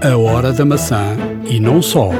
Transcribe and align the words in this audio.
A 0.00 0.16
hora 0.16 0.52
da 0.52 0.64
maçã 0.64 1.16
e 1.44 1.58
não 1.58 1.82
só. 1.82 2.10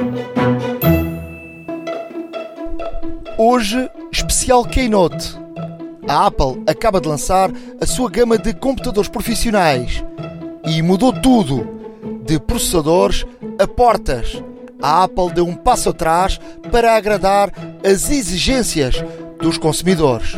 Hoje, 3.38 3.88
especial 4.10 4.64
Keynote. 4.64 5.38
A 6.08 6.26
Apple 6.26 6.60
acaba 6.66 7.00
de 7.00 7.06
lançar 7.06 7.52
a 7.80 7.86
sua 7.86 8.10
gama 8.10 8.36
de 8.36 8.52
computadores 8.52 9.08
profissionais 9.08 10.04
e 10.66 10.82
mudou 10.82 11.12
tudo, 11.12 11.68
de 12.24 12.40
processadores 12.40 13.24
a 13.60 13.66
portas. 13.68 14.42
A 14.82 15.04
Apple 15.04 15.32
deu 15.32 15.46
um 15.46 15.54
passo 15.54 15.90
atrás 15.90 16.40
para 16.72 16.96
agradar 16.96 17.52
as 17.84 18.10
exigências 18.10 19.04
dos 19.40 19.56
consumidores. 19.56 20.34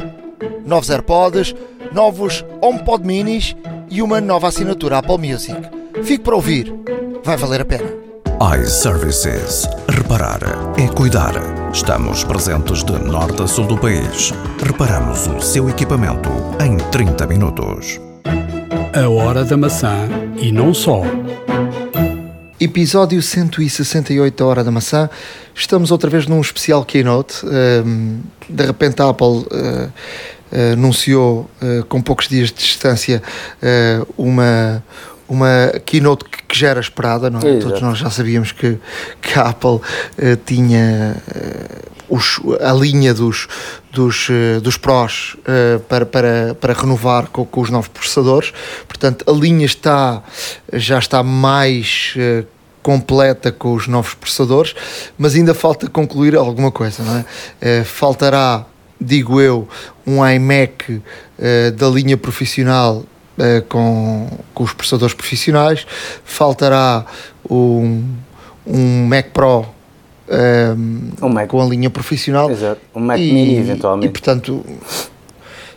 Novos 0.66 0.90
AirPods, 0.90 1.54
novos 1.90 2.44
HomePod 2.60 3.06
Minis 3.06 3.56
e 3.88 4.02
uma 4.02 4.20
nova 4.20 4.48
assinatura 4.48 4.98
Apple 4.98 5.16
Music. 5.16 5.79
Fique 6.02 6.24
para 6.24 6.34
ouvir, 6.34 6.72
vai 7.24 7.36
valer 7.36 7.60
a 7.60 7.64
pena. 7.64 7.88
iServices. 8.58 9.68
Reparar 9.88 10.40
é 10.78 10.88
cuidar. 10.88 11.34
Estamos 11.72 12.24
presentes 12.24 12.82
de 12.82 12.92
norte 12.92 13.42
a 13.42 13.46
sul 13.46 13.66
do 13.66 13.78
país. 13.78 14.32
Reparamos 14.64 15.26
o 15.26 15.40
seu 15.40 15.68
equipamento 15.68 16.30
em 16.64 16.76
30 16.90 17.26
minutos. 17.26 18.00
A 18.94 19.08
hora 19.08 19.44
da 19.44 19.56
maçã 19.56 20.08
e 20.36 20.50
não 20.50 20.74
só. 20.74 21.02
Episódio 22.60 23.22
168 23.22 24.36
da 24.36 24.44
Hora 24.44 24.62
da 24.62 24.70
Maçã. 24.70 25.08
Estamos 25.54 25.90
outra 25.90 26.10
vez 26.10 26.26
num 26.26 26.42
especial 26.42 26.84
keynote. 26.84 27.46
Um, 27.46 28.20
de 28.46 28.66
repente 28.66 29.00
a 29.00 29.08
Apple 29.08 29.26
uh, 29.26 29.46
uh, 29.50 30.72
anunciou 30.74 31.50
uh, 31.62 31.84
com 31.86 32.02
poucos 32.02 32.28
dias 32.28 32.48
de 32.48 32.56
distância 32.56 33.22
uma, 34.18 34.84
uma 35.30 35.72
keynote 35.86 36.24
que, 36.24 36.42
que 36.42 36.58
já 36.58 36.68
era 36.68 36.80
esperada, 36.80 37.30
não 37.30 37.40
é? 37.40 37.58
Todos 37.58 37.80
nós 37.80 37.98
já 37.98 38.10
sabíamos 38.10 38.52
que, 38.52 38.78
que 39.22 39.38
a 39.38 39.48
Apple 39.48 39.80
tinha 40.44 41.16
os, 42.08 42.40
a 42.60 42.72
linha 42.72 43.14
dos, 43.14 43.46
dos, 43.92 44.28
dos 44.60 44.76
prós 44.76 45.36
para, 45.88 46.04
para, 46.04 46.56
para 46.60 46.72
renovar 46.72 47.28
com, 47.28 47.44
com, 47.44 47.60
os 47.60 47.70
novos 47.70 47.88
processadores. 47.88 48.52
Portanto, 48.88 49.24
a 49.28 49.32
linha 49.32 49.64
está, 49.64 50.22
já 50.72 50.98
está 50.98 51.22
mais 51.22 52.14
completa 52.82 53.52
com 53.52 53.74
os 53.74 53.86
novos 53.86 54.14
processadores, 54.14 54.74
mas 55.16 55.34
ainda 55.34 55.54
falta 55.54 55.88
concluir 55.88 56.34
alguma 56.34 56.72
coisa, 56.72 57.02
não 57.02 57.24
é? 57.62 57.84
faltará, 57.84 58.64
digo 59.00 59.40
eu, 59.40 59.68
um 60.06 60.26
iMac 60.26 61.00
da 61.76 61.88
linha 61.88 62.16
profissional 62.16 63.04
com, 63.68 64.28
com 64.54 64.64
os 64.64 64.72
processadores 64.72 65.14
profissionais, 65.14 65.86
faltará 66.24 67.04
um, 67.48 68.04
um 68.66 69.06
Mac 69.06 69.26
Pro 69.32 69.66
um, 70.30 71.26
um 71.26 71.28
Mac. 71.28 71.48
com 71.48 71.60
a 71.60 71.64
linha 71.66 71.90
profissional. 71.90 72.50
Exato. 72.50 72.80
Um 72.94 73.00
Mac 73.00 73.18
e, 73.18 73.32
Mini, 73.32 73.56
eventualmente. 73.56 74.06
E, 74.06 74.10
portanto, 74.10 74.64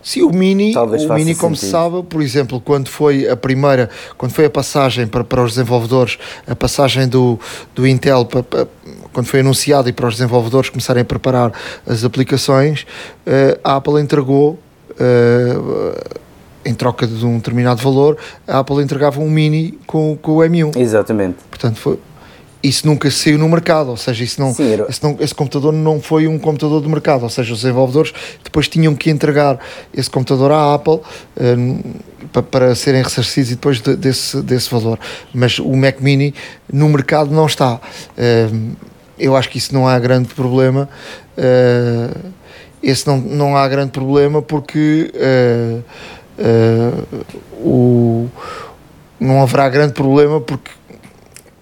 se 0.02 0.22
o 0.22 0.30
Mini, 0.32 0.74
Talvez 0.74 1.06
o 1.06 1.14
Mini 1.14 1.34
como 1.34 1.56
se 1.56 1.66
sabe, 1.66 2.04
por 2.04 2.22
exemplo, 2.22 2.62
quando 2.62 2.90
foi 2.90 3.28
a 3.28 3.36
primeira, 3.36 3.90
quando 4.18 4.34
foi 4.34 4.46
a 4.46 4.50
passagem 4.50 5.08
para, 5.08 5.24
para 5.24 5.42
os 5.42 5.52
desenvolvedores, 5.52 6.20
a 6.46 6.56
passagem 6.56 7.08
do, 7.08 7.40
do 7.74 7.88
Intel, 7.88 8.26
para, 8.26 8.44
para, 8.44 8.68
quando 9.12 9.28
foi 9.28 9.40
anunciado 9.40 9.90
e 9.90 9.94
para 9.94 10.08
os 10.08 10.16
desenvolvedores 10.16 10.70
começarem 10.70 11.02
a 11.02 11.06
preparar 11.06 11.52
as 11.88 12.04
aplicações, 12.04 12.82
uh, 13.26 13.60
a 13.64 13.78
Apple 13.78 14.00
entregou. 14.00 14.60
Uh, 14.92 16.23
em 16.66 16.74
troca 16.74 17.06
de 17.06 17.26
um 17.26 17.38
determinado 17.38 17.82
valor, 17.82 18.18
a 18.48 18.60
Apple 18.60 18.82
entregava 18.82 19.20
um 19.20 19.30
Mini 19.30 19.78
com, 19.86 20.18
com 20.22 20.38
o 20.38 20.38
M1. 20.40 20.78
Exatamente. 20.78 21.38
Portanto, 21.50 21.78
foi, 21.78 22.00
isso 22.64 22.88
nunca 22.88 23.12
saiu 23.12 23.38
no 23.38 23.50
mercado, 23.50 23.90
ou 23.90 23.98
seja, 23.98 24.24
isso 24.24 24.40
não, 24.40 24.54
Sim, 24.54 24.78
esse, 24.88 25.04
não, 25.04 25.18
esse 25.20 25.36
computador 25.36 25.74
não 25.74 26.00
foi 26.00 26.28
um 26.28 26.40
computador 26.40 26.82
de 26.82 26.88
mercado, 26.88 27.24
ou 27.24 27.30
seja, 27.30 27.52
os 27.52 27.62
desenvolvedores 27.62 28.14
depois 28.42 28.70
tinham 28.70 28.96
que 28.96 29.10
entregar 29.10 29.60
esse 29.94 30.10
computador 30.10 30.52
à 30.54 30.74
Apple 30.74 30.94
uh, 30.94 32.42
para, 32.44 32.74
serem 32.74 33.04
ressarcidos 33.04 33.52
e 33.52 33.56
depois 33.56 33.82
de, 33.82 33.98
desse, 33.98 34.42
desse 34.42 34.72
valor. 34.72 34.98
Mas 35.34 35.60
o 35.60 35.76
Mac 35.76 36.00
Mini 36.00 36.34
no 36.72 36.88
mercado 36.88 37.32
não 37.32 37.46
está. 37.46 37.82
Uh, 38.18 38.72
eu 39.20 39.36
acho 39.36 39.50
que 39.50 39.58
isso 39.58 39.74
não 39.74 39.86
há 39.86 40.00
grande 40.00 40.34
problema. 40.34 40.88
Uh, 41.38 42.32
esse 42.82 43.06
não, 43.06 43.18
não 43.18 43.58
há 43.58 43.68
grande 43.68 43.92
problema 43.92 44.42
porque 44.42 45.14
o, 47.60 48.28
não 49.20 49.42
haverá 49.42 49.70
grande 49.70 49.94
problema 49.94 50.42
porque 50.42 50.72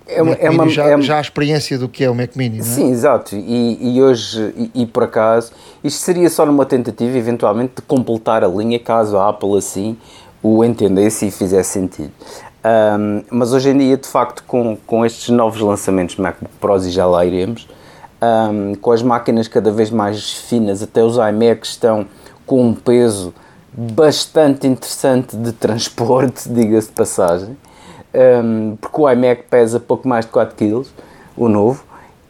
é 0.08 0.22
uma, 0.22 0.34
é 0.34 0.50
uma 0.50 0.68
já, 0.68 0.86
é, 0.88 1.02
já 1.02 1.18
a 1.18 1.22
experiência 1.22 1.78
do 1.78 1.88
que 1.88 2.04
é 2.04 2.10
o 2.10 2.16
Mac 2.16 2.36
Mini, 2.36 2.58
não 2.58 2.66
é? 2.66 2.68
Sim, 2.68 2.92
exato. 2.92 3.36
E, 3.36 3.96
e 3.96 4.02
hoje, 4.02 4.54
e, 4.58 4.82
e, 4.84 4.86
por 4.86 5.04
acaso, 5.04 5.54
isto 5.84 6.00
seria 6.00 6.30
só 6.30 6.46
numa 6.46 6.66
tentativa, 6.66 7.18
eventualmente, 7.18 7.76
de 7.78 7.82
completar 7.84 8.44
a 8.44 8.48
linha, 8.48 8.78
caso 8.78 9.18
a 9.18 9.30
Apple 9.30 9.58
assim 9.58 9.98
o 10.44 10.64
entendesse 10.66 11.28
e 11.28 11.32
fizesse 11.32 11.70
sentido. 11.70 12.12
Um, 12.64 13.24
mas 13.30 13.54
hoje 13.54 13.70
em 13.70 13.78
dia, 13.78 13.98
de 13.98 14.08
facto, 14.08 14.44
com, 14.46 14.78
com 14.86 15.06
estes 15.06 15.30
novos 15.30 15.62
lançamentos 15.62 16.16
MacBook 16.18 16.54
Pros, 16.60 16.86
e 16.86 16.92
já 16.92 17.06
lá 17.06 17.26
iremos, 17.26 17.68
um, 18.22 18.76
com 18.76 18.92
as 18.92 19.02
máquinas 19.02 19.48
cada 19.48 19.72
vez 19.72 19.90
mais 19.90 20.34
finas, 20.34 20.82
até 20.84 21.04
os 21.04 21.16
iMacs 21.16 21.70
estão 21.70 22.06
com 22.46 22.68
um 22.68 22.74
peso 22.74 23.34
bastante 23.74 24.68
interessante 24.68 25.36
de 25.36 25.52
transporte, 25.52 26.48
diga-se 26.52 26.88
de 26.88 26.94
passagem 26.94 27.58
um, 28.14 28.76
porque 28.80 29.02
o 29.02 29.10
iMac 29.10 29.44
pesa 29.50 29.80
pouco 29.80 30.08
mais 30.08 30.26
de 30.26 30.32
4 30.32 30.56
kg, 30.56 30.86
o 31.36 31.48
novo, 31.48 31.84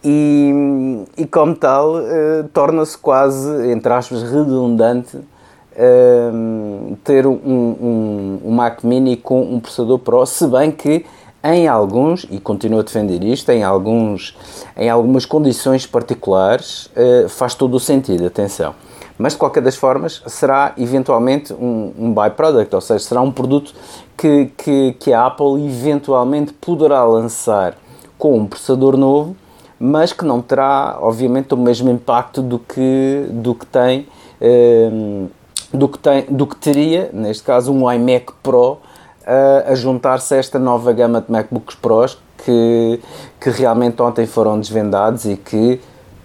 e, 0.04 1.04
e 1.16 1.26
como 1.26 1.54
tal 1.54 1.94
uh, 1.96 2.48
torna-se 2.52 2.98
quase, 2.98 3.70
entre 3.70 3.92
aspas, 3.92 4.22
redundante 4.22 5.16
uh, 5.16 6.96
ter 7.04 7.26
um, 7.26 7.32
um, 7.32 8.40
um, 8.44 8.50
Mac 8.50 8.82
Mini 8.82 9.16
com 9.16 9.42
um 9.42 9.60
processador 9.60 9.98
Pro, 9.98 10.26
se 10.26 10.46
bem 10.46 10.70
que 10.70 11.04
em 11.44 11.66
alguns, 11.66 12.24
e 12.30 12.38
continuo 12.38 12.78
a 12.78 12.82
defender 12.82 13.22
isto, 13.24 13.50
em, 13.50 13.64
alguns, 13.64 14.36
em 14.76 14.88
algumas 14.88 15.24
condições 15.24 15.86
particulares 15.86 16.86
uh, 16.96 17.28
faz 17.28 17.54
todo 17.54 17.74
o 17.74 17.80
sentido, 17.80 18.26
atenção. 18.26 18.74
Mas 19.18 19.32
de 19.34 19.38
qualquer 19.38 19.62
das 19.62 19.76
formas 19.76 20.22
será 20.26 20.72
eventualmente 20.76 21.52
um, 21.52 21.92
um 21.98 22.14
byproduct, 22.14 22.74
ou 22.74 22.80
seja, 22.80 23.04
será 23.04 23.20
um 23.20 23.30
produto 23.30 23.74
que, 24.16 24.50
que, 24.56 24.92
que 24.98 25.12
a 25.12 25.26
Apple 25.26 25.66
eventualmente 25.66 26.52
poderá 26.52 27.04
lançar 27.04 27.76
com 28.18 28.38
um 28.38 28.46
processador 28.46 28.96
novo, 28.96 29.36
mas 29.78 30.12
que 30.12 30.24
não 30.24 30.40
terá, 30.40 30.96
obviamente, 31.00 31.54
o 31.54 31.56
mesmo 31.56 31.90
impacto 31.90 32.40
do 32.40 32.58
que, 32.58 33.26
do 33.30 33.54
que 33.54 33.66
tem. 33.66 34.06
Um, 34.40 35.28
do 35.72 35.88
que, 35.88 35.98
tem, 35.98 36.26
do 36.28 36.46
que 36.46 36.56
teria, 36.56 37.10
neste 37.12 37.42
caso, 37.42 37.72
um 37.72 37.90
iMac 37.90 38.32
Pro 38.42 38.78
a, 39.26 39.72
a 39.72 39.74
juntar-se 39.74 40.34
a 40.34 40.36
esta 40.36 40.58
nova 40.58 40.92
gama 40.92 41.20
de 41.20 41.30
MacBooks 41.30 41.76
Pros 41.76 42.18
que, 42.44 43.00
que 43.40 43.50
realmente 43.50 44.00
ontem 44.02 44.26
foram 44.26 44.58
desvendados 44.58 45.24
e 45.24 45.36
que 45.36 45.80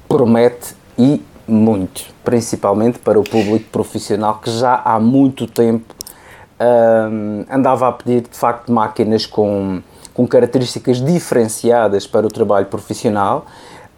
promete 0.07 0.75
e 0.97 1.21
muito, 1.47 2.05
principalmente 2.23 2.99
para 2.99 3.19
o 3.19 3.23
público 3.23 3.69
profissional 3.71 4.39
que 4.39 4.51
já 4.51 4.81
há 4.83 4.99
muito 4.99 5.47
tempo 5.47 5.95
um, 6.59 7.45
andava 7.49 7.87
a 7.87 7.91
pedir 7.91 8.21
de 8.21 8.37
facto 8.37 8.71
máquinas 8.71 9.25
com, 9.25 9.81
com 10.13 10.27
características 10.27 11.03
diferenciadas 11.03 12.07
para 12.07 12.25
o 12.25 12.29
trabalho 12.29 12.65
profissional. 12.65 13.45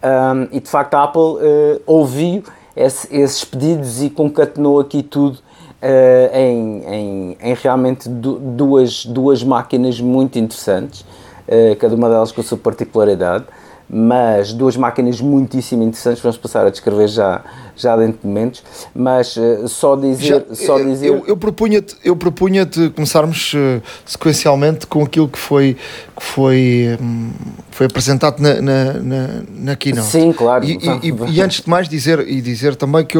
Um, 0.02 0.48
e 0.56 0.60
de 0.60 0.68
facto 0.68 0.94
a 0.94 1.04
Apple 1.04 1.20
uh, 1.20 1.82
ouviu 1.86 2.42
esse, 2.74 3.14
esses 3.14 3.44
pedidos 3.44 4.02
e 4.02 4.08
concatenou 4.08 4.80
aqui 4.80 5.02
tudo 5.02 5.36
uh, 5.36 6.34
em, 6.36 6.84
em, 6.86 7.38
em, 7.40 7.54
realmente 7.54 8.08
duas, 8.08 9.04
duas 9.04 9.42
máquinas 9.42 10.00
muito 10.00 10.38
interessantes, 10.38 11.02
uh, 11.02 11.76
cada 11.78 11.94
uma 11.94 12.08
delas 12.08 12.32
com 12.32 12.40
a 12.40 12.44
sua 12.44 12.56
particularidade 12.56 13.44
mas 13.92 14.52
duas 14.52 14.76
máquinas 14.76 15.20
muitíssimo 15.20 15.82
interessantes, 15.82 16.22
vamos 16.22 16.38
passar 16.38 16.64
a 16.66 16.70
descrever 16.70 17.08
já, 17.08 17.42
já 17.82 17.96
dentro 17.96 18.20
de 18.22 18.26
momentos, 18.26 18.62
mas 18.94 19.36
uh, 19.36 19.68
só 19.68 19.96
dizer... 19.96 20.44
Já, 20.48 20.54
só 20.54 20.78
dizer... 20.78 21.08
Eu, 21.08 21.24
eu 21.26 21.36
propunha-te 21.36 21.96
eu 22.04 22.16
propunha 22.16 22.68
começarmos 22.94 23.52
uh, 23.54 23.82
sequencialmente 24.04 24.86
com 24.86 25.02
aquilo 25.02 25.28
que 25.28 25.38
foi, 25.38 25.76
que 26.16 26.22
foi, 26.22 26.98
um, 27.00 27.30
foi 27.70 27.86
apresentado 27.86 28.40
na, 28.40 28.60
na, 28.60 28.92
na, 28.94 29.28
na 29.48 29.76
Keynote. 29.76 30.08
Sim, 30.08 30.32
claro. 30.32 30.64
E, 30.64 30.78
e, 31.02 31.34
e, 31.34 31.40
antes 31.40 31.62
de 31.62 31.70
mais 31.70 31.88
dizer, 31.88 32.26
e 32.28 32.40
dizer 32.40 32.76
também 32.76 33.04
que 33.04 33.16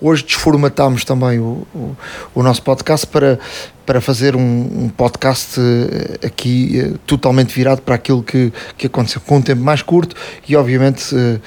hoje 0.00 0.24
desformatámos 0.24 1.04
também 1.04 1.38
o, 1.38 1.66
o, 1.74 1.96
o 2.34 2.42
nosso 2.42 2.62
podcast 2.62 3.06
para 3.06 3.38
para 3.84 4.00
fazer 4.00 4.36
um, 4.36 4.40
um, 4.40 4.88
podcast 4.88 5.60
eh, 5.60 6.26
aqui 6.26 6.80
eh, 6.80 6.98
totalmente 7.04 7.52
virado 7.52 7.82
para 7.82 7.96
aquilo 7.96 8.22
que, 8.22 8.52
que 8.76 8.86
aconteceu, 8.86 9.20
com 9.20 9.38
um 9.38 9.42
tempo 9.42 9.60
mais 9.60 9.82
curto 9.82 10.14
e, 10.48 10.54
obviamente, 10.54 11.14
eh, 11.14 11.40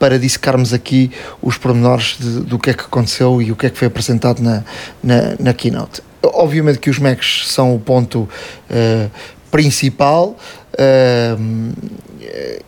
para 0.00 0.18
dissecarmos 0.18 0.72
aqui 0.72 1.12
os 1.42 1.58
pormenores 1.58 2.16
de, 2.18 2.40
do 2.40 2.58
que 2.58 2.70
é 2.70 2.74
que 2.74 2.84
aconteceu 2.84 3.40
e 3.40 3.52
o 3.52 3.56
que 3.56 3.66
é 3.66 3.70
que 3.70 3.78
foi 3.78 3.86
apresentado 3.86 4.42
na, 4.42 4.64
na, 5.04 5.36
na 5.38 5.52
keynote. 5.52 6.02
Obviamente 6.22 6.78
que 6.78 6.88
os 6.88 6.98
Macs 6.98 7.44
são 7.48 7.74
o 7.74 7.78
ponto 7.78 8.20
uh, 8.22 9.10
principal, 9.50 10.36
uh, 10.74 11.72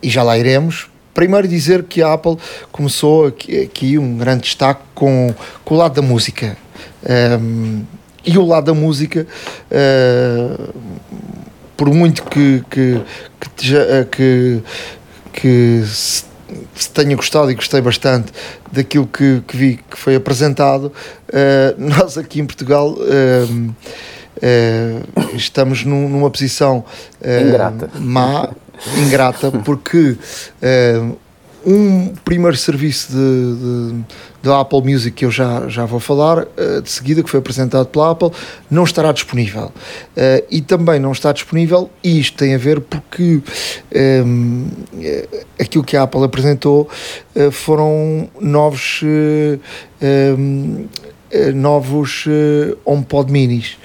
e 0.01 0.09
já 0.09 0.21
lá 0.21 0.37
iremos. 0.37 0.87
Primeiro 1.13 1.47
dizer 1.47 1.83
que 1.83 2.01
a 2.01 2.13
Apple 2.13 2.37
começou 2.71 3.27
aqui, 3.27 3.61
aqui 3.61 3.97
um 3.97 4.17
grande 4.17 4.43
destaque 4.43 4.83
com, 4.93 5.33
com 5.65 5.75
o 5.75 5.77
lado 5.77 5.95
da 5.95 6.01
música. 6.01 6.55
Um, 7.41 7.83
e 8.25 8.37
o 8.37 8.45
lado 8.45 8.65
da 8.65 8.73
música, 8.73 9.27
uh, 9.71 10.73
por 11.75 11.89
muito 11.89 12.23
que, 12.23 12.63
que, 12.69 13.01
que, 13.39 14.05
que, 14.11 14.63
que 15.33 15.83
se, 15.85 16.32
tenha 16.93 17.15
gostado 17.15 17.51
e 17.51 17.55
gostei 17.55 17.81
bastante 17.81 18.31
daquilo 18.71 19.07
que, 19.07 19.41
que 19.47 19.57
vi 19.57 19.79
que 19.89 19.97
foi 19.97 20.15
apresentado, 20.15 20.85
uh, 20.85 20.93
nós 21.77 22.17
aqui 22.17 22.39
em 22.39 22.45
Portugal. 22.45 22.93
Uh, 22.93 23.73
estamos 25.35 25.85
num, 25.85 26.09
numa 26.09 26.29
posição 26.29 26.83
uh, 27.21 27.47
ingrata. 27.47 27.89
má, 27.99 28.49
ingrata, 28.97 29.51
porque 29.51 30.17
um 31.65 32.13
primeiro 32.25 32.57
serviço 32.57 33.09
da 34.41 34.59
Apple 34.59 34.81
Music 34.81 35.15
que 35.15 35.25
eu 35.25 35.31
já, 35.31 35.67
já 35.67 35.85
vou 35.85 35.99
falar 35.99 36.45
de 36.83 36.89
seguida, 36.89 37.23
que 37.23 37.29
foi 37.29 37.39
apresentado 37.39 37.87
pela 37.87 38.11
Apple, 38.11 38.31
não 38.69 38.83
estará 38.83 39.11
disponível. 39.11 39.71
e 40.51 40.61
também 40.61 40.99
não 40.99 41.11
está 41.11 41.31
disponível, 41.31 41.89
e 42.03 42.19
isto 42.19 42.37
tem 42.37 42.53
a 42.53 42.57
ver 42.57 42.81
porque 42.81 43.41
um, 44.25 44.67
aquilo 45.59 45.83
que 45.83 45.95
a 45.95 46.03
Apple 46.03 46.23
apresentou 46.23 46.89
foram 47.51 48.29
novos. 48.39 49.01
Um, 50.01 50.87
eh, 51.33 51.51
novos 51.51 52.25
HomePod 52.85 53.31
minis. 53.31 53.77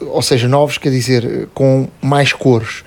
Ou 0.00 0.22
seja, 0.22 0.48
novos, 0.48 0.78
quer 0.78 0.90
dizer, 0.90 1.48
com 1.54 1.88
mais 2.00 2.32
cores. 2.32 2.84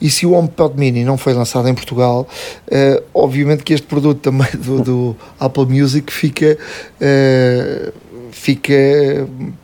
E 0.00 0.10
se 0.10 0.26
o 0.26 0.32
HomePod 0.32 0.78
Mini 0.78 1.04
não 1.04 1.16
foi 1.16 1.34
lançado 1.34 1.68
em 1.68 1.74
Portugal, 1.74 2.26
uh, 2.68 3.02
obviamente 3.14 3.62
que 3.62 3.72
este 3.72 3.86
produto 3.86 4.20
também 4.20 4.48
do, 4.54 4.82
do 4.82 5.16
Apple 5.38 5.66
Music 5.66 6.12
fica, 6.12 6.58
uh, 7.00 7.92
fica 8.30 8.74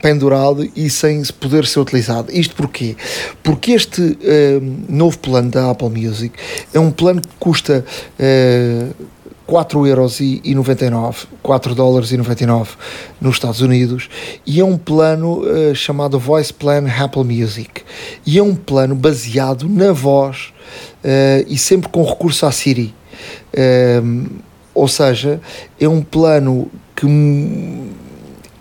pendurado 0.03 0.69
e 0.75 0.91
sem 0.91 1.23
poder 1.41 1.67
ser 1.67 1.81
utilizado. 1.81 2.33
Isto 2.33 2.55
porquê? 2.55 2.97
Porque 3.43 3.73
este 3.73 4.03
uh, 4.03 4.77
novo 4.89 5.19
plano 5.19 5.51
da 5.51 5.71
Apple 5.71 5.91
Music 5.91 6.35
é 6.73 6.81
um 6.81 6.91
plano 6.91 7.21
que 7.21 7.35
custa 7.39 7.85
4 9.49 9.87
euros 9.87 10.21
e 10.21 10.55
99, 10.55 11.27
4 11.43 11.75
dólares 11.75 12.13
e 12.13 12.19
99 12.19 12.73
nos 13.19 13.37
Estados 13.37 13.63
Unidos 13.63 14.11
e 14.47 14.61
é 14.61 14.65
um 14.65 14.77
plano 14.77 15.41
uh, 15.41 15.75
chamado 15.75 16.19
Voice 16.19 16.53
Plan 16.53 16.85
Apple 16.87 17.25
Music. 17.25 17.83
E 18.27 18.39
é 18.39 18.43
um 18.43 18.55
plano 18.55 18.95
baseado 18.95 19.67
na 19.67 19.91
voz 19.91 20.53
uh, 21.03 21.47
e 21.49 21.57
sempre 21.57 21.89
com 21.89 22.05
recurso 22.05 22.45
à 22.45 22.53
Siri. 22.53 22.95
Uh, 23.55 24.29
ou 24.75 24.87
seja, 24.87 25.41
é 25.81 25.89
um 25.89 26.03
plano 26.03 26.71
que, 26.95 27.07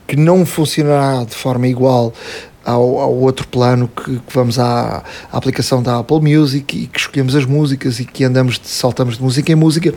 que 0.07 0.15
não 0.15 0.45
funcionará 0.45 1.25
de 1.25 1.35
forma 1.35 1.67
igual 1.67 2.13
ao, 2.63 2.99
ao, 2.99 3.13
outro 3.13 3.45
plano 3.49 3.89
que, 3.89 4.19
que 4.19 4.33
vamos 4.33 4.57
à, 4.57 5.03
à, 5.29 5.37
aplicação 5.37 5.83
da 5.83 5.99
Apple 5.99 6.21
Music 6.21 6.83
e 6.83 6.87
que 6.87 6.97
escolhemos 6.97 7.35
as 7.35 7.43
músicas 7.43 7.99
e 7.99 8.05
que 8.05 8.23
andamos 8.23 8.59
saltamos 8.63 9.17
de 9.17 9.23
música 9.23 9.51
em 9.51 9.55
música 9.55 9.93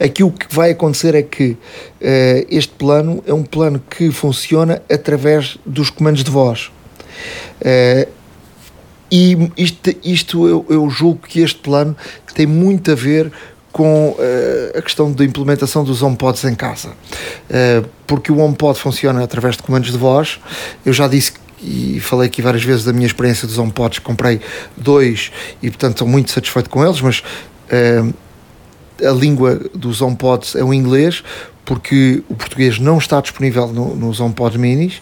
Aqui 0.00 0.22
o 0.22 0.30
que 0.30 0.54
vai 0.54 0.70
acontecer 0.70 1.14
é 1.14 1.22
que 1.22 1.50
uh, 1.50 1.56
este 2.48 2.72
plano 2.74 3.22
é 3.26 3.32
um 3.32 3.42
plano 3.42 3.82
que 3.90 4.10
funciona 4.10 4.82
através 4.90 5.58
dos 5.64 5.90
comandos 5.90 6.22
de 6.22 6.30
voz. 6.30 6.70
Uh, 7.60 8.08
e 9.10 9.50
isto, 9.56 9.90
isto 10.04 10.46
eu, 10.46 10.66
eu, 10.68 10.90
julgo 10.90 11.26
que 11.26 11.40
este 11.40 11.58
plano 11.60 11.96
tem 12.34 12.46
muito 12.46 12.92
a 12.92 12.94
ver 12.94 13.32
com 13.72 14.10
uh, 14.10 14.78
a 14.78 14.82
questão 14.82 15.10
da 15.10 15.24
implementação 15.24 15.82
dos 15.82 16.02
HomePods 16.02 16.44
em 16.44 16.54
casa. 16.54 16.90
porque 18.06 18.30
o 18.30 18.38
HomePod 18.38 18.78
funciona 18.78 19.22
através 19.22 19.56
de 19.56 19.62
comandos 19.62 19.90
de 19.90 19.98
voz. 19.98 20.38
Eu 20.84 20.92
já 20.92 21.08
disse 21.08 21.32
e 21.60 21.98
falei 22.00 22.28
aqui 22.28 22.40
várias 22.40 22.62
vezes 22.62 22.84
da 22.84 22.92
minha 22.92 23.06
experiência 23.06 23.48
dos 23.48 23.58
HomePods, 23.58 23.98
comprei 23.98 24.40
dois 24.76 25.32
e 25.60 25.68
portanto 25.68 25.92
estou 25.92 26.06
muito 26.06 26.30
satisfeito 26.30 26.70
com 26.70 26.84
eles, 26.84 27.00
mas 27.00 27.22
a 29.04 29.10
língua 29.12 29.60
dos 29.74 30.00
HomePods 30.00 30.54
é 30.56 30.64
o 30.64 30.72
inglês, 30.72 31.22
porque 31.64 32.22
o 32.28 32.34
português 32.34 32.78
não 32.78 32.98
está 32.98 33.20
disponível 33.20 33.68
no, 33.68 33.94
nos 33.94 34.20
HomePods 34.20 34.58
minis. 34.58 35.00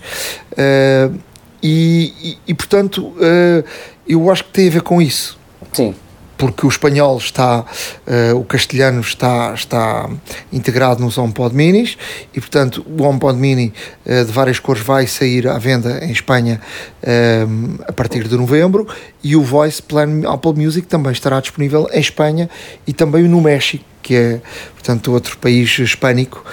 Uh, 0.53 1.19
e, 1.63 2.13
e, 2.23 2.39
e, 2.49 2.55
portanto, 2.55 3.07
uh, 3.07 3.65
eu 4.07 4.31
acho 4.31 4.45
que 4.45 4.51
tem 4.51 4.69
a 4.69 4.73
ver 4.73 4.83
com 4.83 5.01
isso. 5.01 5.39
Sim 5.73 5.95
porque 6.37 6.67
o 6.67 6.69
espanhol 6.69 7.17
está, 7.19 7.61
uh, 7.61 8.37
o 8.37 8.45
castelhano 8.45 9.01
está, 9.01 9.53
está 9.55 10.09
integrado 10.53 11.03
nos 11.03 11.17
HomePod 11.17 11.55
Minis 11.55 11.97
e, 12.35 12.41
portanto, 12.41 12.85
o 12.87 13.03
HomePod 13.03 13.39
Mini 13.39 13.73
uh, 14.05 14.25
de 14.25 14.33
várias 14.33 14.59
cores 14.59 14.83
vai 14.83 15.07
sair 15.07 15.49
à 15.49 15.59
venda 15.59 16.05
em 16.05 16.11
Espanha 16.11 16.61
uh, 17.03 17.85
a 17.87 17.93
partir 17.93 18.29
de 18.29 18.37
novembro 18.37 18.87
e 19.23 19.35
o 19.35 19.43
Voice 19.43 19.83
Plan 19.83 20.23
Apple 20.27 20.55
Music 20.55 20.87
também 20.87 21.13
estará 21.13 21.41
disponível 21.41 21.89
em 21.93 22.01
Espanha 22.01 22.51
e 22.87 22.93
também 22.93 23.25
no 23.25 23.41
México, 23.41 23.85
que 24.03 24.15
é, 24.15 24.41
portanto, 24.75 25.13
outro 25.13 25.37
país 25.39 25.79
hispânico. 25.79 26.45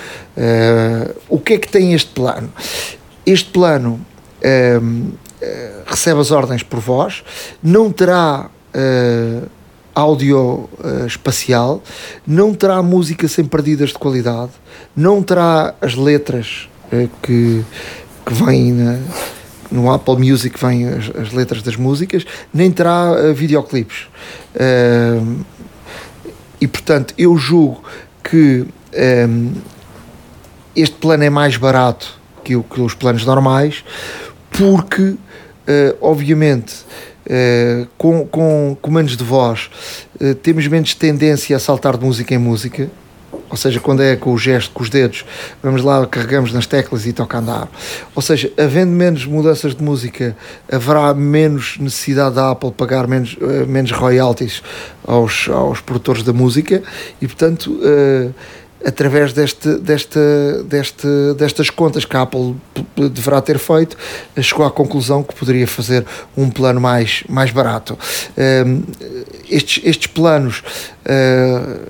o 1.29 1.39
que 1.39 1.53
é 1.53 1.57
que 1.59 1.68
tem 1.68 1.94
este 1.94 2.09
plano? 2.12 2.51
Este 3.25 3.51
plano 3.51 4.03
recebe 5.86 6.19
as 6.19 6.31
ordens 6.31 6.63
por 6.63 6.79
voz, 6.79 7.24
não 7.62 7.91
terá 7.91 8.50
Uh, 8.75 9.47
áudio 9.95 10.69
uh, 10.79 11.05
espacial, 11.05 11.81
não 12.25 12.53
terá 12.53 12.81
música 12.81 13.27
sem 13.27 13.45
perdidas 13.45 13.89
de 13.89 13.95
qualidade, 13.95 14.51
não 14.95 15.21
terá 15.21 15.75
as 15.79 15.95
letras 15.95 16.67
uh, 16.91 17.09
que, 17.21 17.63
que 18.25 18.33
vêm 18.33 18.71
na, 18.71 18.99
no 19.71 19.91
Apple 19.91 20.17
Music, 20.17 20.59
vêm 20.59 20.87
as, 20.87 21.11
as, 21.15 21.31
letras 21.31 21.61
das 21.61 21.75
músicas, 21.75 22.25
nem 22.53 22.71
terá 22.71 23.11
uh, 23.11 23.33
videoclipes. 23.33 24.07
E 26.59 26.67
portanto, 26.67 27.13
eu 27.17 27.35
julgo 27.37 27.83
que 28.23 28.65
este 30.73 30.95
plano 30.95 31.23
é 31.23 31.29
mais 31.29 31.57
barato 31.57 32.17
que, 32.41 32.57
que 32.57 32.79
os 32.79 32.93
planos 32.93 33.25
normais, 33.25 33.83
porque, 34.49 35.15
obviamente, 35.99 36.85
Uh, 37.25 37.87
com, 37.97 38.27
com 38.27 38.77
comandos 38.81 39.15
de 39.15 39.23
voz 39.23 39.69
uh, 40.19 40.35
temos 40.35 40.67
menos 40.67 40.93
tendência 40.93 41.55
a 41.55 41.59
saltar 41.59 41.95
de 41.95 42.03
música 42.03 42.33
em 42.33 42.38
música 42.38 42.89
ou 43.50 43.57
seja, 43.57 43.79
quando 43.79 44.01
é 44.01 44.15
com 44.15 44.33
o 44.33 44.38
gesto, 44.38 44.71
com 44.71 44.81
os 44.81 44.89
dedos, 44.89 45.24
vamos 45.62 45.83
lá, 45.83 46.05
carregamos 46.07 46.51
nas 46.51 46.65
teclas 46.65 47.05
e 47.05 47.13
toca 47.13 47.38
andar. 47.38 47.69
Ou 48.15 48.21
seja, 48.21 48.51
havendo 48.57 48.91
menos 48.91 49.25
mudanças 49.25 49.75
de 49.75 49.83
música, 49.83 50.36
haverá 50.71 51.13
menos 51.13 51.77
necessidade 51.79 52.33
da 52.33 52.50
Apple 52.50 52.71
pagar 52.71 53.07
menos, 53.07 53.38
uh, 53.39 53.67
menos 53.67 53.91
royalties 53.91 54.63
aos, 55.05 55.48
aos 55.50 55.79
produtores 55.81 56.24
da 56.24 56.33
música 56.33 56.81
e, 57.21 57.27
portanto, 57.27 57.79
através 58.85 59.33
deste, 59.33 59.77
deste, 59.77 60.19
deste, 60.65 61.07
destas 61.37 61.69
contas 61.69 62.05
que 62.05 62.15
a 62.17 62.21
Apple 62.21 62.55
deverá 63.11 63.41
ter 63.41 63.57
feito, 63.57 63.97
chegou 64.41 64.65
à 64.65 64.71
conclusão 64.71 65.23
que 65.23 65.33
poderia 65.33 65.67
fazer 65.67 66.05
um 66.35 66.49
plano 66.49 66.81
mais, 66.81 67.23
mais 67.29 67.51
barato. 67.51 67.97
Um, 68.37 68.83
estes, 69.49 69.83
estes 69.85 70.07
planos 70.07 70.63
uh, 71.05 71.81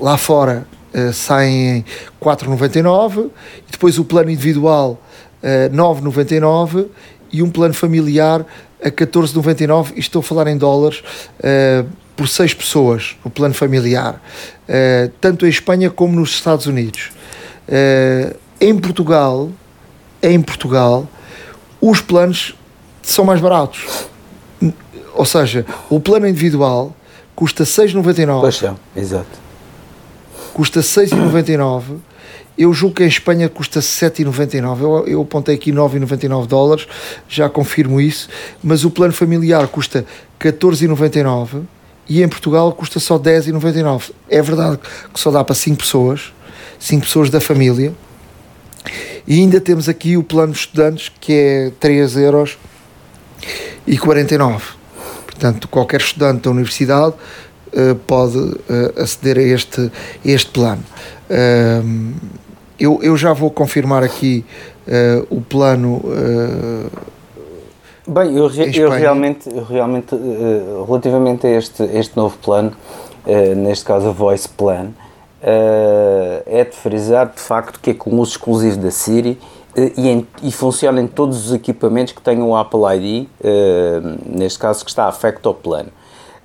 lá 0.00 0.16
fora 0.16 0.66
uh, 0.94 1.12
saem 1.12 1.78
em 1.78 1.84
4,99 2.20 3.30
e 3.68 3.72
depois 3.72 3.98
o 3.98 4.04
plano 4.04 4.30
individual 4.30 5.00
uh, 5.42 5.74
9,99 5.74 6.86
e 7.32 7.42
um 7.42 7.50
plano 7.50 7.74
familiar 7.74 8.44
a 8.82 8.90
14,99 8.90 9.92
e 9.94 10.00
estou 10.00 10.20
a 10.20 10.22
falar 10.22 10.48
em 10.48 10.56
dólares 10.56 11.02
uh, 11.38 11.86
por 12.16 12.28
seis 12.28 12.54
pessoas 12.54 13.16
no 13.24 13.30
plano 13.30 13.54
familiar, 13.54 14.14
uh, 14.68 15.10
tanto 15.20 15.46
em 15.46 15.48
Espanha 15.48 15.90
como 15.90 16.18
nos 16.18 16.30
Estados 16.30 16.66
Unidos. 16.66 17.10
Uh, 17.68 18.36
em 18.60 18.78
Portugal, 18.78 19.50
em 20.22 20.40
Portugal, 20.40 21.08
os 21.80 22.00
planos 22.00 22.54
são 23.02 23.24
mais 23.24 23.40
baratos. 23.40 24.06
Ou 25.14 25.24
seja, 25.24 25.66
o 25.90 25.98
plano 26.00 26.26
individual 26.28 26.94
custa 27.34 27.64
6,99. 27.64 28.40
Pois 28.40 28.62
é, 28.62 28.74
exato. 28.96 29.42
Custa 30.54 30.80
6,99. 30.80 31.96
Eu 32.56 32.72
julgo 32.72 32.96
que 32.96 33.02
em 33.02 33.08
Espanha 33.08 33.48
custa 33.48 33.80
7,99. 33.80 34.80
Eu, 34.80 35.06
eu 35.08 35.22
apontei 35.22 35.54
aqui 35.54 35.72
9,99 35.72 36.46
dólares, 36.46 36.86
já 37.28 37.48
confirmo 37.48 38.00
isso. 38.00 38.28
Mas 38.62 38.84
o 38.84 38.90
plano 38.90 39.12
familiar 39.12 39.66
custa 39.68 40.04
14,99 40.38 41.62
e 42.12 42.22
em 42.22 42.28
Portugal 42.28 42.70
custa 42.72 43.00
só 43.00 43.18
10,99. 43.18 44.10
É 44.28 44.42
verdade 44.42 44.78
que 45.12 45.18
só 45.18 45.30
dá 45.30 45.42
para 45.42 45.54
5 45.54 45.78
pessoas, 45.78 46.30
5 46.78 47.06
pessoas 47.06 47.30
da 47.30 47.40
família. 47.40 47.94
E 49.26 49.40
ainda 49.40 49.58
temos 49.58 49.88
aqui 49.88 50.14
o 50.18 50.22
plano 50.22 50.52
de 50.52 50.58
estudantes 50.58 51.10
que 51.18 51.32
é 51.32 51.72
3 51.80 52.18
euros 52.18 52.58
e 53.86 53.96
49. 53.96 54.62
Portanto, 55.24 55.66
qualquer 55.68 56.00
estudante 56.00 56.42
da 56.42 56.50
universidade 56.50 57.14
uh, 57.72 57.94
pode 58.06 58.36
uh, 58.36 58.60
aceder 58.94 59.38
a 59.38 59.42
este, 59.42 59.90
este 60.22 60.50
plano. 60.50 60.84
Uh, 61.30 62.12
eu, 62.78 63.00
eu 63.02 63.16
já 63.16 63.32
vou 63.32 63.50
confirmar 63.50 64.02
aqui 64.02 64.44
o 65.30 65.40
plano. 65.40 66.02
Bem, 68.06 68.36
eu, 68.36 68.48
re, 68.48 68.76
eu 68.76 68.90
realmente, 68.90 69.48
eu 69.48 69.64
realmente 69.64 70.16
relativamente 70.86 71.46
a 71.46 71.50
este, 71.50 71.82
este 71.84 72.16
novo 72.16 72.36
plano, 72.38 72.72
neste 73.56 73.84
caso 73.84 74.08
a 74.08 74.10
Voice 74.10 74.48
Plan, 74.48 74.88
é 75.40 76.64
de 76.64 76.76
frisar 76.76 77.32
de 77.32 77.40
facto 77.40 77.78
que 77.80 77.90
é 77.90 77.94
com 77.94 78.10
uso 78.18 78.32
exclusivo 78.32 78.78
da 78.78 78.90
Siri 78.90 79.38
e, 79.74 80.08
em, 80.08 80.26
e, 80.42 80.52
funciona 80.52 81.00
em 81.00 81.06
todos 81.06 81.46
os 81.46 81.54
equipamentos 81.54 82.12
que 82.12 82.20
tenham 82.20 82.50
o 82.50 82.56
Apple 82.56 82.80
ID, 82.94 83.26
uh, 83.40 84.18
neste 84.26 84.58
caso 84.58 84.84
que 84.84 84.90
está 84.90 85.06
afecto 85.06 85.48
ao 85.48 85.54
plano. 85.54 85.88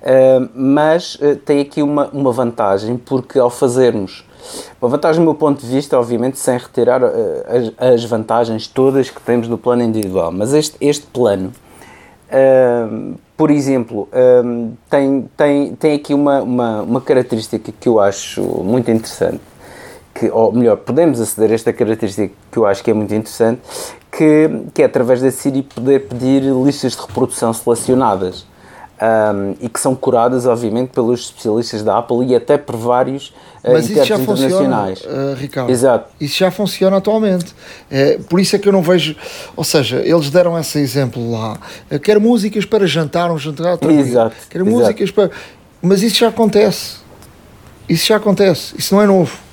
Uh, 0.00 0.48
mas 0.54 1.16
uh, 1.16 1.36
tem 1.36 1.60
aqui 1.60 1.82
uma, 1.82 2.08
uma 2.08 2.30
vantagem, 2.30 2.96
porque 2.96 3.38
ao 3.38 3.50
fazermos, 3.50 4.24
uma 4.80 4.88
vantagem 4.88 5.20
do 5.20 5.24
meu 5.24 5.34
ponto 5.34 5.60
de 5.60 5.66
vista, 5.66 5.98
obviamente, 5.98 6.38
sem 6.38 6.56
retirar 6.56 7.02
as, 7.04 7.72
as, 7.76 8.04
vantagens 8.04 8.66
todas 8.68 9.10
que 9.10 9.20
temos 9.20 9.48
no 9.48 9.58
plano 9.58 9.82
individual, 9.82 10.30
mas 10.30 10.54
este, 10.54 10.76
este 10.80 11.06
plano, 11.06 11.52
por 13.36 13.50
exemplo, 13.50 14.08
tem, 14.88 15.28
tem, 15.36 15.74
tem 15.74 15.94
aqui 15.96 16.14
uma, 16.14 16.40
uma, 16.42 16.82
uma 16.82 17.00
característica 17.00 17.72
que 17.78 17.88
eu 17.88 17.98
acho 17.98 18.40
muito 18.42 18.90
interessante 18.90 19.40
que, 20.18 20.30
ou 20.30 20.52
melhor, 20.52 20.76
podemos 20.78 21.20
aceder 21.20 21.52
a 21.52 21.54
esta 21.54 21.72
característica 21.72 22.34
que 22.50 22.58
eu 22.58 22.66
acho 22.66 22.82
que 22.82 22.90
é 22.90 22.94
muito 22.94 23.14
interessante, 23.14 23.60
que, 24.10 24.50
que 24.74 24.82
é 24.82 24.84
através 24.84 25.22
da 25.22 25.30
Siri 25.30 25.62
poder 25.62 26.08
pedir 26.08 26.42
listas 26.42 26.92
de 26.92 27.02
reprodução 27.02 27.52
selecionadas. 27.52 28.44
Um, 29.00 29.54
e 29.60 29.68
que 29.68 29.78
são 29.78 29.94
curadas, 29.94 30.44
obviamente, 30.44 30.88
pelos 30.88 31.20
especialistas 31.20 31.84
da 31.84 31.98
Apple 31.98 32.26
e 32.26 32.34
até 32.34 32.58
por 32.58 32.76
vários 32.76 33.28
uh, 33.62 33.72
Mas 33.72 33.88
isso 33.88 34.04
já 34.04 34.18
funciona, 34.18 34.88
uh, 34.88 35.34
Ricardo. 35.36 35.70
Exato. 35.70 36.10
Isso 36.20 36.38
já 36.38 36.50
funciona 36.50 36.96
atualmente. 36.96 37.54
É, 37.88 38.18
por 38.28 38.40
isso 38.40 38.56
é 38.56 38.58
que 38.58 38.68
eu 38.68 38.72
não 38.72 38.82
vejo. 38.82 39.14
Ou 39.54 39.62
seja, 39.62 40.02
eles 40.04 40.30
deram 40.30 40.58
esse 40.58 40.80
exemplo 40.80 41.30
lá. 41.30 41.56
Quer 42.02 42.18
músicas 42.18 42.64
para 42.64 42.88
jantar, 42.88 43.30
um 43.30 43.38
jantar 43.38 43.78
tranquilo. 43.78 44.00
Exato. 44.00 44.36
Quer 44.50 44.62
Exato. 44.62 44.76
músicas 44.76 45.10
para. 45.12 45.30
Mas 45.80 46.02
isso 46.02 46.18
já 46.18 46.28
acontece. 46.28 46.96
Isso 47.88 48.06
já 48.08 48.16
acontece. 48.16 48.74
Isso 48.76 48.92
não 48.92 49.00
é 49.00 49.06
novo. 49.06 49.47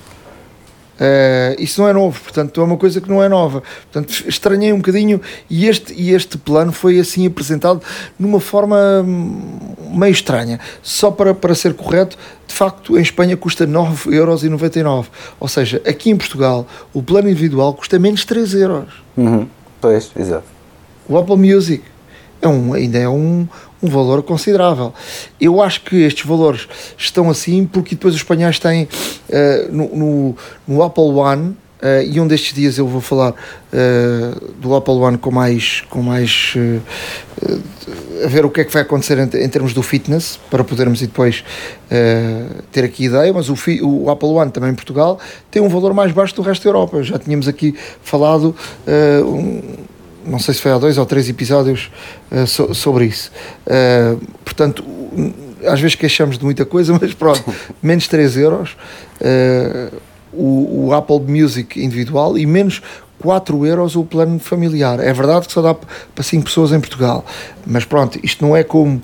Uh, 0.96 1.60
isso 1.60 1.80
não 1.80 1.88
é 1.88 1.92
novo, 1.92 2.18
portanto 2.20 2.58
é 2.58 2.64
uma 2.64 2.76
coisa 2.76 3.00
que 3.00 3.08
não 3.08 3.22
é 3.22 3.28
nova. 3.28 3.62
Portanto, 3.92 4.24
estranhei 4.26 4.72
um 4.72 4.78
bocadinho 4.78 5.20
e 5.48 5.66
este, 5.66 5.92
e 5.92 6.12
este 6.12 6.38
plano 6.38 6.72
foi 6.72 6.98
assim 6.98 7.26
apresentado 7.26 7.82
numa 8.18 8.40
forma 8.40 9.02
hum, 9.04 9.58
meio 9.90 10.12
estranha. 10.12 10.58
Só 10.82 11.10
para, 11.10 11.34
para 11.34 11.54
ser 11.54 11.74
correto, 11.74 12.16
de 12.46 12.54
facto, 12.54 12.96
em 12.96 13.02
Espanha 13.02 13.36
custa 13.36 13.66
9,99€. 13.66 15.06
Ou 15.38 15.48
seja, 15.48 15.82
aqui 15.86 16.10
em 16.10 16.16
Portugal, 16.16 16.66
o 16.94 17.02
plano 17.02 17.28
individual 17.28 17.74
custa 17.74 17.98
menos 17.98 18.24
3 18.24 18.54
euros. 18.54 18.88
Uhum. 19.16 19.46
Pois, 19.80 20.10
exato. 20.16 20.44
O 21.08 21.18
Apple 21.18 21.36
Music 21.36 21.82
é 22.40 22.48
um, 22.48 22.72
ainda 22.72 22.98
é 22.98 23.08
um, 23.08 23.46
um 23.82 23.88
valor 23.88 24.22
considerável. 24.22 24.92
Eu 25.40 25.62
acho 25.62 25.82
que 25.82 25.96
estes 25.96 26.24
valores 26.24 26.68
estão 26.96 27.28
assim 27.30 27.66
porque 27.66 27.94
depois 27.94 28.14
os 28.14 28.20
espanhóis 28.20 28.58
têm 28.58 28.84
uh, 28.84 29.72
no, 29.72 29.96
no, 29.96 30.36
no, 30.66 30.82
Apple 30.82 31.04
One. 31.04 31.56
Uh, 31.76 32.02
e 32.10 32.18
um 32.18 32.26
destes 32.26 32.54
dias 32.54 32.78
eu 32.78 32.88
vou 32.88 33.02
falar 33.02 33.32
uh, 33.32 34.52
do 34.58 34.74
Apple 34.74 34.94
One 34.94 35.18
com 35.18 35.30
mais, 35.30 35.82
com 35.90 36.00
mais 36.00 36.54
a 38.24 38.28
ver 38.28 38.46
o 38.46 38.50
que 38.50 38.62
é 38.62 38.64
que 38.64 38.72
vai 38.72 38.80
acontecer 38.80 39.18
em, 39.18 39.44
em 39.44 39.48
termos 39.48 39.74
do 39.74 39.82
fitness 39.82 40.40
para 40.50 40.64
podermos 40.64 41.00
depois 41.00 41.44
ter 42.72 42.82
aqui 42.82 43.04
ideia. 43.04 43.30
Mas 43.30 43.50
o, 43.50 43.56
o, 43.82 44.10
Apple 44.10 44.30
One 44.30 44.50
também 44.50 44.70
em 44.70 44.74
Portugal 44.74 45.20
tem 45.50 45.60
um 45.60 45.68
valor 45.68 45.92
mais 45.92 46.12
baixo 46.12 46.34
do 46.34 46.40
resto 46.40 46.64
da 46.64 46.70
Europa. 46.70 47.02
Já 47.02 47.18
tínhamos 47.18 47.46
aqui 47.46 47.74
falado 48.02 48.56
um, 48.88 49.60
não 50.26 50.38
sei 50.38 50.54
se 50.54 50.60
foi 50.60 50.72
há 50.72 50.78
dois 50.78 50.98
ou 50.98 51.06
três 51.06 51.28
episódios 51.28 51.90
uh, 52.30 52.46
so, 52.46 52.74
sobre 52.74 53.06
isso. 53.06 53.30
Uh, 53.66 54.20
portanto, 54.44 54.84
às 55.64 55.80
vezes 55.80 55.94
queixamos 55.94 56.38
de 56.38 56.44
muita 56.44 56.64
coisa, 56.64 56.96
mas 57.00 57.14
pronto, 57.14 57.44
menos 57.82 58.08
3 58.08 58.36
euros 58.36 58.76
uh, 59.20 59.96
o, 60.32 60.86
o, 60.86 60.92
Apple 60.92 61.20
Music 61.20 61.82
individual 61.82 62.36
e 62.36 62.44
menos 62.44 62.82
4 63.20 63.64
euros 63.64 63.96
o 63.96 64.04
plano 64.04 64.38
familiar. 64.38 65.00
É 65.00 65.12
verdade 65.12 65.46
que 65.46 65.52
só 65.52 65.62
dá 65.62 65.74
para 65.74 66.22
5 66.22 66.44
pessoas 66.44 66.72
em 66.72 66.80
Portugal, 66.80 67.24
mas 67.66 67.84
pronto, 67.84 68.18
isto 68.22 68.44
não 68.44 68.54
é 68.54 68.62
como, 68.62 69.02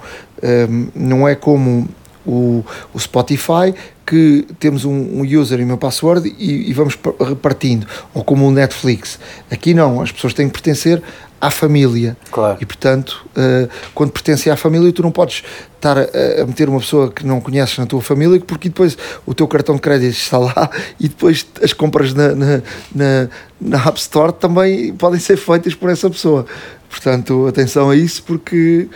não 0.94 1.26
é 1.26 1.34
como 1.34 1.88
o, 2.26 2.64
o 2.92 2.98
Spotify 2.98 3.74
que 4.06 4.46
temos 4.58 4.84
um, 4.84 5.20
um 5.20 5.22
user 5.22 5.60
e 5.60 5.64
uma 5.64 5.76
password 5.76 6.34
e, 6.38 6.70
e, 6.70 6.72
vamos 6.72 6.98
repartindo, 7.20 7.86
ou 8.12 8.22
como 8.22 8.46
o 8.46 8.50
Netflix. 8.50 9.18
Aqui 9.50 9.72
não, 9.72 10.02
as 10.02 10.10
pessoas 10.12 10.34
têm 10.34 10.48
que 10.48 10.52
pertencer 10.52 11.02
à 11.40 11.50
família. 11.50 12.16
Claro. 12.30 12.58
E 12.60 12.66
portanto, 12.66 13.26
uh, 13.30 13.68
quando 13.94 14.12
pertencem 14.12 14.52
à 14.52 14.56
família, 14.56 14.92
tu 14.92 15.02
não 15.02 15.10
podes 15.10 15.42
estar 15.74 15.98
a, 15.98 16.02
a, 16.42 16.46
meter 16.46 16.68
uma 16.68 16.78
pessoa 16.78 17.10
que 17.10 17.26
não 17.26 17.40
conheces 17.40 17.78
na 17.78 17.86
tua 17.86 18.00
família, 18.00 18.40
porque 18.40 18.68
depois 18.68 18.96
o 19.26 19.34
teu 19.34 19.48
cartão 19.48 19.74
de 19.74 19.80
crédito 19.80 20.12
está 20.12 20.38
lá 20.38 20.70
e 21.00 21.08
depois 21.08 21.46
as 21.62 21.72
compras 21.72 22.14
na, 22.14 22.34
na, 22.34 22.62
na, 22.94 23.28
na 23.60 23.78
App 23.78 23.98
Store 23.98 24.32
também 24.32 24.94
podem 24.94 25.18
ser 25.18 25.36
feitas 25.36 25.74
por 25.74 25.90
essa 25.90 26.08
pessoa. 26.08 26.46
Portanto, 26.88 27.46
atenção 27.48 27.88
a 27.88 27.96
isso, 27.96 28.22
porque 28.22 28.88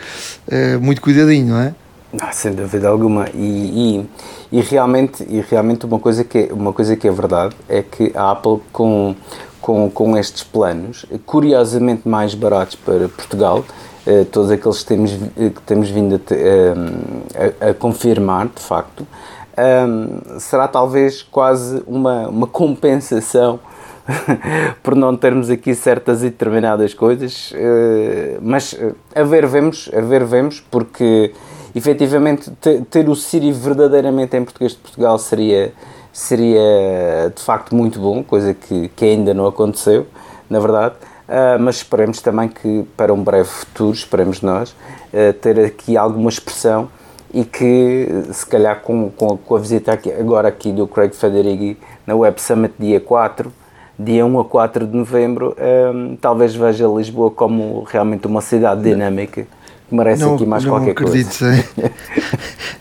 é 0.47 0.77
muito 0.77 1.01
cuidadinho, 1.01 1.49
não 1.49 1.61
é? 1.61 1.75
Ah, 2.21 2.33
sem 2.33 2.53
dúvida 2.53 2.89
alguma. 2.89 3.27
E, 3.35 4.07
e, 4.53 4.59
e, 4.59 4.61
realmente, 4.61 5.25
e 5.29 5.41
realmente 5.41 5.85
uma, 5.87 5.99
coisa 5.99 6.25
que 6.25 6.39
é, 6.39 6.53
uma 6.53 6.73
coisa 6.73 6.97
que 6.97 7.07
é 7.07 7.11
verdade 7.11 7.55
é 7.69 7.83
que 7.83 8.13
a 8.15 8.31
Apple, 8.31 8.61
com, 8.73 9.15
com, 9.61 9.91
com 9.91 10.17
estes 10.17 10.43
planos, 10.43 11.07
curiosamente 11.25 12.09
mais 12.09 12.35
baratos 12.35 12.77
para 12.77 13.09
Portugal, 13.09 13.65
eh, 14.07 14.25
todos 14.31 14.51
aqueles 14.51 14.79
que 14.79 14.87
temos, 14.87 15.13
que 15.13 15.63
temos 15.67 15.91
vindo 15.91 16.15
a, 16.15 16.35
eh, 16.35 17.55
a, 17.61 17.71
a 17.71 17.75
confirmar, 17.75 18.47
de 18.47 18.63
facto, 18.63 19.07
um, 19.59 20.39
será 20.39 20.69
talvez 20.69 21.23
quase 21.23 21.83
uma, 21.87 22.29
uma 22.29 22.47
compensação 22.47 23.59
por 24.83 24.95
não 24.95 25.17
termos 25.17 25.51
aqui 25.51 25.75
certas 25.75 26.23
e 26.23 26.27
determinadas 26.27 26.95
coisas, 26.95 27.53
uh, 27.53 28.39
mas 28.41 28.75
uh, 28.75 28.95
a 29.15 29.23
ver 29.23 29.47
vemos, 29.47 29.91
a 29.93 30.01
ver 30.01 30.25
vemos, 30.25 30.61
porque 30.71 31.33
efetivamente 31.77 32.51
ter 32.91 33.09
o 33.09 33.15
Siri 33.15 33.53
verdadeiramente 33.53 34.35
em 34.35 34.43
português 34.43 34.73
de 34.73 34.79
Portugal 34.79 35.19
seria, 35.19 35.75
seria 36.11 37.31
de 37.35 37.43
facto 37.43 37.75
muito 37.75 38.01
bom, 38.01 38.23
coisa 38.23 38.55
que, 38.55 38.89
que 38.89 39.05
ainda 39.05 39.35
não 39.35 39.47
aconteceu, 39.47 40.07
na 40.49 40.59
verdade. 40.59 40.95
Uh, 41.29 41.59
mas 41.61 41.77
esperemos 41.77 42.21
também 42.21 42.49
que 42.49 42.87
para 42.97 43.13
um 43.13 43.23
breve 43.23 43.49
futuro, 43.49 43.93
esperemos 43.93 44.41
nós, 44.41 44.71
uh, 44.71 45.33
ter 45.41 45.59
aqui 45.59 45.97
alguma 45.97 46.31
expressão 46.31 46.89
e 47.35 47.45
que 47.45 48.09
se 48.33 48.47
calhar 48.47 48.81
com, 48.81 49.11
com, 49.11 49.37
com, 49.37 49.57
a 49.57 49.59
visita 49.59 49.93
aqui, 49.93 50.11
agora 50.13 50.49
aqui 50.49 50.71
do 50.71 50.87
Craig 50.87 51.13
Federighi 51.15 51.77
na 52.07 52.15
Web 52.15 52.41
Summit 52.41 52.75
dia 52.79 53.01
4, 53.01 53.53
dia 53.99 54.25
1 54.25 54.39
a 54.39 54.45
4 54.45 54.87
de 54.87 54.97
novembro, 54.97 55.57
um, 55.59 56.15
ah, 56.15 56.17
talvez 56.21 56.55
veja 56.55 56.87
Lisboa 56.87 57.31
como 57.31 57.83
realmente 57.83 58.27
uma 58.29 58.41
cidade 58.41 58.83
dinâmica 58.83 59.49
merece 59.91 60.23
não, 60.23 60.35
aqui 60.35 60.47
mais 60.47 60.65
não 60.65 60.73
qualquer 60.73 60.91
acredito, 60.93 61.39
coisa. 61.39 61.65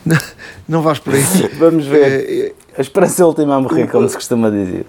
não, 0.06 0.18
não 0.68 0.82
vais 0.82 1.00
por 1.00 1.14
aí. 1.14 1.24
Vamos 1.58 1.86
ver. 1.86 2.26
É, 2.30 2.54
a 2.78 2.82
esperança 2.82 3.26
última 3.26 3.56
a 3.56 3.62
morrer, 3.62 3.88
como 3.88 4.08
se 4.10 4.16
costuma 4.16 4.50
dizer 4.50 4.86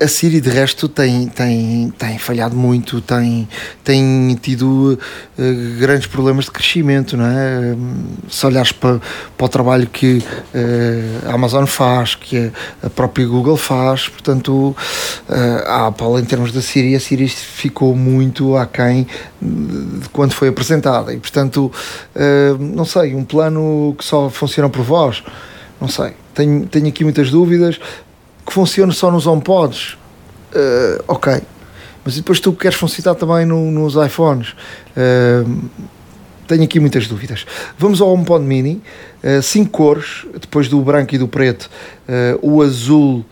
a 0.00 0.08
Siri 0.08 0.40
de 0.40 0.48
resto 0.48 0.88
tem, 0.88 1.28
tem, 1.28 1.92
tem 1.98 2.18
falhado 2.18 2.56
muito, 2.56 3.00
tem, 3.00 3.48
tem 3.84 4.38
tido 4.40 4.98
uh, 5.38 5.78
grandes 5.78 6.06
problemas 6.06 6.46
de 6.46 6.50
crescimento, 6.50 7.16
não 7.16 7.26
é? 7.26 7.76
Se 8.28 8.46
olhares 8.46 8.72
para, 8.72 9.00
para 9.36 9.44
o 9.44 9.48
trabalho 9.48 9.86
que 9.86 10.18
uh, 10.18 11.28
a 11.28 11.34
Amazon 11.34 11.66
faz, 11.66 12.14
que 12.14 12.50
a, 12.82 12.90
própria 12.90 13.26
Google 13.26 13.56
faz, 13.56 14.08
portanto, 14.08 14.76
uh, 15.28 15.34
a 15.66 15.88
Apple 15.88 16.20
em 16.20 16.24
termos 16.24 16.52
da 16.52 16.62
Siri, 16.62 16.94
a 16.94 17.00
Siri 17.00 17.28
ficou 17.28 17.94
muito 17.94 18.56
aquém 18.56 19.06
de 19.40 20.08
quando 20.10 20.32
foi 20.32 20.48
apresentada 20.48 21.12
e, 21.12 21.18
portanto, 21.18 21.70
não 22.58 22.84
sei, 22.84 23.14
um 23.14 23.24
plano 23.24 23.94
que 23.98 24.04
só 24.04 24.30
funciona 24.30 24.68
por 24.68 24.82
voz, 24.82 25.22
não 25.80 25.88
sei. 25.88 26.12
Tenho, 26.34 26.66
tenho 26.66 26.88
aqui 26.88 27.02
muitas 27.04 27.30
dúvidas 27.30 27.78
que 28.46 28.52
funcione 28.52 28.92
só 28.92 29.10
nos 29.10 29.26
HomePods, 29.26 29.94
uh, 30.54 31.04
ok. 31.08 31.42
Mas 32.04 32.14
depois 32.14 32.38
tu 32.38 32.52
queres 32.52 32.78
funcionar 32.78 33.16
também 33.16 33.44
no, 33.44 33.70
nos 33.72 33.96
iPhones. 33.96 34.54
Uh, 34.96 35.68
tenho 36.46 36.62
aqui 36.62 36.78
muitas 36.78 37.08
dúvidas. 37.08 37.44
Vamos 37.76 38.00
ao 38.00 38.08
HomePod 38.12 38.44
Mini, 38.44 38.80
uh, 39.24 39.42
cinco 39.42 39.70
cores, 39.70 40.24
depois 40.40 40.68
do 40.68 40.80
branco 40.80 41.12
e 41.12 41.18
do 41.18 41.26
preto, 41.26 41.68
uh, 42.08 42.38
o 42.40 42.62
azul, 42.62 43.24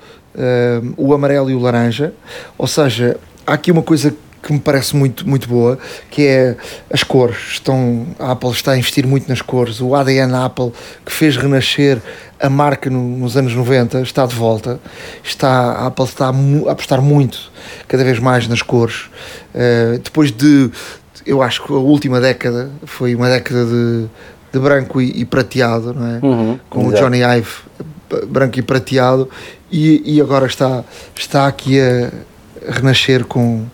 o 0.96 1.14
amarelo 1.14 1.48
e 1.48 1.54
o 1.54 1.60
laranja. 1.60 2.12
Ou 2.58 2.66
seja, 2.66 3.16
há 3.46 3.52
aqui 3.52 3.70
uma 3.70 3.82
coisa 3.82 4.12
que 4.44 4.52
me 4.52 4.60
parece 4.60 4.94
muito, 4.94 5.26
muito 5.26 5.48
boa, 5.48 5.78
que 6.10 6.26
é 6.26 6.56
as 6.92 7.02
cores. 7.02 7.38
Estão, 7.52 8.06
a 8.18 8.32
Apple 8.32 8.50
está 8.50 8.72
a 8.72 8.78
investir 8.78 9.06
muito 9.06 9.26
nas 9.26 9.40
cores. 9.40 9.80
O 9.80 9.94
ADN 9.94 10.34
Apple, 10.34 10.70
que 11.04 11.10
fez 11.10 11.36
renascer 11.36 11.98
a 12.38 12.50
marca 12.50 12.90
no, 12.90 13.02
nos 13.02 13.36
anos 13.38 13.54
90, 13.54 14.02
está 14.02 14.26
de 14.26 14.34
volta. 14.34 14.78
Está, 15.22 15.72
a 15.72 15.86
Apple 15.86 16.04
está 16.04 16.26
a, 16.26 16.70
apostar 16.70 17.00
muito, 17.00 17.50
cada 17.88 18.04
vez 18.04 18.18
mais 18.18 18.46
nas 18.46 18.60
cores. 18.60 19.06
Uh, 19.54 19.98
depois 19.98 20.30
de, 20.30 20.70
eu 21.24 21.40
acho 21.40 21.64
que 21.64 21.72
a 21.72 21.76
última 21.76 22.20
década 22.20 22.70
foi 22.84 23.14
uma 23.14 23.30
década 23.30 23.64
de, 23.64 24.06
de 24.52 24.58
branco 24.58 25.00
e, 25.00 25.22
e 25.22 25.24
prateado, 25.24 25.94
não 25.94 26.06
é? 26.06 26.20
Uhum, 26.22 26.60
Com 26.68 26.80
exato. 26.82 26.96
o 26.96 27.00
Johnny 27.00 27.22
Ive 27.22 27.48
branco 28.28 28.58
e 28.58 28.62
prateado 28.62 29.28
e, 29.72 30.16
e 30.16 30.20
agora 30.20 30.46
está, 30.46 30.84
está 31.16 31.48
aqui 31.48 31.80
a 31.80 32.12
renascer 32.70 33.24
com, 33.24 33.64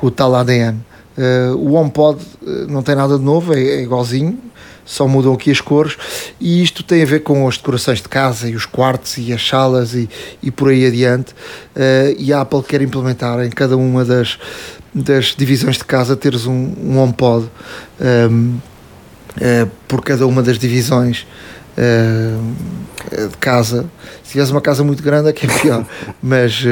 com 0.00 0.06
o 0.06 0.10
tal 0.10 0.34
ADN. 0.34 0.78
Uh, 1.18 1.54
o 1.56 1.74
HomePod 1.74 2.18
uh, 2.40 2.66
não 2.68 2.82
tem 2.82 2.94
nada 2.94 3.18
de 3.18 3.24
novo, 3.24 3.52
é, 3.52 3.60
é, 3.60 3.82
igualzinho, 3.82 4.38
só 4.82 5.06
mudam 5.06 5.34
aqui 5.34 5.50
as 5.50 5.60
cores 5.60 5.96
e 6.40 6.62
isto 6.62 6.82
tem 6.82 7.02
a 7.02 7.06
ver 7.06 7.22
com 7.22 7.46
as 7.46 7.58
decorações 7.58 8.00
de 8.00 8.08
casa 8.08 8.48
e 8.48 8.56
os 8.56 8.64
quartos 8.64 9.18
e 9.18 9.30
as 9.32 9.46
salas 9.46 9.92
e, 9.94 10.08
e 10.42 10.50
por 10.50 10.70
aí 10.70 10.86
adiante. 10.86 11.32
Uh, 11.76 12.16
e 12.18 12.32
a 12.32 12.40
Apple 12.40 12.62
quer 12.62 12.80
implementar 12.80 13.44
em 13.44 13.50
cada 13.50 13.76
uma 13.76 14.02
das, 14.04 14.38
das 14.94 15.34
divisões 15.36 15.76
de 15.76 15.84
casa 15.84 16.16
teres 16.16 16.46
um, 16.46 16.72
um 16.82 16.98
HomePod 16.98 17.46
um, 18.30 18.58
por 19.86 20.02
cada 20.02 20.26
uma 20.26 20.42
das 20.42 20.58
divisões. 20.58 21.26
de 21.76 23.36
casa, 23.38 23.86
se 24.22 24.32
tivesse 24.32 24.52
uma 24.52 24.60
casa 24.60 24.82
muito 24.82 25.02
grande 25.02 25.28
é 25.28 25.32
que 25.32 25.46
é 25.46 25.48
pior, 25.48 25.86
mas 26.22 26.62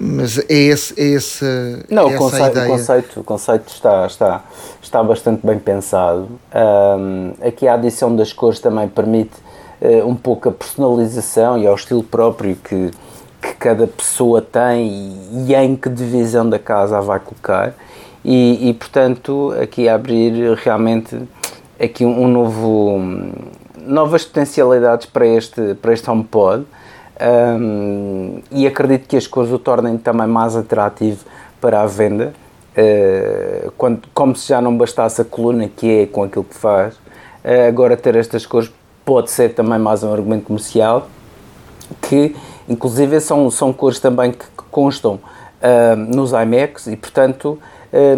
mas 0.00 0.38
é 0.38 0.54
esse, 0.54 1.00
é 1.00 1.04
esse 1.04 1.44
não 1.90 2.10
é 2.10 2.14
o 2.14 2.18
conceito, 2.18 2.58
o 2.58 2.66
conceito, 2.66 3.20
o 3.20 3.24
conceito 3.24 3.68
está 3.68 4.06
está 4.06 4.44
está 4.80 5.02
bastante 5.02 5.44
bem 5.44 5.58
pensado. 5.58 6.28
Um, 6.54 7.32
aqui 7.44 7.66
a 7.66 7.74
adição 7.74 8.14
das 8.14 8.32
cores 8.32 8.60
também 8.60 8.88
permite 8.88 9.34
uh, 9.80 10.06
um 10.06 10.14
pouco 10.14 10.48
a 10.48 10.52
personalização 10.52 11.58
e 11.58 11.66
ao 11.66 11.74
estilo 11.74 12.04
próprio 12.04 12.54
que 12.56 12.90
que 13.40 13.54
cada 13.54 13.86
pessoa 13.86 14.42
tem 14.42 14.88
e, 14.88 15.46
e 15.48 15.54
em 15.54 15.76
que 15.76 15.88
divisão 15.88 16.48
da 16.48 16.58
casa 16.58 16.98
a 16.98 17.00
vai 17.00 17.20
colocar. 17.20 17.74
E, 18.24 18.68
e 18.68 18.74
portanto 18.74 19.54
aqui 19.60 19.88
abrir 19.88 20.54
realmente 20.56 21.20
aqui 21.78 22.04
um, 22.04 22.24
um 22.24 22.28
novo 22.28 23.00
novas 23.80 24.24
potencialidades 24.24 25.06
para 25.06 25.26
este 25.26 25.74
para 25.74 25.92
este 25.92 26.08
HomePod 26.08 26.64
um, 27.20 28.40
e 28.50 28.66
acredito 28.66 29.08
que 29.08 29.16
as 29.16 29.26
cores 29.26 29.50
o 29.50 29.58
tornem 29.58 29.98
também 29.98 30.26
mais 30.26 30.54
atrativo 30.54 31.24
para 31.60 31.82
a 31.82 31.86
venda. 31.86 32.32
Uh, 32.76 33.72
quando, 33.76 34.02
como 34.14 34.36
se 34.36 34.48
já 34.48 34.60
não 34.60 34.76
bastasse 34.76 35.20
a 35.20 35.24
coluna 35.24 35.68
que 35.68 36.02
é 36.02 36.06
com 36.06 36.22
aquilo 36.22 36.44
que 36.44 36.54
faz, 36.54 36.94
uh, 36.94 37.66
agora 37.66 37.96
ter 37.96 38.14
estas 38.14 38.46
cores 38.46 38.70
pode 39.04 39.30
ser 39.30 39.54
também 39.54 39.78
mais 39.78 40.04
um 40.04 40.12
argumento 40.12 40.44
comercial 40.44 41.08
que 42.02 42.36
inclusive 42.68 43.20
são, 43.20 43.50
são 43.50 43.72
cores 43.72 43.98
também 43.98 44.30
que, 44.30 44.44
constam 44.70 45.14
uh, 45.14 45.96
nos 45.96 46.32
iMacs 46.32 46.86
e 46.86 46.96
portanto 46.96 47.58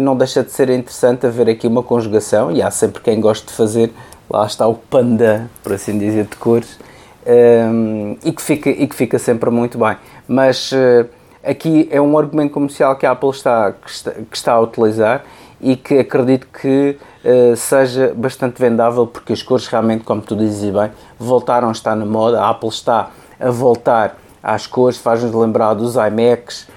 não 0.01 0.17
deixa 0.17 0.43
de 0.43 0.51
ser 0.51 0.69
interessante 0.69 1.25
haver 1.25 1.47
aqui 1.47 1.65
uma 1.65 1.81
conjugação 1.81 2.51
e 2.51 2.61
há 2.61 2.69
sempre 2.69 3.01
quem 3.01 3.21
goste 3.21 3.47
de 3.47 3.53
fazer, 3.53 3.89
lá 4.29 4.45
está 4.45 4.67
o 4.67 4.75
panda, 4.75 5.49
por 5.63 5.71
assim 5.71 5.97
dizer, 5.97 6.25
de 6.25 6.35
cores 6.35 6.77
um, 7.25 8.17
e, 8.23 8.31
que 8.31 8.41
fica, 8.41 8.69
e 8.69 8.87
que 8.87 8.95
fica 8.95 9.19
sempre 9.19 9.49
muito 9.49 9.77
bem. 9.77 9.97
Mas 10.27 10.71
uh, 10.71 11.07
aqui 11.43 11.87
é 11.91 11.99
um 12.01 12.17
argumento 12.17 12.53
comercial 12.53 12.95
que 12.95 13.05
a 13.05 13.11
Apple 13.11 13.29
está, 13.29 13.71
que 13.71 13.89
está, 13.89 14.11
que 14.11 14.37
está 14.37 14.53
a 14.53 14.59
utilizar 14.59 15.23
e 15.59 15.75
que 15.75 15.99
acredito 15.99 16.47
que 16.47 16.97
uh, 17.23 17.55
seja 17.55 18.13
bastante 18.15 18.59
vendável 18.59 19.05
porque 19.05 19.33
as 19.33 19.43
cores 19.43 19.67
realmente, 19.67 20.03
como 20.03 20.21
tu 20.21 20.35
dizes 20.35 20.73
bem, 20.73 20.91
voltaram 21.19 21.69
a 21.69 21.71
estar 21.71 21.95
na 21.95 22.05
moda. 22.05 22.41
A 22.41 22.49
Apple 22.49 22.69
está 22.69 23.11
a 23.39 23.49
voltar 23.51 24.17
às 24.41 24.65
cores, 24.65 24.97
faz-nos 24.97 25.33
lembrar 25.33 25.73
dos 25.75 25.95
iMacs 25.95 26.67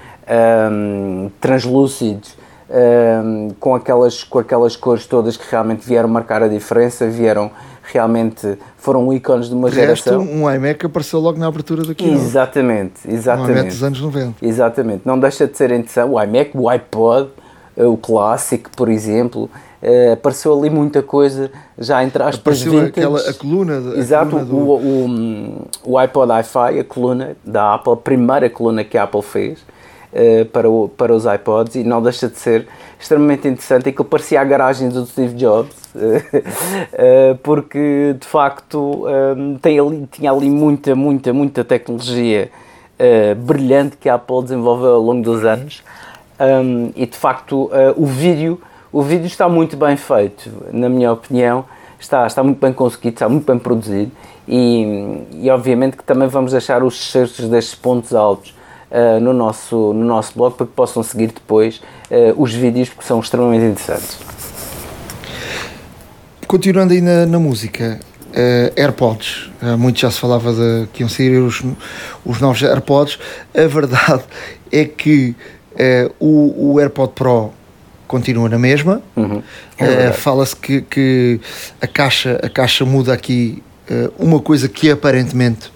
um, 0.71 1.31
translúcidos, 1.41 2.37
um, 2.69 3.49
com, 3.61 3.75
aquelas, 3.75 4.23
com 4.23 4.39
aquelas 4.39 4.77
cores 4.77 5.07
todas 5.07 5.37
que 5.37 5.51
realmente 5.51 5.87
vieram 5.87 6.09
marcar 6.09 6.43
a 6.43 6.49
diferença, 6.49 7.07
vieram 7.07 7.51
realmente 7.93 8.59
foram 8.77 9.13
ícones 9.13 9.49
de 9.49 9.55
uma 9.55 9.69
de 9.69 9.77
geração. 9.77 10.21
Resto, 10.21 10.35
um 10.35 10.51
iMac 10.51 10.87
apareceu 10.87 11.21
logo 11.21 11.39
na 11.39 11.47
abertura 11.47 11.85
daqui. 11.85 12.09
Exatamente, 12.09 13.01
exatamente. 13.07 13.51
Um 13.51 13.55
iMac 13.55 13.69
dos 13.69 13.83
anos 13.83 14.01
90. 14.01 14.35
Exatamente, 14.47 15.03
não 15.05 15.19
deixa 15.19 15.47
de 15.47 15.57
ser 15.57 15.71
interessante. 15.71 16.11
O 16.11 16.23
iMac, 16.23 16.51
o 16.55 16.69
iPod, 16.69 17.29
eh, 17.77 17.85
o 17.85 17.97
clássico, 17.97 18.71
por 18.77 18.89
exemplo, 18.89 19.51
uh, 19.83 20.13
apareceu 20.13 20.57
ali 20.59 20.71
muita 20.71 21.03
coisa, 21.03 21.51
já 21.79 22.03
entre 22.03 22.23
aspas, 22.23 22.39
Apareceu 22.41 22.73
vintage. 22.73 22.89
aquela, 22.89 23.21
a 23.21 23.35
coluna. 23.35 23.93
A 23.95 23.99
Exato, 23.99 24.31
coluna 24.31 24.45
do... 24.45 24.57
o, 24.57 25.07
o, 25.07 25.93
o 25.93 25.99
iPod 25.99 26.33
Hi-Fi, 26.33 26.79
a 26.81 26.85
coluna 26.85 27.37
da 27.45 27.75
Apple, 27.75 27.93
a 27.93 27.97
primeira 27.97 28.49
coluna 28.49 28.83
que 28.85 28.97
a 28.97 29.03
Apple 29.03 29.23
fez, 29.23 29.59
Uh, 30.15 30.45
para, 30.45 30.71
o, 30.71 30.89
para 30.89 31.13
os 31.13 31.25
iPods 31.27 31.75
e 31.75 31.83
não 31.83 32.01
deixa 32.01 32.29
de 32.29 32.39
ser 32.39 32.69
extremamente 33.01 33.49
interessante. 33.49 33.89
Aquilo 33.89 34.05
parecia 34.05 34.41
a 34.41 34.45
garagem 34.45 34.89
do 34.89 35.05
Steve 35.07 35.35
Jobs, 35.35 35.75
uh, 35.97 37.37
porque 37.43 38.15
de 38.21 38.25
facto 38.25 39.09
um, 39.37 39.59
tem 39.59 39.77
ali, 39.77 40.09
tinha 40.13 40.31
ali 40.31 40.49
muita, 40.49 40.95
muita, 40.95 41.33
muita 41.33 41.65
tecnologia 41.65 42.49
brilhante 43.39 43.97
que 43.97 44.09
a 44.09 44.15
Apple 44.15 44.45
desenvolveu 44.45 44.95
ao 44.95 45.03
longo 45.03 45.21
dos 45.21 45.45
anos 45.45 45.83
e 46.95 47.05
de 47.05 47.17
facto 47.17 47.69
o 47.97 48.07
vídeo 48.07 48.61
o 48.95 49.03
vídeo 49.03 49.27
está 49.27 49.49
muito 49.49 49.77
bem 49.77 49.97
feito, 49.97 50.49
na 50.73 50.89
minha 50.89 51.11
opinião. 51.11 51.65
Está, 51.99 52.29
está 52.29 52.45
muito 52.45 52.61
bem 52.61 52.73
conseguido, 52.73 53.15
está 53.15 53.29
muito 53.29 53.45
bem 53.45 53.59
produzido 53.59 54.13
e, 54.47 55.25
e 55.33 55.51
obviamente 55.51 55.97
que 55.97 56.05
também 56.05 56.29
vamos 56.29 56.53
deixar 56.53 56.83
os 56.85 56.95
excertos 56.95 57.49
destes 57.49 57.75
pontos 57.75 58.15
altos 58.15 58.55
Uh, 58.95 59.19
no, 59.19 59.33
nosso, 59.33 59.93
no 59.93 60.05
nosso 60.05 60.33
blog 60.37 60.55
para 60.55 60.67
que 60.67 60.73
possam 60.73 61.03
seguir 61.03 61.27
depois 61.27 61.83
uh, 62.13 62.41
os 62.41 62.55
vídeos 62.55 62.89
porque 62.91 63.05
são 63.05 63.19
extremamente 63.19 63.65
interessantes. 63.65 64.19
Continuando 66.47 66.93
aí 66.93 67.01
na, 67.01 67.27
na 67.27 67.41
música, 67.41 67.99
uh, 68.29 68.81
AirPods, 68.81 69.51
muito 69.77 69.99
já 69.99 70.13
se 70.13 70.21
falava 70.21 70.53
de 70.53 70.87
que 70.93 71.03
iam 71.03 71.09
sair 71.09 71.37
os, 71.39 71.61
os 72.25 72.41
novos 72.41 72.63
AirPods. 72.63 73.19
A 73.53 73.67
verdade 73.67 74.23
é 74.71 74.85
que 74.85 75.35
o, 76.21 76.75
o 76.75 76.79
AirPod 76.79 77.15
Pro 77.15 77.51
continua 78.07 78.49
na 78.49 78.61
mesma. 78.61 79.03
Uhum. 79.17 79.43
É 79.77 80.13
Fala-se 80.13 80.55
que, 80.55 80.83
que 80.83 81.41
a, 81.81 81.89
caixa, 81.89 82.39
a 82.41 82.49
caixa 82.49 82.85
muda 82.85 83.13
aqui 83.13 83.61
uma 84.21 84.39
coisa 84.39 84.69
que 84.69 84.89
aparentemente 84.89 85.73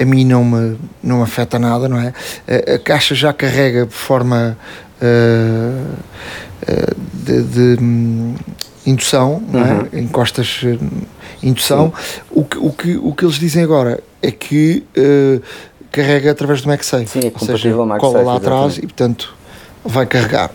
a 0.00 0.04
mim 0.04 0.24
não 0.24 0.44
me, 0.44 0.78
não 1.02 1.18
me 1.18 1.22
afeta 1.22 1.58
nada, 1.58 1.88
não 1.88 1.98
é? 1.98 2.14
A, 2.48 2.74
a 2.74 2.78
caixa 2.78 3.14
já 3.14 3.32
carrega 3.32 3.84
de 3.84 3.94
forma 3.94 4.56
uh, 5.02 5.94
uh, 6.62 6.96
de, 7.12 7.42
de 7.42 7.84
um, 7.84 8.34
indução, 8.86 9.42
não 9.46 9.60
é? 9.60 9.72
Uhum. 9.72 10.00
encostas 10.00 10.62
indução. 11.42 11.92
O 12.30 12.44
que, 12.44 12.58
o, 12.58 12.72
que, 12.72 12.96
o 12.96 13.14
que 13.14 13.24
eles 13.24 13.38
dizem 13.38 13.62
agora 13.62 14.02
é 14.22 14.30
que 14.30 14.84
uh, 14.96 15.42
carrega 15.92 16.30
através 16.30 16.62
do 16.62 16.68
MagSafe, 16.68 17.06
Sim, 17.06 17.20
é 17.26 17.32
ou 17.32 17.46
seja, 17.46 17.76
MagSafe, 17.76 18.00
cola 18.00 18.22
lá 18.22 18.36
atrás 18.36 18.72
exatamente. 18.72 18.78
e 18.78 18.86
portanto 18.86 19.34
vai 19.84 20.06
carregar. 20.06 20.50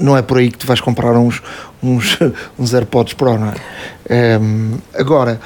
Não 0.00 0.16
é 0.16 0.22
por 0.22 0.38
aí 0.38 0.50
que 0.50 0.58
tu 0.58 0.66
vais 0.66 0.80
comprar 0.80 1.16
uns, 1.16 1.42
uns, 1.82 2.18
uns 2.58 2.74
AirPods 2.74 3.14
Pro, 3.14 3.38
não 3.38 3.48
é? 3.48 4.38
Um, 4.40 4.78
agora, 4.94 5.40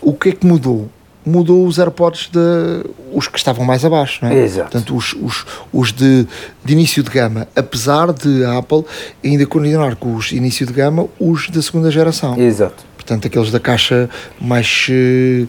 o 0.00 0.12
que 0.12 0.30
é 0.30 0.32
que 0.32 0.46
mudou? 0.46 0.88
Mudou 1.24 1.66
os 1.66 1.78
AirPods 1.78 2.28
de 2.30 2.84
os 3.12 3.28
que 3.28 3.38
estavam 3.38 3.64
mais 3.64 3.84
abaixo, 3.84 4.20
não 4.22 4.30
é? 4.30 4.42
Exato. 4.42 4.70
Portanto, 4.70 4.96
os, 4.96 5.14
os, 5.14 5.46
os 5.72 5.92
de, 5.92 6.26
de 6.64 6.72
início 6.72 7.02
de 7.02 7.10
gama, 7.10 7.48
apesar 7.56 8.12
de 8.12 8.44
a 8.44 8.58
Apple 8.58 8.84
ainda 9.24 9.46
continuar 9.46 9.96
com 9.96 10.14
os 10.14 10.32
início 10.32 10.66
de 10.66 10.72
gama, 10.72 11.06
os 11.18 11.48
da 11.48 11.62
segunda 11.62 11.90
geração. 11.90 12.38
Exato. 12.38 12.84
Portanto, 12.96 13.26
aqueles 13.26 13.50
da 13.50 13.60
caixa 13.60 14.08
mais, 14.40 14.86
eh, 14.90 15.46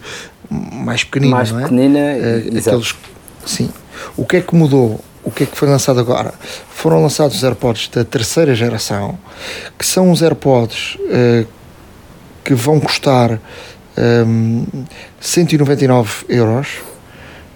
mais 0.50 1.04
pequenina, 1.04 1.36
Mais 1.36 1.52
não 1.52 1.60
é? 1.60 1.62
pequenina, 1.62 2.16
exato. 2.16 2.68
aqueles, 2.76 2.94
sim. 3.44 3.70
O 4.16 4.24
que 4.24 4.36
é 4.36 4.40
que 4.40 4.54
mudou? 4.54 5.00
O 5.24 5.30
que 5.30 5.42
é 5.42 5.46
que 5.46 5.56
foi 5.56 5.68
lançado 5.68 5.98
agora? 5.98 6.32
Foram 6.70 7.02
lançados 7.02 7.36
os 7.36 7.42
AirPods 7.44 7.88
da 7.88 8.04
terceira 8.04 8.54
geração, 8.54 9.18
que 9.78 9.84
são 9.84 10.10
os 10.10 10.22
AirPods 10.22 10.96
eh, 11.10 11.44
que 12.44 12.54
vão 12.54 12.78
custar 12.78 13.40
um, 13.98 14.66
199 15.20 16.26
euros, 16.28 16.68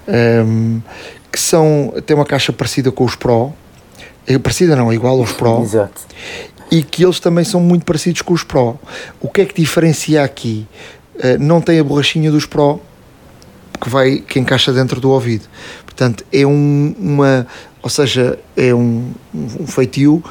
um, 0.08 0.80
que 1.30 1.38
são, 1.38 1.94
tem 2.04 2.16
uma 2.16 2.24
caixa 2.24 2.52
parecida 2.52 2.90
com 2.90 3.04
os 3.04 3.14
Pro, 3.14 3.52
é 4.26 4.38
parecida 4.38 4.76
não, 4.76 4.90
é 4.90 4.94
igual 4.94 5.18
aos 5.18 5.32
Pro, 5.32 5.62
Exato. 5.62 6.02
e 6.70 6.82
que 6.82 7.04
eles 7.04 7.20
também 7.20 7.44
são 7.44 7.60
muito 7.60 7.84
parecidos 7.84 8.22
com 8.22 8.34
os 8.34 8.42
Pro. 8.42 8.78
O 9.20 9.28
que 9.28 9.42
é 9.42 9.44
que 9.44 9.60
diferencia 9.60 10.24
aqui? 10.24 10.66
Uh, 11.16 11.38
não 11.38 11.60
tem 11.60 11.78
a 11.78 11.84
borrachinha 11.84 12.30
dos 12.30 12.46
Pro 12.46 12.80
que 13.80 13.88
vai 13.88 14.18
que 14.18 14.38
encaixa 14.38 14.72
dentro 14.72 15.00
do 15.00 15.10
ouvido. 15.10 15.46
Portanto, 15.84 16.24
é 16.32 16.46
um, 16.46 16.94
uma, 16.98 17.46
ou 17.82 17.88
seja, 17.88 18.38
é 18.56 18.74
um, 18.74 19.10
um 19.34 19.66
feitio 19.66 20.22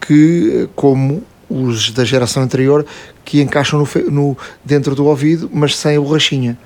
que, 0.00 0.68
como 0.74 1.22
os 1.48 1.92
da 1.92 2.04
geração 2.04 2.42
anterior, 2.42 2.84
que 3.26 3.42
encaixam 3.42 3.80
no, 3.80 4.10
no 4.10 4.38
dentro 4.64 4.94
do 4.94 5.04
ouvido, 5.04 5.50
mas 5.52 5.76
sem 5.76 5.96
a 5.96 6.00
borrachinha. 6.00 6.56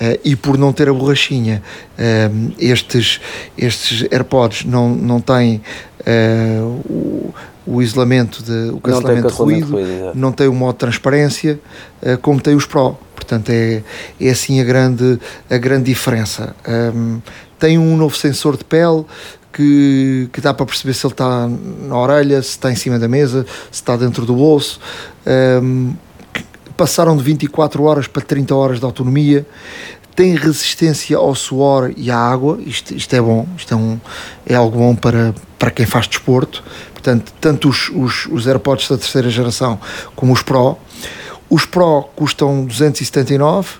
Uh, 0.00 0.18
e 0.24 0.34
por 0.34 0.58
não 0.58 0.72
ter 0.72 0.88
a 0.88 0.92
borrachinha, 0.92 1.62
uh, 1.98 2.52
estes, 2.58 3.20
estes 3.56 4.08
AirPods 4.10 4.64
não, 4.64 4.88
não 4.94 5.20
têm 5.20 5.60
uh, 6.00 6.64
o, 6.90 7.34
o, 7.66 7.82
isolamento, 7.82 8.42
de, 8.42 8.70
o 8.70 8.80
cancelamento, 8.80 9.28
de 9.28 9.34
ruído, 9.34 9.72
ruído 9.72 10.12
não 10.14 10.32
tem 10.32 10.48
o 10.48 10.54
modo 10.54 10.72
de 10.72 10.78
transparência, 10.78 11.60
como 12.22 12.40
tem 12.40 12.54
os 12.54 12.64
Pro. 12.64 12.96
Portanto, 13.14 13.50
é, 13.50 13.82
é 14.20 14.30
assim 14.30 14.60
a 14.60 14.64
grande, 14.64 15.18
a 15.50 15.58
grande 15.58 15.84
diferença. 15.84 16.54
Um, 16.94 17.20
tem 17.58 17.76
um 17.76 17.96
novo 17.96 18.16
sensor 18.16 18.56
de 18.56 18.64
pele 18.64 19.04
que, 19.52 20.28
que 20.32 20.40
dá 20.40 20.52
para 20.52 20.66
perceber 20.66 20.92
se 20.94 21.06
ele 21.06 21.14
está 21.14 21.48
na 21.48 21.98
orelha, 21.98 22.40
se 22.42 22.50
está 22.50 22.70
em 22.70 22.76
cima 22.76 22.98
da 22.98 23.08
mesa, 23.08 23.46
se 23.70 23.80
está 23.80 23.96
dentro 23.96 24.26
do 24.26 24.34
bolso. 24.34 24.78
Um, 25.26 25.94
passaram 26.76 27.16
de 27.16 27.22
24 27.22 27.82
horas 27.82 28.06
para 28.06 28.22
30 28.22 28.54
horas 28.54 28.78
de 28.78 28.84
autonomia, 28.84 29.46
tem 30.14 30.34
resistência 30.34 31.16
ao 31.16 31.34
suor 31.34 31.92
e 31.96 32.10
à 32.10 32.16
água, 32.16 32.58
isto, 32.64 32.94
isto 32.94 33.14
é 33.14 33.20
bom, 33.20 33.46
isto 33.56 33.74
é, 33.74 33.76
um, 33.76 34.00
é 34.46 34.54
algo 34.54 34.78
bom 34.78 34.94
para, 34.94 35.34
para 35.58 35.70
quem 35.70 35.84
faz 35.84 36.08
desporto, 36.08 36.64
portanto, 36.92 37.32
tanto 37.38 37.68
os, 37.68 37.90
os, 37.90 38.26
os 38.26 38.46
AirPods 38.46 38.88
da 38.88 38.96
terceira 38.96 39.28
geração 39.28 39.78
como 40.14 40.32
os 40.32 40.42
Pro, 40.42 40.78
os 41.48 41.64
Pro 41.64 42.08
custam 42.16 42.64
279 42.64 43.74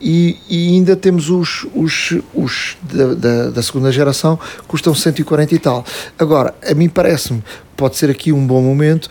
e, 0.00 0.38
e 0.48 0.68
ainda 0.74 0.96
temos 0.96 1.28
os, 1.28 1.66
os, 1.74 2.14
os 2.32 2.76
da, 2.82 3.14
da, 3.14 3.50
da, 3.50 3.62
segunda 3.62 3.92
geração 3.92 4.38
custam 4.66 4.94
140 4.94 5.54
e 5.54 5.58
tal. 5.58 5.84
Agora, 6.18 6.54
a 6.66 6.72
mim 6.72 6.88
parece-me, 6.88 7.44
pode 7.76 7.96
ser 7.96 8.08
aqui 8.08 8.32
um 8.32 8.46
bom 8.46 8.62
momento 8.62 9.10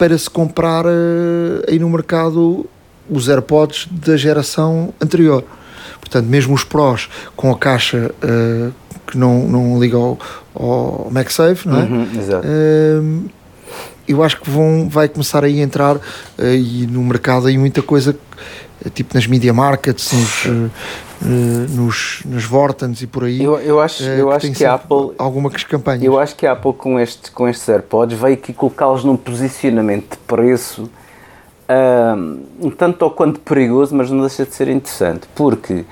para 0.00 0.16
se 0.16 0.30
comprar 0.30 0.86
uh, 0.86 1.62
aí 1.68 1.78
no 1.78 1.90
mercado 1.90 2.64
os 3.06 3.28
AirPods 3.28 3.86
da 3.90 4.16
geração 4.16 4.94
anterior. 4.98 5.44
Portanto, 6.00 6.24
mesmo 6.24 6.54
os 6.54 6.64
Pros 6.64 7.10
com 7.36 7.52
a 7.52 7.58
caixa 7.58 8.10
uh, 8.24 8.72
que 9.06 9.18
não, 9.18 9.46
não 9.46 9.78
liga 9.78 9.98
ao, 9.98 10.18
ao 10.54 11.10
MagSafe, 11.10 11.68
não 11.68 11.80
é? 11.80 11.82
Uhum, 11.82 12.08
exato. 12.18 12.46
Uh, 12.48 13.30
eu 14.12 14.22
acho 14.22 14.40
que 14.40 14.50
vão, 14.50 14.88
vai 14.88 15.08
começar 15.08 15.44
aí 15.44 15.60
a 15.60 15.62
entrar 15.62 15.98
aí 16.38 16.86
no 16.86 17.02
mercado 17.02 17.46
aí 17.46 17.56
muita 17.56 17.82
coisa 17.82 18.16
tipo 18.94 19.14
nas 19.14 19.26
media 19.26 19.52
markets, 19.52 20.12
nos, 20.12 20.44
uh, 20.46 20.70
nos, 21.70 22.22
nos 22.24 22.44
Vortens 22.44 23.02
e 23.02 23.06
por 23.06 23.24
aí. 23.24 23.44
Eu, 23.44 23.58
eu 23.60 23.80
acho, 23.80 24.02
eu 24.02 24.28
que 24.28 24.34
acho 24.34 24.52
que 24.52 24.64
a 24.64 24.74
Apple. 24.74 25.12
Algumas 25.18 25.62
campanhas. 25.64 26.02
Eu 26.02 26.18
acho 26.18 26.34
que 26.34 26.46
a 26.46 26.52
Apple 26.52 26.72
com 26.72 26.98
estes, 26.98 27.28
com 27.28 27.46
estes 27.46 27.68
AirPods 27.68 28.18
veio 28.18 28.34
aqui 28.34 28.54
colocá-los 28.54 29.04
num 29.04 29.16
posicionamento 29.16 30.12
de 30.12 30.16
preço 30.18 30.90
um 32.60 32.70
tanto 32.70 33.02
ou 33.02 33.10
quanto 33.10 33.40
perigoso, 33.40 33.94
mas 33.94 34.10
não 34.10 34.20
deixa 34.20 34.44
de 34.44 34.54
ser 34.54 34.68
interessante, 34.68 35.28
porque 35.34 35.84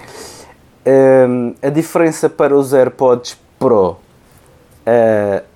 um, 1.28 1.54
a 1.62 1.68
diferença 1.68 2.28
para 2.28 2.56
os 2.56 2.72
AirPods 2.72 3.38
Pro 3.58 3.90
uh, 3.90 3.98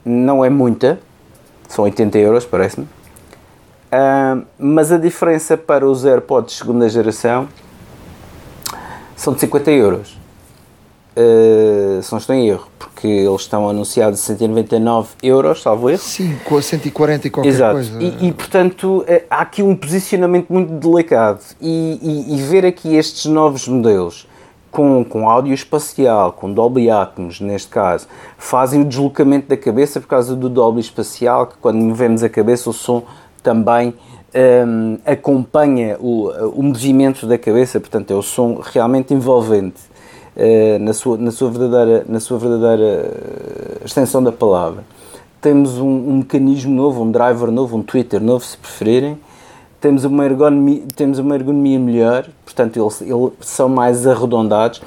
não 0.05 0.45
é 0.45 0.51
muita, 0.51 1.01
são 1.73 1.87
80 1.87 2.19
euros, 2.19 2.45
parece-me. 2.45 2.85
Uh, 2.85 4.45
mas 4.59 4.93
a 4.93 4.99
diferença 4.99 5.57
para 5.57 5.89
os 5.89 6.05
AirPods 6.05 6.57
segunda 6.57 6.87
geração 6.87 7.49
são 9.17 9.33
de 9.33 9.41
50 9.41 9.71
euros. 9.71 10.19
Uh, 11.17 12.03
se 12.03 12.13
não 12.13 12.19
estou 12.19 12.35
em 12.35 12.49
erro, 12.49 12.69
porque 12.79 13.07
eles 13.07 13.41
estão 13.41 13.69
anunciados 13.69 14.21
a 14.21 14.23
199 14.23 15.09
euros, 15.23 15.63
salvo 15.63 15.89
erro. 15.89 15.99
Sim, 15.99 16.39
com 16.45 16.59
a 16.59 16.63
140 16.63 17.27
e 17.27 17.31
qualquer 17.31 17.49
Exato. 17.49 17.75
coisa. 17.75 18.03
E, 18.03 18.29
e 18.29 18.33
portanto 18.33 18.99
uh, 19.09 19.23
há 19.31 19.41
aqui 19.41 19.63
um 19.63 19.75
posicionamento 19.75 20.53
muito 20.53 20.73
delicado. 20.75 21.41
E, 21.59 21.99
e, 22.03 22.35
e, 22.35 22.43
ver 22.43 22.67
aqui 22.67 22.97
estes 22.97 23.25
novos 23.25 23.67
modelos 23.67 24.27
com, 24.73 25.05
com 25.05 25.29
áudio 25.29 25.53
espacial, 25.53 26.33
com 26.33 26.53
Dolby 26.53 26.91
Atmos 26.91 27.41
neste 27.41 27.69
caso, 27.69 28.09
fazem 28.39 28.81
o 28.81 28.85
deslocamento 28.85 29.47
da 29.47 29.57
cabeça 29.57 30.01
por 30.01 30.09
causa 30.09 30.35
do 30.35 30.49
Dolby 30.49 30.81
espacial, 30.81 31.47
que 31.47 31.57
quando 31.61 31.77
movemos 31.77 32.23
a 32.23 32.29
cabeça 32.29 32.71
o 32.71 32.73
som 32.73 33.05
também 33.43 33.95
um, 34.35 34.99
acompanha 35.05 35.99
o, 36.01 36.31
o 36.55 36.63
movimento 36.63 37.27
da 37.27 37.37
cabeça, 37.37 37.79
portanto 37.79 38.11
é 38.13 38.15
o 38.15 38.23
som 38.23 38.61
realmente 38.63 39.13
envolvente 39.13 39.83
uh, 40.37 40.79
na, 40.81 40.95
sua, 40.95 41.19
na, 41.19 41.31
sua 41.31 41.51
verdadeira, 41.51 42.05
na 42.09 42.19
sua 42.19 42.39
verdadeira 42.39 43.13
extensão 43.85 44.23
da 44.23 44.33
palavra. 44.33 44.85
Temos 45.41 45.79
um, 45.79 45.87
um 45.87 46.17
mecanismo 46.19 46.75
novo, 46.75 47.03
um 47.03 47.11
driver 47.11 47.51
novo, 47.51 47.77
um 47.77 47.83
Twitter 47.83 48.23
novo, 48.23 48.45
se 48.45 48.57
preferirem, 48.57 49.19
temos 49.83 50.05
uma 50.05 50.25
ergonomia, 50.25 50.83
temos 50.95 51.19
uma 51.19 51.35
ergonomia 51.35 51.79
melhor, 51.79 52.27
portanto 52.45 52.81
eles, 52.81 53.03
eles 53.03 53.33
são 53.41 53.69
mais 53.69 54.07
arredondados, 54.07 54.81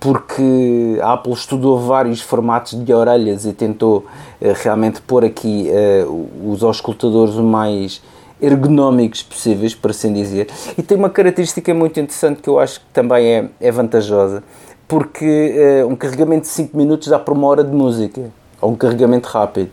porque 0.00 0.98
a 1.00 1.12
Apple 1.12 1.32
estudou 1.32 1.78
vários 1.78 2.20
formatos 2.20 2.72
de 2.84 2.92
orelhas 2.92 3.46
e 3.46 3.52
tentou 3.52 3.98
uh, 3.98 4.52
realmente 4.60 5.00
pôr 5.00 5.24
aqui 5.24 5.70
uh, 5.70 6.50
os 6.50 6.64
auscultadores 6.64 7.36
o 7.36 7.42
mais 7.44 8.02
ergonómicos 8.40 9.22
possíveis, 9.22 9.76
por 9.76 9.92
assim 9.92 10.12
dizer. 10.12 10.48
E 10.76 10.82
tem 10.82 10.98
uma 10.98 11.08
característica 11.08 11.72
muito 11.72 12.00
interessante 12.00 12.42
que 12.42 12.48
eu 12.48 12.58
acho 12.58 12.80
que 12.80 12.86
também 12.92 13.24
é, 13.24 13.48
é 13.60 13.70
vantajosa, 13.70 14.42
porque 14.88 15.84
uh, 15.84 15.86
um 15.86 15.94
carregamento 15.94 16.42
de 16.42 16.48
5 16.48 16.76
minutos 16.76 17.06
dá 17.06 17.18
para 17.20 17.32
uma 17.32 17.46
hora 17.46 17.62
de 17.62 17.72
música, 17.72 18.22
ou 18.60 18.72
um 18.72 18.76
carregamento 18.76 19.28
rápido 19.28 19.70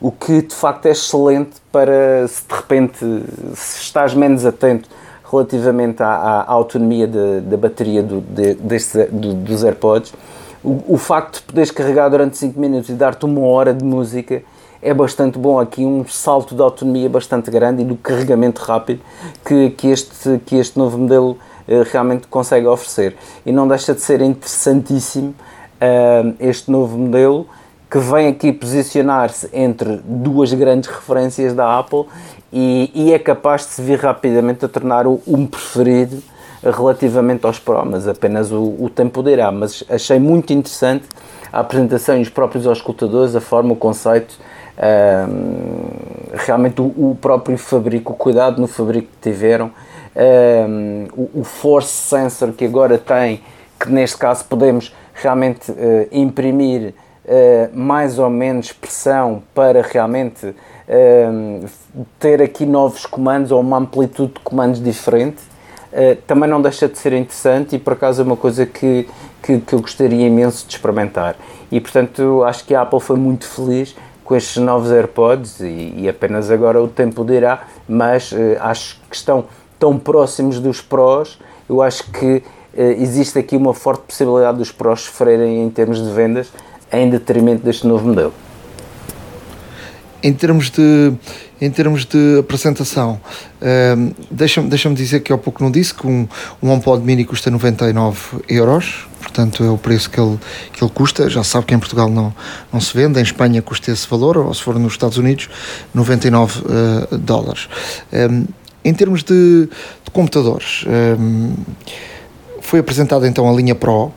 o 0.00 0.10
que 0.10 0.42
de 0.42 0.54
facto 0.54 0.86
é 0.86 0.90
excelente 0.90 1.60
para 1.70 2.26
se 2.26 2.42
de 2.48 2.54
repente 2.54 2.98
se 3.54 3.82
estás 3.82 4.14
menos 4.14 4.46
atento 4.46 4.88
relativamente 5.30 6.02
à, 6.02 6.06
à 6.08 6.52
autonomia 6.52 7.06
da 7.06 7.56
bateria 7.56 8.02
do, 8.02 8.20
de, 8.20 8.54
deste, 8.54 9.04
do, 9.04 9.34
dos 9.34 9.62
AirPods. 9.62 10.12
O, 10.64 10.94
o, 10.94 10.98
facto 10.98 11.36
de 11.36 11.42
poderes 11.42 11.70
carregar 11.70 12.08
durante 12.08 12.36
5 12.36 12.58
minutos 12.58 12.90
e 12.90 12.94
dar-te 12.94 13.24
uma 13.24 13.46
hora 13.46 13.72
de 13.72 13.84
música 13.84 14.42
é 14.82 14.92
bastante 14.92 15.38
bom 15.38 15.58
aqui, 15.58 15.84
um 15.84 16.04
salto 16.06 16.54
de 16.54 16.62
autonomia 16.62 17.08
bastante 17.08 17.50
grande 17.50 17.82
e 17.82 17.84
do 17.84 17.96
carregamento 17.96 18.62
rápido 18.62 19.00
que, 19.44 19.70
que, 19.70 19.88
este, 19.88 20.38
que 20.44 20.56
este 20.56 20.78
novo 20.78 20.98
modelo 20.98 21.30
uh, 21.30 21.82
realmente 21.90 22.26
consegue 22.26 22.66
oferecer. 22.66 23.16
E 23.44 23.52
não 23.52 23.68
deixa 23.68 23.94
de 23.94 24.00
ser 24.00 24.20
interessantíssimo 24.20 25.30
uh, 25.30 26.34
este 26.40 26.70
novo 26.70 26.98
modelo 26.98 27.46
que 27.90 27.98
vem 27.98 28.28
aqui 28.28 28.52
posicionar-se 28.52 29.48
entre 29.52 30.00
duas 30.04 30.52
grandes 30.52 30.88
referências 30.88 31.52
da 31.52 31.78
Apple 31.78 32.04
e, 32.52 32.90
e, 32.94 33.12
é 33.12 33.18
capaz 33.18 33.62
de 33.62 33.68
se 33.72 33.82
vir 33.82 33.98
rapidamente 33.98 34.64
a 34.64 34.68
tornar 34.68 35.06
o, 35.06 35.20
um 35.26 35.44
preferido 35.44 36.22
relativamente 36.62 37.44
aos 37.44 37.58
Pro, 37.58 37.84
mas 37.84 38.06
apenas 38.06 38.52
o, 38.52 38.76
o 38.78 38.88
tempo 38.88 39.22
dirá. 39.22 39.50
Mas 39.50 39.82
achei 39.88 40.18
muito 40.20 40.52
interessante 40.52 41.04
a 41.52 41.60
apresentação 41.60 42.16
e 42.18 42.22
os 42.22 42.28
próprios 42.28 42.66
auscultadores, 42.66 43.34
a 43.34 43.40
forma, 43.40 43.72
o 43.72 43.76
conceito, 43.76 44.38
um, 45.28 46.34
realmente 46.34 46.80
o, 46.80 46.84
o, 46.84 47.18
próprio 47.20 47.58
fabrico, 47.58 48.12
o 48.12 48.16
cuidado 48.16 48.60
no 48.60 48.68
fabrico 48.68 49.08
que 49.20 49.30
tiveram, 49.30 49.70
um, 50.16 51.06
o, 51.12 51.40
o 51.40 51.44
force 51.44 51.92
sensor 51.92 52.52
que 52.52 52.64
agora 52.64 52.98
tem, 52.98 53.40
que 53.78 53.90
neste 53.90 54.16
caso 54.16 54.44
podemos 54.44 54.94
realmente 55.14 55.70
uh, 55.72 55.76
imprimir 56.12 56.94
uh, 57.30 57.78
mais 57.78 58.18
ou 58.18 58.28
menos 58.28 58.72
pressão 58.72 59.42
para 59.54 59.82
realmente 59.82 60.46
uh, 60.46 61.68
ter 62.18 62.42
aqui 62.42 62.66
novos 62.66 63.06
comandos 63.06 63.52
ou 63.52 63.60
uma 63.60 63.78
amplitude 63.78 64.32
de 64.34 64.40
comandos 64.40 64.82
diferente, 64.82 65.40
uh, 65.92 66.16
também 66.26 66.48
não 66.48 66.60
deixa 66.60 66.88
de 66.88 66.98
ser 66.98 67.12
interessante 67.12 67.76
e 67.76 67.78
por 67.78 67.92
acaso 67.92 68.20
é 68.20 68.24
uma 68.24 68.36
coisa 68.36 68.66
que, 68.66 69.08
que, 69.42 69.60
que 69.60 69.72
eu 69.72 69.80
gostaria 69.80 70.26
imenso 70.26 70.66
de 70.66 70.74
experimentar. 70.74 71.36
E 71.70 71.80
portanto 71.80 72.42
acho 72.44 72.64
que 72.64 72.74
a 72.74 72.82
Apple 72.82 73.00
foi 73.00 73.16
muito 73.16 73.46
feliz 73.46 73.94
com 74.24 74.34
estes 74.34 74.56
novos 74.62 74.90
AirPods 74.90 75.60
e, 75.60 75.94
e 75.96 76.08
apenas 76.08 76.50
agora 76.50 76.82
o 76.82 76.88
tempo 76.88 77.24
dirá, 77.24 77.64
mas 77.88 78.32
acho 78.60 79.00
que 79.08 79.16
estão 79.16 79.44
tão 79.78 79.98
próximos 79.98 80.60
dos 80.60 80.80
Pros, 80.80 81.38
eu 81.68 81.82
acho 81.82 82.10
que 82.12 82.42
existe 82.76 83.40
aqui 83.40 83.56
uma 83.56 83.74
forte 83.74 84.02
possibilidade 84.02 84.58
dos 84.58 84.70
Pros 84.70 85.00
sofrerem 85.00 85.64
em 85.64 85.70
termos 85.70 86.00
de 86.00 86.12
vendas 86.12 86.52
em 86.92 87.08
detrimento 87.10 87.64
deste 87.64 87.86
novo 87.86 88.08
modelo? 88.08 88.34
Em 90.22 90.34
termos 90.34 90.68
de, 90.68 91.12
em 91.60 91.70
termos 91.70 92.04
de 92.04 92.38
apresentação, 92.38 93.18
um, 93.96 94.12
deixa-me 94.30 94.68
deixa 94.68 94.92
dizer 94.92 95.20
que 95.20 95.32
há 95.32 95.38
pouco 95.38 95.62
não 95.64 95.70
disse 95.70 95.94
que 95.94 96.06
um, 96.06 96.28
um 96.62 96.70
HomePod 96.70 97.02
Mini 97.02 97.24
custa 97.24 97.50
99 97.50 98.42
euros, 98.46 99.06
portanto 99.18 99.64
é 99.64 99.70
o 99.70 99.78
preço 99.78 100.10
que 100.10 100.20
ele, 100.20 100.38
que 100.74 100.84
ele 100.84 100.90
custa. 100.92 101.30
Já 101.30 101.42
sabe 101.42 101.64
que 101.64 101.74
em 101.74 101.78
Portugal 101.78 102.10
não, 102.10 102.34
não 102.70 102.80
se 102.80 102.94
vende, 102.94 103.18
em 103.18 103.22
Espanha 103.22 103.62
custa 103.62 103.90
esse 103.90 104.06
valor, 104.08 104.36
ou 104.36 104.52
se 104.52 104.62
for 104.62 104.78
nos 104.78 104.92
Estados 104.92 105.16
Unidos, 105.16 105.48
99 105.94 106.60
uh, 106.60 107.18
dólares. 107.18 107.68
Um, 108.12 108.44
em 108.84 108.94
termos 108.94 109.22
de, 109.22 109.68
de 110.04 110.10
computadores, 110.12 110.84
um, 111.18 111.54
foi 112.60 112.80
apresentada 112.80 113.26
então 113.26 113.48
a 113.48 113.52
linha 113.52 113.74
Pro, 113.74 114.12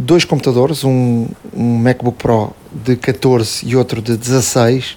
dois 0.00 0.24
computadores, 0.24 0.82
um, 0.82 1.26
um 1.54 1.78
MacBook 1.78 2.16
Pro 2.18 2.52
de 2.72 2.96
14 2.96 3.66
e 3.66 3.76
outro 3.76 4.00
de 4.00 4.16
16, 4.16 4.96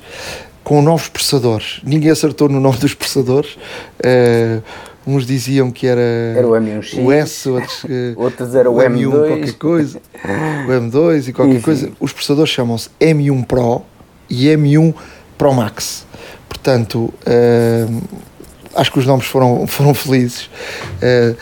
com 0.64 0.82
novos 0.82 1.10
processadores. 1.10 1.82
Ninguém 1.84 2.10
acertou 2.10 2.48
no 2.48 2.60
nome 2.60 2.78
dos 2.78 2.94
processadores. 2.94 3.58
Uh, 4.00 4.64
uns 5.06 5.26
diziam 5.26 5.70
que 5.70 5.86
era, 5.86 6.00
era 6.02 6.48
o 6.48 6.52
M1X, 6.52 7.04
o 7.04 7.12
S, 7.12 7.50
outros, 7.50 7.84
uh, 7.84 7.88
outros 8.16 8.56
era 8.56 8.72
o, 8.72 8.76
o 8.76 8.80
M2, 8.80 8.90
M1 8.90 9.28
qualquer 9.28 9.54
coisa, 9.54 10.02
o 10.66 10.72
M2 10.72 11.28
e 11.28 11.34
qualquer 11.34 11.56
Enfim. 11.56 11.64
coisa. 11.64 11.92
Os 12.00 12.14
processadores 12.14 12.52
chamam-se 12.52 12.90
M1 13.02 13.46
Pro 13.46 13.82
e 14.30 14.46
M1 14.46 14.94
Pro 15.38 15.54
Max. 15.54 16.06
Portanto, 16.48 17.14
uh, 17.28 18.02
acho 18.76 18.92
que 18.92 19.00
os 19.00 19.06
nomes 19.06 19.26
foram, 19.26 19.68
foram 19.68 19.94
felizes. 19.94 20.46
Uh, 21.02 21.36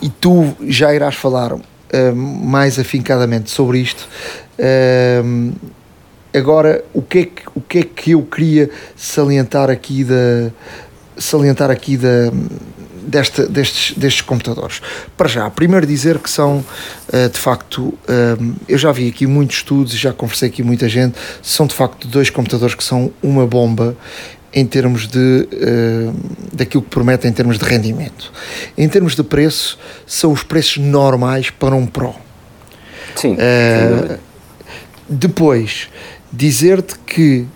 e 0.00 0.08
tu 0.08 0.56
já 0.62 0.94
irás 0.94 1.14
falar 1.14 1.52
uh, 1.92 2.14
mais 2.14 2.78
afincadamente 2.78 3.50
sobre 3.50 3.78
isto. 3.78 4.08
agora, 6.34 6.84
o 6.92 7.02
que, 7.02 7.18
é 7.18 7.24
que, 7.24 7.42
o 7.54 7.60
que 7.60 7.78
é 7.78 7.82
que 7.82 8.10
eu 8.12 8.22
queria 8.22 8.70
salientar 8.96 9.70
aqui 9.70 10.04
da 10.04 10.50
salientar 11.16 11.70
aqui 11.70 11.98
da, 11.98 12.32
desta, 13.02 13.46
destes, 13.46 13.96
destes 13.96 14.22
computadores. 14.22 14.80
Para 15.18 15.28
já, 15.28 15.50
primeiro 15.50 15.86
dizer 15.86 16.18
que 16.18 16.30
são, 16.30 16.64
de 17.30 17.38
facto, 17.38 17.92
eu 18.66 18.78
já 18.78 18.90
vi 18.90 19.08
aqui 19.08 19.26
muitos 19.26 19.56
estudos 19.56 19.92
e 19.92 19.98
já 19.98 20.14
conversei 20.14 20.48
aqui 20.48 20.62
muita 20.62 20.88
gente, 20.88 21.18
são 21.42 21.66
de 21.66 21.74
facto 21.74 22.08
dois 22.08 22.30
computadores 22.30 22.74
que 22.74 22.82
são 22.82 23.12
uma 23.22 23.46
bomba 23.46 23.94
em 24.52 24.66
termos 24.66 25.06
de 25.06 25.48
uh, 25.52 26.14
daquilo 26.52 26.82
que 26.82 26.90
promete 26.90 27.26
em 27.28 27.32
termos 27.32 27.58
de 27.58 27.64
rendimento. 27.64 28.32
Em 28.76 28.88
termos 28.88 29.14
de 29.14 29.22
preço, 29.22 29.78
são 30.06 30.32
os 30.32 30.42
preços 30.42 30.78
normais 30.78 31.50
para 31.50 31.74
um 31.74 31.86
Pro. 31.86 32.14
Sim. 33.14 33.34
Uh, 33.34 34.18
depois, 35.08 35.88
dizer-te 36.32 36.98
que 36.98 37.46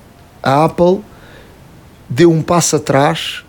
a 0.42 0.64
Apple 0.64 1.00
deu 2.08 2.30
um 2.30 2.42
passo 2.42 2.76
atrás 2.76 3.44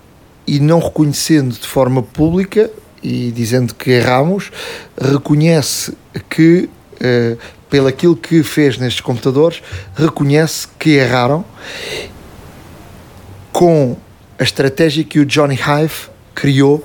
e 0.47 0.59
não 0.59 0.79
reconhecendo 0.79 1.53
de 1.53 1.67
forma 1.67 2.01
pública 2.01 2.69
e 3.01 3.31
dizendo 3.31 3.75
que 3.75 3.91
erramos, 3.91 4.51
reconhece 4.99 5.93
que, 6.29 6.69
uh, 6.95 7.37
pelo 7.69 7.87
aquilo 7.87 8.15
que 8.15 8.41
fez 8.41 8.77
nestes 8.77 9.01
computadores, 9.01 9.61
reconhece 9.95 10.67
que 10.79 10.91
erraram 10.91 11.45
com 13.55 13.95
a 14.37 14.43
estratégia 14.43 15.01
que 15.05 15.17
o 15.17 15.25
Johnny 15.25 15.55
Hive 15.55 16.09
criou 16.33 16.83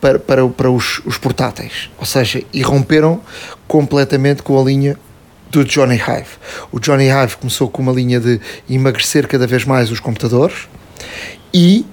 para, 0.00 0.18
para, 0.18 0.48
para 0.48 0.70
os, 0.70 1.02
os 1.04 1.18
portáteis. 1.18 1.90
Ou 1.98 2.06
seja, 2.06 2.42
irromperam 2.50 3.20
completamente 3.66 4.42
com 4.42 4.58
a 4.58 4.64
linha 4.64 4.98
do 5.50 5.62
Johnny 5.66 5.96
Hive. 5.96 6.38
O 6.72 6.80
Johnny 6.80 7.08
Hive 7.08 7.36
começou 7.36 7.68
com 7.68 7.82
uma 7.82 7.92
linha 7.92 8.18
de 8.18 8.40
emagrecer 8.70 9.28
cada 9.28 9.46
vez 9.46 9.66
mais 9.66 9.90
os 9.90 10.00
computadores 10.00 10.66
e 11.52 11.84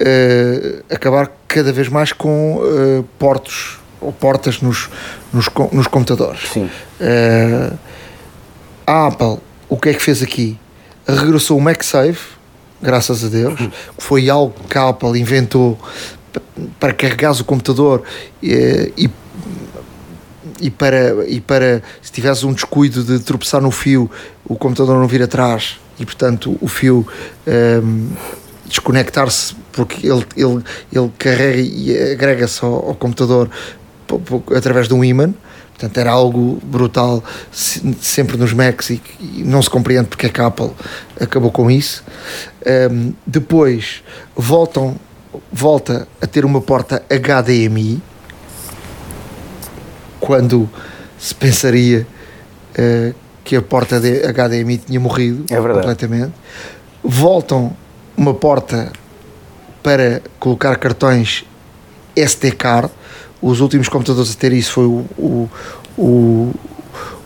uh, 0.00 0.84
acabar 0.88 1.28
cada 1.48 1.72
vez 1.72 1.88
mais 1.88 2.12
com 2.12 2.58
uh, 2.58 3.02
portos 3.18 3.80
ou 4.00 4.12
portas 4.12 4.62
nos, 4.62 4.88
nos, 5.32 5.48
nos 5.72 5.88
computadores. 5.88 6.48
Sim. 6.52 6.70
Uh, 7.00 7.76
a 8.86 9.08
Apple, 9.08 9.38
o 9.68 9.76
que 9.76 9.88
é 9.88 9.94
que 9.94 10.00
fez 10.00 10.22
aqui? 10.22 10.56
Regressou 11.04 11.58
o 11.58 11.60
MagSafe, 11.60 12.38
graças 12.82 13.24
a 13.24 13.28
Deus. 13.28 13.58
Foi 13.98 14.28
algo 14.28 14.54
que 14.68 14.78
a 14.78 14.88
Apple 14.88 15.18
inventou 15.18 15.78
para 16.78 16.92
carregar 16.92 17.32
o 17.32 17.44
computador 17.44 18.02
e, 18.42 18.92
e, 18.96 19.10
e, 20.60 20.70
para, 20.70 21.26
e 21.26 21.40
para, 21.40 21.82
se 22.02 22.12
tivesse 22.12 22.46
um 22.46 22.52
descuido 22.52 23.02
de 23.02 23.18
tropeçar 23.20 23.60
no 23.60 23.70
fio, 23.70 24.10
o 24.44 24.56
computador 24.56 24.98
não 24.98 25.06
vir 25.06 25.22
atrás 25.22 25.78
e, 25.98 26.04
portanto, 26.04 26.56
o 26.60 26.68
fio 26.68 27.06
um, 27.82 28.10
desconectar-se 28.66 29.54
porque 29.72 30.06
ele, 30.06 30.24
ele, 30.36 30.62
ele 30.92 31.12
carrega 31.18 31.60
e 31.60 32.12
agrega-se 32.12 32.64
ao, 32.64 32.88
ao 32.88 32.94
computador 32.94 33.50
através 34.54 34.88
de 34.88 34.94
um 34.94 35.04
ímã 35.04 35.34
Portanto, 35.80 35.96
era 35.96 36.10
algo 36.10 36.58
brutal 36.62 37.24
sempre 37.50 38.36
nos 38.36 38.52
Macs 38.52 38.90
e, 38.90 39.00
não 39.38 39.62
se 39.62 39.70
compreende 39.70 40.08
porque 40.08 40.26
é 40.26 40.28
que 40.28 40.38
a 40.38 40.46
Apple 40.46 40.72
acabou 41.18 41.50
com 41.50 41.70
isso. 41.70 42.04
Um, 42.92 43.14
depois 43.26 44.02
voltam, 44.36 44.96
volta 45.50 46.06
a 46.20 46.26
ter 46.26 46.44
uma 46.44 46.60
porta 46.60 47.02
HDMI 47.08 48.02
quando 50.20 50.68
se 51.18 51.34
pensaria 51.34 52.06
uh, 52.78 53.14
que 53.42 53.56
a 53.56 53.62
porta 53.62 53.98
de 53.98 54.20
HDMI 54.30 54.76
tinha 54.76 55.00
morrido 55.00 55.46
é 55.50 55.56
completamente. 55.56 56.34
Voltam 57.02 57.74
uma 58.14 58.34
porta 58.34 58.92
para 59.82 60.20
colocar 60.38 60.76
cartões 60.76 61.42
SD 62.14 62.50
card 62.50 62.90
os 63.42 63.60
últimos 63.60 63.88
computadores 63.88 64.32
a 64.32 64.34
ter 64.34 64.52
isso 64.52 64.72
foi 64.72 64.84
o, 64.84 65.06
o, 65.18 65.50
o, 65.96 66.54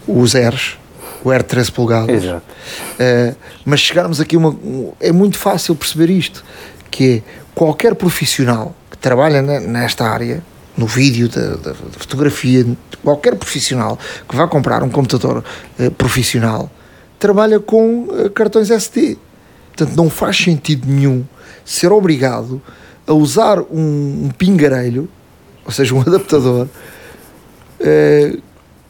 os 0.07 0.35
Airs, 0.35 0.79
o 1.25 1.31
Air 1.31 1.43
13 1.43 1.73
polegadas. 1.73 2.25
Exato. 2.25 2.47
Uh, 2.93 3.37
mas 3.65 3.81
chegarmos 3.81 4.21
aqui 4.21 4.37
uma. 4.37 4.57
É 5.01 5.11
muito 5.11 5.39
fácil 5.39 5.75
perceber 5.75 6.11
isto, 6.11 6.45
que 6.91 7.17
é 7.17 7.23
qualquer 7.55 7.95
profissional 7.95 8.75
que 8.91 8.99
trabalha 8.99 9.43
nesta 9.43 10.07
área, 10.07 10.43
no 10.77 10.87
vídeo, 10.87 11.29
da, 11.29 11.57
da, 11.57 11.71
da 11.73 11.99
fotografia, 11.99 12.67
qualquer 13.03 13.37
profissional 13.37 13.99
que 14.29 14.37
vá 14.37 14.47
comprar 14.47 14.83
um 14.83 14.91
computador 14.91 15.43
uh, 15.79 15.91
profissional, 15.93 16.71
trabalha 17.19 17.59
com 17.59 18.05
uh, 18.05 18.31
cartões 18.31 18.71
SD. 18.71 19.17
Portanto, 19.77 19.97
não 19.97 20.09
faz 20.09 20.37
sentido 20.37 20.87
nenhum 20.87 21.25
ser 21.65 21.91
obrigado 21.91 22.63
a 23.07 23.13
usar 23.13 23.59
um, 23.59 24.27
um 24.27 24.31
pingarelho 24.37 25.09
ou 25.65 25.73
seja, 25.73 25.95
um 25.95 26.01
adaptador, 26.07 26.67
uh, 27.81 28.43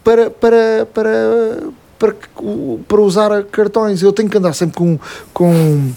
para, 0.02 0.30
para, 0.30 0.86
para, 0.92 1.62
para, 1.98 2.14
para 2.86 3.00
usar 3.00 3.44
cartões. 3.44 4.02
Eu 4.02 4.12
tenho 4.12 4.28
que 4.28 4.36
andar 4.36 4.52
sempre 4.52 4.76
com, 4.76 4.98
com, 5.32 5.92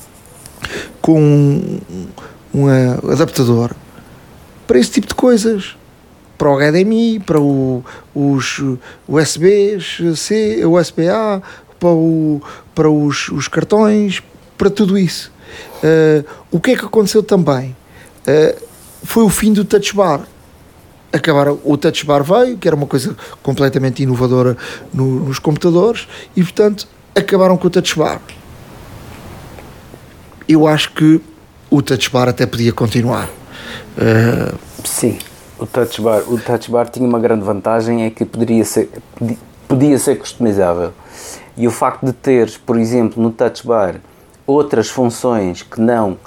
com 1.02 1.22
um, 1.22 1.80
um 2.54 2.68
adaptador 3.12 3.72
para 4.66 4.80
esse 4.80 4.92
tipo 4.92 5.08
de 5.08 5.16
coisas. 5.16 5.76
Para 6.38 6.52
o 6.52 6.58
HDMI, 6.60 7.20
para 7.20 7.42
o, 7.42 7.84
os 8.14 8.62
USBs 9.08 9.98
C, 10.16 10.64
USB-A, 10.64 11.42
para, 11.80 11.90
o, 11.90 12.40
para 12.76 12.88
os, 12.92 13.30
os 13.30 13.48
cartões, 13.48 14.22
para 14.56 14.70
tudo 14.70 15.00
isso. 15.00 15.32
Uh, 15.78 16.24
o 16.52 16.60
que 16.60 16.72
é 16.72 16.76
que 16.76 16.86
aconteceu 16.86 17.24
também? 17.24 17.76
Uh, 18.22 18.62
foi 19.04 19.24
o 19.24 19.30
fim 19.30 19.52
do 19.52 19.66
touch 19.66 19.96
bar 19.96 20.28
acabaram, 21.12 21.60
o 21.64 21.78
touch 21.78 22.06
bar 22.06 22.24
veio, 22.24 22.58
que 22.58 22.68
era 22.68 22.76
uma 22.76 22.88
coisa 22.88 23.16
completamente 23.42 24.04
inovadora 24.04 24.58
no, 24.94 25.22
nos 25.26 25.40
computadores, 25.40 26.08
e 26.36 26.44
portanto 26.44 26.88
acabaram 27.16 27.58
com 27.58 27.68
o 27.68 27.70
touch 27.70 27.98
bar. 27.98 28.22
Eu 30.48 30.68
acho 30.68 30.92
que 30.94 31.22
o 31.70 31.82
touch 31.82 32.10
bar 32.10 32.30
até 32.30 32.46
podia 32.46 32.72
continuar. 32.72 33.28
Uh... 33.98 34.58
Sim, 34.84 35.18
o 35.60 35.66
touch 35.66 36.02
bar, 36.02 36.22
o 36.28 36.38
touch 36.38 36.72
bar 36.72 36.90
tinha 36.90 37.08
uma 37.08 37.20
grande 37.20 37.44
vantagem, 37.44 38.06
é 38.06 38.10
que 38.10 38.24
poderia 38.24 38.64
ser, 38.64 38.90
podia 39.68 39.98
ser 39.98 40.16
customizável. 40.18 40.94
E 41.58 41.68
o 41.68 41.72
facto 41.72 42.06
de 42.06 42.14
teres, 42.14 42.56
por 42.56 42.78
exemplo, 42.78 43.22
no 43.22 43.32
touch 43.32 43.66
bar 43.66 43.96
outras 44.46 44.90
funções 44.90 45.64
que 45.64 45.82
não 45.82 46.18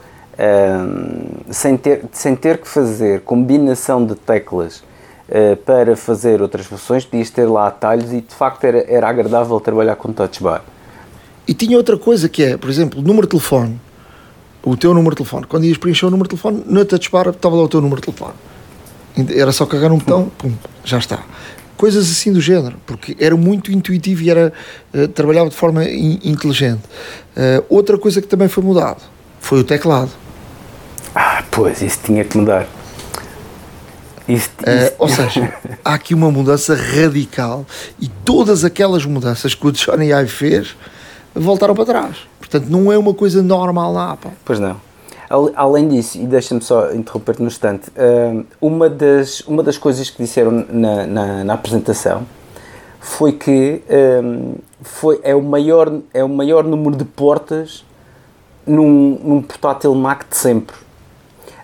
sem, 1.51 1.77
ter, 1.77 2.03
sem 2.13 2.37
ter 2.37 2.59
que 2.59 2.69
fazer 2.69 3.21
combinação 3.21 4.05
de 4.05 4.15
teclas 4.15 4.83
uh, 5.29 5.57
para 5.65 5.97
fazer 5.97 6.41
outras 6.41 6.67
funções, 6.67 7.05
podias 7.05 7.31
ter 7.31 7.47
lá 7.47 7.69
atalhos 7.69 8.13
e 8.13 8.21
de 8.21 8.35
facto 8.35 8.65
era, 8.65 8.85
era 8.89 9.09
agradável 9.09 9.59
trabalhar 9.61 9.97
com 9.97 10.13
touch 10.13 10.43
bar. 10.43 10.63
E 11.47 11.55
tinha 11.55 11.77
outra 11.77 11.97
coisa 11.97 12.29
que 12.29 12.43
é, 12.43 12.57
por 12.57 12.71
exemplo, 12.71 13.01
o 13.01 13.03
número 13.03 13.27
de 13.27 13.31
telefone, 13.31 13.81
o 14.63 14.77
teu 14.77 14.93
número 14.95 15.11
de 15.11 15.19
telefone, 15.19 15.47
quando 15.47 15.65
ias 15.65 15.79
preencher 15.79 16.07
o 16.07 16.11
número 16.11 16.29
de 16.29 16.37
telefone, 16.37 16.65
na 16.67 16.85
touch 16.85 17.11
bar 17.11 17.29
estava 17.29 17.57
lá 17.57 17.63
o 17.63 17.69
teu 17.69 17.81
número 17.81 18.01
de 18.01 18.07
telefone. 18.07 18.35
Era 19.35 19.51
só 19.53 19.67
carregar 19.67 19.93
um 19.93 19.99
botão, 19.99 20.31
pum, 20.39 20.53
já 20.85 20.99
está. 20.99 21.25
Coisas 21.77 22.11
assim 22.11 22.33
do 22.33 22.41
género, 22.41 22.77
porque 22.87 23.17
era 23.19 23.37
muito 23.37 23.73
intuitivo 23.73 24.23
e 24.23 24.31
era, 24.31 24.53
uh, 24.95 25.09
trabalhava 25.09 25.49
de 25.49 25.57
forma 25.57 25.85
in, 25.85 26.21
inteligente. 26.23 26.83
Uh, 27.37 27.65
outra 27.69 27.99
coisa 27.99 28.21
que 28.21 28.29
também 28.29 28.49
foi 28.49 28.63
mudado 28.63 29.03
foi 29.41 29.61
o 29.61 29.65
teclado. 29.65 30.11
Ah, 31.15 31.43
pois, 31.51 31.83
isso 31.83 31.99
tinha 32.05 32.25
que 32.25 32.37
mudar. 32.39 32.67
Isso, 34.29 34.51
eh, 34.65 34.87
isso... 34.87 34.93
Uh, 34.93 34.97
ou 34.99 35.09
seja, 35.09 35.55
há 35.85 35.95
aqui 35.95 36.15
uma 36.15 36.31
mudança 36.31 36.75
radical 36.75 37.67
e 38.01 38.09
todas 38.09 38.65
aquelas 38.65 39.05
mudanças 39.05 39.55
que 39.55 39.67
o 39.67 39.73
Johnny 39.73 40.13
Ive 40.13 40.29
fez 40.29 40.77
voltaram 41.35 41.75
para 41.75 41.85
trás. 41.85 42.17
Portanto, 42.39 42.67
não 42.69 42.93
é 42.93 42.99
uma 42.99 43.15
coisa 43.15 43.43
normal 43.43 43.93
na 43.93 44.13
Apple. 44.13 44.31
Pois 44.45 44.59
não. 44.59 44.81
Além 45.55 45.89
disso, 45.89 46.19
e 46.19 46.27
deixa-me 46.27 46.61
só 46.61 46.93
interromper-te 46.93 47.41
no 47.41 47.47
instante, 47.47 47.89
eh, 47.95 48.43
uma 48.61 48.91
das, 48.91 49.41
uma 49.43 49.63
das 49.63 49.79
coisas 49.79 50.11
que 50.11 50.21
disseram 50.21 50.67
na, 50.69 51.07
na, 51.07 51.45
na 51.45 51.55
apresentação 51.55 52.27
foi 52.99 53.33
que 53.33 53.81
um, 53.89 54.55
eh, 54.55 54.55
foi, 54.83 55.21
é, 55.23 55.33
o 55.33 55.41
maior, 55.41 55.93
é 56.13 56.25
o 56.25 56.29
maior 56.29 56.65
número 56.65 56.97
de 56.97 57.05
portas 57.05 57.85
num, 58.67 59.21
num 59.23 59.43
portátil 59.43 59.95
Mac 59.95 60.29
de 60.29 60.37
sempre. 60.37 60.75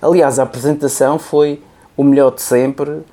Aliás, 0.01 0.39
a 0.39 0.43
apresentação 0.43 1.19
foi 1.19 1.63
o 1.97 2.05
melhor 2.05 2.35
de 2.35 2.43
sempre, 2.43 2.91
uh, 2.91 3.05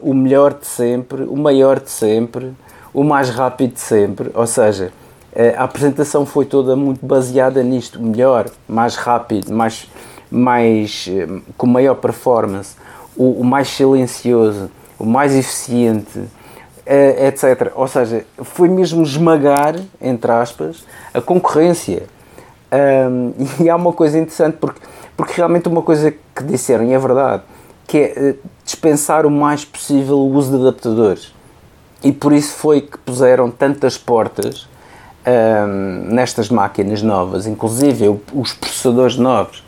o 0.00 0.14
melhor 0.14 0.54
de 0.54 0.66
sempre, 0.66 1.22
o 1.24 1.36
maior 1.36 1.78
de 1.80 1.90
sempre, 1.90 2.52
o 2.92 3.04
mais 3.04 3.28
rápido 3.30 3.74
de 3.74 3.80
sempre. 3.80 4.30
Ou 4.34 4.46
seja, 4.46 4.92
uh, 5.32 5.60
a 5.60 5.64
apresentação 5.64 6.24
foi 6.24 6.46
toda 6.46 6.74
muito 6.74 7.04
baseada 7.04 7.62
nisto: 7.62 8.00
melhor, 8.00 8.46
mais 8.66 8.96
rápido, 8.96 9.52
mais, 9.52 9.88
mais, 10.30 11.06
uh, 11.08 11.42
com 11.56 11.66
maior 11.66 11.96
performance, 11.96 12.74
o, 13.16 13.40
o, 13.40 13.44
mais 13.44 13.68
silencioso, 13.68 14.70
o 14.98 15.04
mais 15.04 15.34
eficiente, 15.34 16.22
etc. 16.86 17.72
Ou 17.74 17.86
seja, 17.86 18.24
foi 18.38 18.66
mesmo 18.68 19.02
esmagar, 19.02 19.76
entre 20.00 20.32
aspas, 20.32 20.84
a 21.12 21.20
concorrência. 21.20 22.04
Um, 22.70 23.32
e 23.64 23.70
há 23.70 23.76
uma 23.76 23.92
coisa 23.92 24.18
interessante 24.18 24.56
porque 24.58 24.80
porque 25.18 25.32
realmente 25.32 25.68
uma 25.68 25.82
coisa 25.82 26.12
que 26.12 26.44
disseram, 26.44 26.84
e 26.84 26.92
é 26.92 26.98
verdade, 26.98 27.42
que 27.88 27.98
é 27.98 28.02
eh, 28.16 28.34
dispensar 28.64 29.26
o 29.26 29.30
mais 29.30 29.64
possível 29.64 30.16
o 30.16 30.32
uso 30.32 30.56
de 30.56 30.62
adaptadores. 30.62 31.34
E 32.04 32.12
por 32.12 32.32
isso 32.32 32.52
foi 32.52 32.82
que 32.82 32.96
puseram 32.98 33.50
tantas 33.50 33.98
portas 33.98 34.68
um, 35.26 36.14
nestas 36.14 36.48
máquinas 36.48 37.02
novas, 37.02 37.48
inclusive 37.48 38.20
os 38.32 38.52
processadores 38.52 39.16
novos, 39.16 39.64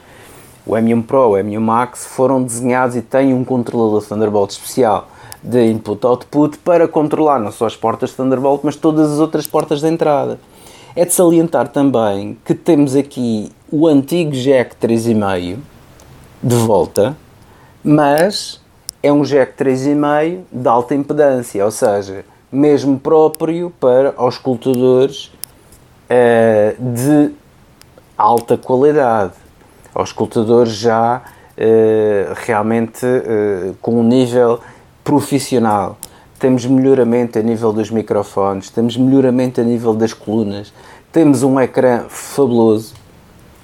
o 0.65 0.75
M1 0.75 1.05
Pro, 1.05 1.31
o 1.31 1.33
M1 1.33 1.59
Max, 1.59 2.07
foram 2.07 2.41
desenhados 2.41 2.95
e 2.95 3.03
têm 3.03 3.35
um 3.35 3.43
controlador 3.43 4.07
Thunderbolt 4.07 4.53
especial 4.53 5.09
de 5.43 5.69
input-output 5.69 6.59
para 6.59 6.87
controlar 6.87 7.41
não 7.41 7.51
só 7.51 7.67
as 7.67 7.75
portas 7.75 8.13
Thunderbolt, 8.13 8.61
mas 8.63 8.77
todas 8.77 9.11
as 9.11 9.19
outras 9.19 9.49
portas 9.49 9.81
de 9.81 9.89
entrada. 9.89 10.39
É 10.97 11.05
de 11.05 11.15
salientar 11.15 11.69
também 11.69 12.37
que 12.45 12.53
temos 12.53 12.97
aqui 12.97 13.53
o 13.71 13.87
antigo 13.87 14.33
jack 14.33 14.75
3,5 14.75 15.59
de 16.43 16.55
volta, 16.57 17.17
mas 17.85 18.61
é 19.01 19.13
um 19.13 19.23
jack 19.23 19.53
3,5 19.63 20.41
de 20.51 20.69
alta 20.69 20.95
impedância, 20.95 21.65
ou 21.65 21.71
seja, 21.71 22.25
mesmo 22.51 22.99
próprio 22.99 23.73
para 23.79 24.21
os 24.21 24.35
escutadores 24.35 25.27
uh, 26.11 26.93
de 26.93 27.33
alta 28.19 28.59
qualidade, 28.59 29.35
aos 29.95 30.09
escutadores 30.09 30.73
já 30.73 31.23
uh, 31.23 32.35
realmente 32.45 33.07
uh, 33.07 33.77
com 33.81 34.01
um 34.01 34.03
nível 34.03 34.59
profissional. 35.05 35.97
Temos 36.41 36.67
melhoramento 36.67 37.39
a 37.39 37.43
nível 37.43 37.73
dos 37.73 37.91
microfones, 37.91 38.71
temos 38.71 38.97
melhoramento 38.97 39.61
a 39.61 39.65
nível 39.65 39.95
das 39.95 40.13
colunas, 40.13 40.73
temos 41.13 41.43
um 41.43 41.61
ecrã 41.61 42.07
fabuloso, 42.09 42.95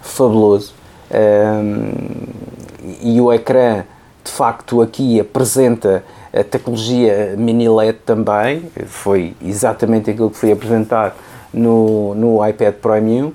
fabuloso. 0.03 0.75
Um, 1.11 1.91
e 3.03 3.21
o 3.21 3.33
ecrã, 3.33 3.85
de 4.23 4.31
facto, 4.31 4.81
aqui 4.83 5.19
apresenta 5.19 6.05
a 6.33 6.45
tecnologia 6.45 7.35
mini 7.37 7.69
LED 7.69 7.99
também, 8.05 8.71
foi 8.87 9.35
exatamente 9.43 10.11
aquilo 10.11 10.31
que 10.31 10.37
foi 10.37 10.53
apresentado 10.53 11.15
no, 11.55 12.15
no 12.15 12.47
iPad 12.47 12.75
Pro 12.75 12.93
M1 12.93 13.33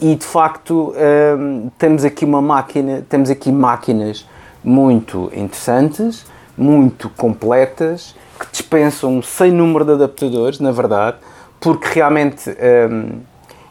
e 0.00 0.14
de 0.14 0.24
facto 0.24 0.92
um, 1.38 1.70
temos 1.78 2.04
aqui 2.04 2.24
uma 2.24 2.42
máquina, 2.42 3.02
temos 3.08 3.30
aqui 3.30 3.50
máquinas 3.50 4.28
muito 4.62 5.30
interessantes, 5.34 6.26
muito 6.56 7.08
completas, 7.10 8.14
que 8.38 8.46
dispensam 8.50 9.22
sem 9.22 9.50
número 9.50 9.84
de 9.84 9.92
adaptadores, 9.92 10.58
na 10.60 10.70
verdade, 10.70 11.16
porque 11.60 11.88
realmente 11.94 12.50
um, 12.50 13.20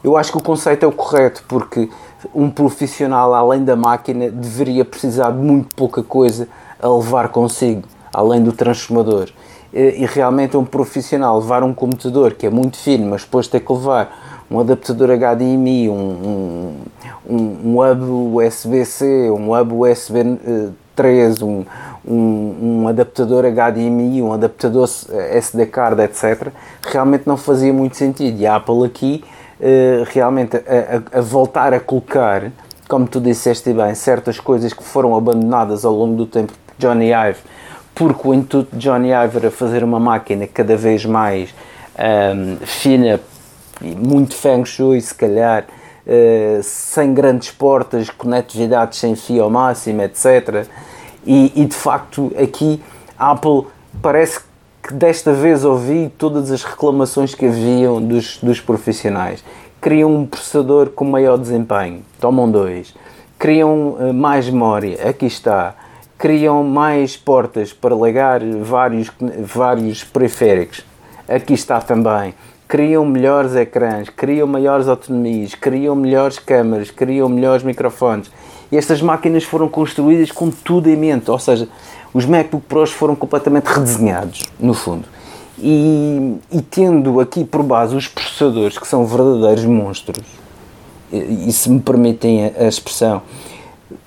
eu 0.03 0.17
acho 0.17 0.31
que 0.31 0.37
o 0.37 0.41
conceito 0.41 0.83
é 0.83 0.87
o 0.87 0.91
correto, 0.91 1.43
porque 1.47 1.89
um 2.33 2.49
profissional, 2.49 3.33
além 3.33 3.63
da 3.63 3.75
máquina, 3.75 4.29
deveria 4.29 4.83
precisar 4.83 5.31
de 5.31 5.37
muito 5.37 5.73
pouca 5.75 6.03
coisa 6.03 6.47
a 6.81 6.87
levar 6.87 7.29
consigo, 7.29 7.83
além 8.11 8.43
do 8.43 8.51
transformador. 8.51 9.29
E 9.73 10.05
realmente 10.05 10.55
um 10.55 10.65
profissional 10.65 11.39
levar 11.39 11.63
um 11.63 11.73
computador 11.73 12.33
que 12.33 12.45
é 12.45 12.49
muito 12.49 12.77
fino, 12.77 13.09
mas 13.09 13.23
depois 13.23 13.47
ter 13.47 13.61
que 13.61 13.71
levar 13.71 14.45
um 14.51 14.59
adaptador 14.59 15.09
HDMI, 15.09 15.89
um, 15.89 15.93
um, 15.93 16.75
um, 17.27 17.59
um 17.65 17.79
hub 17.79 18.37
USB-C, 18.37 19.31
um 19.31 19.57
hub 19.57 19.73
USB 19.73 20.19
3, 20.95 21.41
um, 21.41 21.65
um, 22.05 22.55
um, 22.61 22.87
adaptador 22.87 23.45
HDMI, 23.45 24.21
um 24.21 24.33
adaptador 24.33 24.89
SD 25.31 25.65
card, 25.67 26.01
etc., 26.01 26.49
realmente 26.83 27.23
não 27.25 27.37
fazia 27.37 27.73
muito 27.73 27.97
sentido. 27.97 28.39
E 28.39 28.47
a 28.47 28.55
Apple 28.55 28.85
aqui 28.85 29.23
eh, 29.59 30.03
realmente 30.07 30.57
a, 30.57 31.17
a, 31.17 31.19
a, 31.19 31.21
voltar 31.21 31.73
a 31.73 31.79
colocar, 31.79 32.51
como 32.87 33.07
tu 33.07 33.21
disseste 33.21 33.71
bem, 33.71 33.95
certas 33.95 34.39
coisas 34.39 34.73
que 34.73 34.83
foram 34.83 35.15
abandonadas 35.15 35.85
ao 35.85 35.93
longo 35.93 36.15
do 36.15 36.25
tempo 36.25 36.51
por 36.51 36.73
Johnny 36.77 37.11
Ive, 37.13 37.39
porque 37.95 38.27
o 38.27 38.33
intuito 38.33 38.75
de 38.75 38.79
Johnny 38.79 39.11
Ive 39.13 39.37
era 39.37 39.51
fazer 39.51 39.83
uma 39.83 39.99
máquina 39.99 40.47
cada 40.47 40.75
vez 40.75 41.05
mais 41.05 41.53
um, 41.97 42.57
fina, 42.65 43.19
muito 43.81 44.35
feng 44.35 44.65
shui, 44.65 44.99
se 44.99 45.13
calhar, 45.13 45.63
uh, 45.63 45.82
sem 46.61 47.13
grandes 47.13 47.51
portas, 47.51 48.09
conectividades 48.09 48.99
sem 48.99 49.15
fio 49.15 49.43
ao 49.43 49.49
máximo, 49.49 50.01
etc. 50.01 50.67
E, 51.25 51.51
e 51.55 51.65
de 51.65 51.75
facto 51.75 52.31
aqui 52.37 52.81
a 53.17 53.31
Apple 53.31 53.67
parece 54.01 54.41
que 54.81 54.93
desta 54.93 55.31
vez 55.31 55.63
ouvi 55.63 56.11
todas 56.17 56.51
as 56.51 56.63
reclamações 56.63 57.33
que 57.33 57.45
haviam 57.45 58.01
dos, 58.01 58.37
dos 58.39 58.59
profissionais. 58.59 59.43
Queriam 59.81 60.13
um 60.13 60.25
processador 60.25 60.89
com 60.89 61.05
maior 61.05 61.37
desempenho, 61.37 62.03
tomam 62.19 62.49
dois. 62.51 62.93
Queriam 63.39 63.89
uh, 63.89 64.13
mais 64.13 64.49
memória, 64.49 65.09
aqui 65.09 65.25
está. 65.25 65.75
Queriam 66.19 66.63
mais 66.63 67.17
portas 67.17 67.73
para 67.73 67.95
ligar 67.95 68.41
vários, 68.61 69.11
vários 69.39 70.03
periféricos, 70.03 70.85
aqui 71.27 71.53
está 71.53 71.81
também. 71.81 72.33
Queriam 72.73 73.05
melhores 73.05 73.55
ecrãs, 73.55 74.09
queriam 74.09 74.47
maiores 74.47 74.87
autonomias, 74.87 75.53
queriam 75.53 75.95
melhores 75.95 76.39
câmaras, 76.39 76.89
queriam 76.89 77.29
melhores 77.29 77.61
microfones. 77.61 78.31
E 78.71 78.77
estas 78.77 78.99
máquinas 78.99 79.43
foram 79.43 79.69
construídas 79.69 80.31
com 80.31 80.49
tudo 80.49 80.89
em 80.89 80.97
mente, 80.97 81.29
ou 81.29 81.37
seja, 81.37 81.69
os 82.11 82.25
MacBook 82.25 82.65
Pros 82.67 82.89
foram 82.89 83.15
completamente 83.15 83.65
redesenhados, 83.65 84.41
no 84.59 84.73
fundo. 84.73 85.07
E, 85.59 86.35
e, 86.51 86.63
tendo 86.63 87.19
aqui 87.19 87.45
por 87.45 87.61
base 87.61 87.95
os 87.95 88.07
processadores 88.07 88.75
que 88.79 88.87
são 88.87 89.05
verdadeiros 89.05 89.65
monstros, 89.65 90.25
e, 91.11 91.49
e 91.49 91.53
se 91.53 91.69
me 91.69 91.79
permitem 91.79 92.47
a, 92.47 92.63
a, 92.63 92.67
expressão, 92.67 93.21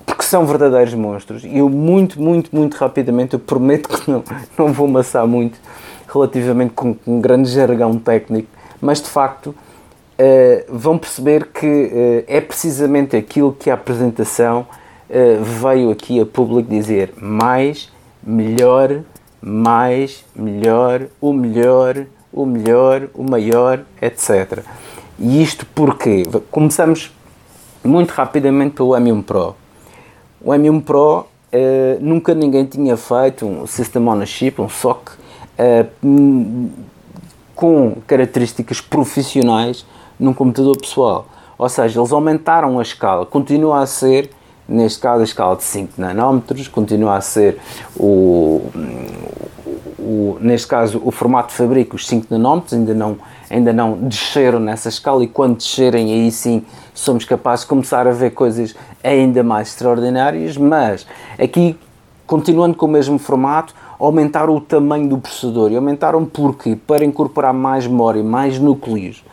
porque 0.05 0.23
são 0.23 0.45
verdadeiros 0.45 0.93
monstros, 0.93 1.45
e 1.45 1.57
eu 1.57 1.69
muito, 1.69 2.21
muito, 2.21 2.53
muito 2.53 2.75
rapidamente, 2.75 3.33
eu 3.33 3.39
prometo 3.39 3.87
que 3.87 4.11
não, 4.11 4.21
não 4.59 4.73
vou 4.73 4.87
amassar 4.87 5.25
muito 5.25 5.57
relativamente 6.05 6.73
com, 6.73 6.93
com 6.93 7.17
um 7.17 7.21
grande 7.21 7.49
jargão 7.49 7.97
técnico, 7.97 8.56
mas 8.81 9.01
de 9.01 9.09
facto 9.09 9.55
uh, 10.17 10.65
vão 10.69 10.97
perceber 10.97 11.47
que 11.47 11.65
uh, 11.65 12.23
é 12.27 12.41
precisamente 12.41 13.15
aquilo 13.15 13.53
que 13.53 13.69
a 13.69 13.75
apresentação 13.75 14.67
uh, 15.09 15.43
veio 15.43 15.91
aqui 15.91 16.19
a 16.19 16.25
público 16.25 16.69
dizer, 16.69 17.13
mais 17.21 17.91
melhor, 18.23 19.01
mais, 19.41 20.25
melhor, 20.35 21.07
o 21.21 21.31
melhor, 21.31 22.05
o 22.33 22.45
melhor, 22.45 23.07
o 23.13 23.23
maior, 23.23 23.81
etc. 24.01 24.63
E 25.19 25.41
isto 25.41 25.65
porque 25.73 26.23
começamos 26.51 27.11
muito 27.83 28.11
rapidamente 28.11 28.75
pelo 28.75 28.89
M1 28.89 29.23
Pro. 29.23 29.55
O 30.41 30.51
M1 30.51 30.83
Pro 30.83 31.25
nunca 32.01 32.35
ninguém 32.35 32.65
tinha 32.65 32.97
feito 32.97 33.45
um 33.45 33.65
System 33.65 34.07
on 34.07 34.21
a 34.21 34.25
Chip, 34.25 34.61
um 34.61 34.69
SOC, 34.69 35.11
com 37.57 37.97
características 38.05 38.79
profissionais 38.79 39.83
num 40.19 40.31
computador 40.31 40.77
pessoal. 40.77 41.27
Ou 41.57 41.67
seja, 41.67 41.99
eles 41.99 42.11
aumentaram 42.11 42.77
a 42.77 42.81
escala, 42.83 43.25
continua 43.25 43.81
a 43.81 43.85
ser 43.87 44.29
neste 44.67 44.99
caso 44.99 45.21
a 45.21 45.23
escala 45.23 45.55
de 45.55 45.63
5 45.63 45.93
nanómetros, 45.97 46.67
continua 46.67 47.15
a 47.15 47.21
ser 47.21 47.57
o, 47.95 48.61
o, 49.97 50.37
neste 50.41 50.67
caso 50.67 51.01
o 51.03 51.09
formato 51.09 51.49
de 51.49 51.55
fabrico 51.55 51.95
os 51.95 52.05
5 52.05 52.27
nanómetros, 52.29 52.73
ainda 52.73 52.93
não, 52.93 53.17
ainda 53.49 53.73
não 53.73 53.93
desceram 53.93 54.59
nessa 54.59 54.89
escala 54.89 55.23
e 55.23 55.27
quando 55.27 55.57
descerem 55.57 56.11
aí 56.11 56.31
sim 56.31 56.63
somos 56.93 57.25
capazes 57.25 57.63
de 57.63 57.69
começar 57.69 58.07
a 58.07 58.11
ver 58.11 58.31
coisas 58.31 58.75
ainda 59.03 59.41
mais 59.41 59.69
extraordinárias, 59.69 60.57
mas 60.57 61.07
aqui 61.39 61.77
continuando 62.27 62.75
com 62.75 62.85
o 62.85 62.89
mesmo 62.89 63.17
formato, 63.17 63.73
aumentaram 63.99 64.55
o 64.55 64.61
tamanho 64.61 65.07
do 65.09 65.17
processador 65.17 65.71
e 65.71 65.75
aumentaram 65.75 66.25
porquê? 66.25 66.75
Para 66.75 67.03
incorporar 67.03 67.53
mais 67.53 67.87
memória, 67.87 68.23
mais 68.23 68.59
núcleos, 68.59 69.23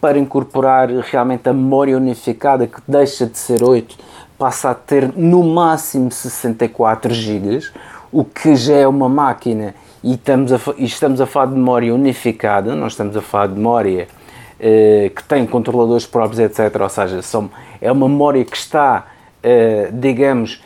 para 0.00 0.18
incorporar 0.18 0.88
realmente 0.88 1.48
a 1.48 1.52
memória 1.52 1.96
unificada 1.96 2.66
que 2.66 2.80
deixa 2.86 3.26
de 3.26 3.38
ser 3.38 3.62
8 3.62 3.96
passa 4.38 4.70
a 4.70 4.74
ter 4.74 5.12
no 5.16 5.42
máximo 5.42 6.10
64 6.10 7.12
GB, 7.14 7.60
o 8.10 8.24
que 8.24 8.56
já 8.56 8.74
é 8.74 8.88
uma 8.88 9.08
máquina 9.08 9.74
e 10.02 10.14
estamos 10.14 10.52
a, 10.52 10.58
e 10.76 10.84
estamos 10.84 11.20
a 11.20 11.26
falar 11.26 11.46
de 11.46 11.54
memória 11.54 11.94
unificada, 11.94 12.74
nós 12.74 12.92
estamos 12.92 13.16
a 13.16 13.22
falar 13.22 13.48
de 13.48 13.54
memória 13.54 14.08
que 15.14 15.24
tem 15.24 15.44
controladores 15.46 16.06
próprios, 16.06 16.38
etc. 16.38 16.80
Ou 16.80 16.88
seja, 16.88 17.20
são, 17.22 17.50
é 17.80 17.90
uma 17.92 18.08
memória 18.08 18.44
que 18.44 18.56
está, 18.56 19.06
digamos, 19.92 20.62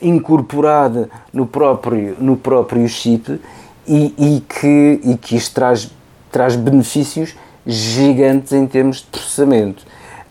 incorporada 0.00 1.08
no 1.32 1.46
próprio, 1.46 2.16
no 2.20 2.36
próprio 2.36 2.88
chip 2.88 3.40
e, 3.86 4.14
e, 4.18 4.40
que, 4.40 5.00
e 5.02 5.16
que 5.16 5.36
isto 5.36 5.54
traz, 5.54 5.90
traz 6.30 6.56
benefícios 6.56 7.34
gigantes 7.66 8.52
em 8.52 8.66
termos 8.66 8.98
de 8.98 9.06
processamento. 9.06 9.84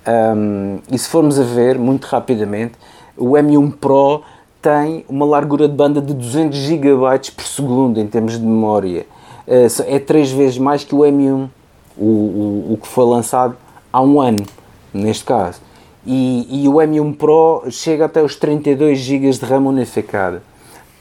Um, 0.08 0.80
e 0.92 0.98
se 0.98 1.10
formos 1.10 1.40
a 1.40 1.44
ver, 1.44 1.78
muito 1.80 2.06
rapidamente, 2.06 2.74
o 3.18 3.32
M1 3.32 3.74
Pro 3.74 4.22
tem 4.62 5.06
uma 5.10 5.26
largura 5.26 5.68
de 5.68 5.74
banda 5.74 6.02
de 6.02 6.14
200 6.14 6.58
GB 6.58 6.96
por 7.36 7.46
segundo 7.46 8.00
em 8.00 8.08
termos 8.08 8.34
de 8.34 8.46
memória. 8.46 9.06
Uh, 9.48 9.68
é 9.88 10.00
três 10.00 10.32
vezes 10.32 10.58
mais 10.58 10.84
que 10.84 10.94
o 10.94 11.00
M1, 11.00 11.50
o, 11.98 12.04
o, 12.04 12.74
o, 12.74 12.78
que 12.82 12.88
foi 12.88 13.06
lançado 13.06 13.56
há 13.92 14.02
um 14.02 14.20
ano, 14.20 14.46
neste 14.94 15.24
caso. 15.24 15.60
E, 16.06 16.64
e, 16.64 16.68
o 16.68 16.74
M1 16.74 17.16
Pro 17.16 17.64
chega 17.70 18.06
até 18.06 18.22
os 18.22 18.36
32 18.36 19.00
GB 19.00 19.32
de 19.32 19.46
RAM 19.46 19.68
unificada. 19.68 20.44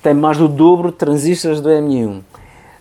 Tem 0.02 0.14
mais 0.14 0.38
do 0.38 0.48
dobro 0.48 0.90
de 0.90 0.96
transistores 0.96 1.60
do 1.60 1.68
M1. 1.68 2.18
Uh, 2.18 2.22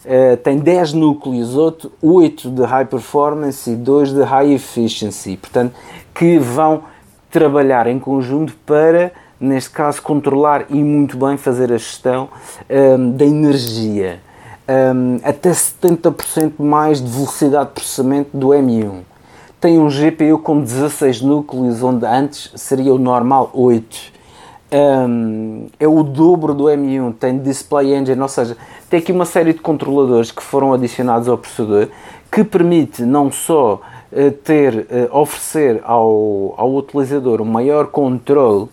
eh, 0.06 0.36
tem 0.38 0.58
10 0.58 0.94
núcleos, 0.94 1.56
8, 1.56 1.92
8 2.02 2.50
de 2.50 2.64
high 2.64 2.86
performance 2.86 3.70
e 3.70 3.76
2 3.76 4.14
de 4.14 4.24
high 4.24 4.54
efficiency, 4.54 5.38
portanto, 5.38 5.74
que 6.14 6.38
vão 6.38 6.84
trabalhar 7.30 7.88
em 7.88 8.00
conjunto 8.00 8.54
para 8.66 9.12
neste 9.44 9.72
caso, 9.72 10.02
controlar 10.02 10.66
e 10.70 10.82
muito 10.82 11.18
bem 11.18 11.36
fazer 11.36 11.72
a 11.74 11.78
gestão 11.78 12.30
um, 12.70 13.12
da 13.12 13.26
energia. 13.26 14.22
Um, 14.96 15.20
até 15.22 15.52
70% 15.52 16.54
mais 16.60 17.04
de 17.04 17.12
velocidade 17.12 17.68
de 17.68 17.74
processamento 17.74 18.30
do 18.34 18.48
M1. 18.48 19.02
Tem 19.64 19.80
um 19.80 19.88
GPU 19.88 20.40
com 20.40 20.60
16 20.60 21.22
núcleos, 21.22 21.82
onde 21.82 22.06
antes 22.06 22.52
seria 22.54 22.94
o 22.94 23.00
normal 23.00 23.50
8. 23.54 23.98
Um, 25.08 25.68
é 25.80 25.88
o 25.88 26.04
dobro 26.04 26.54
do 26.54 26.66
M1, 26.66 27.14
tem 27.14 27.40
Display 27.40 27.96
Engine, 27.96 28.20
ou 28.20 28.28
seja, 28.28 28.58
tem 28.90 29.00
aqui 29.00 29.14
uma 29.14 29.24
série 29.24 29.54
de 29.54 29.60
controladores 29.60 30.32
que 30.32 30.44
foram 30.44 30.74
adicionados 30.74 31.30
ao 31.30 31.38
processador 31.38 31.88
que 32.30 32.44
permite 32.44 33.04
não 33.04 33.32
só 33.32 33.76
uh, 34.12 34.32
ter, 34.44 34.80
uh, 34.80 35.18
oferecer 35.18 35.80
ao, 35.86 36.56
ao 36.58 36.76
utilizador 36.76 37.42
um 37.42 37.46
maior 37.46 37.88
controle 37.88 38.68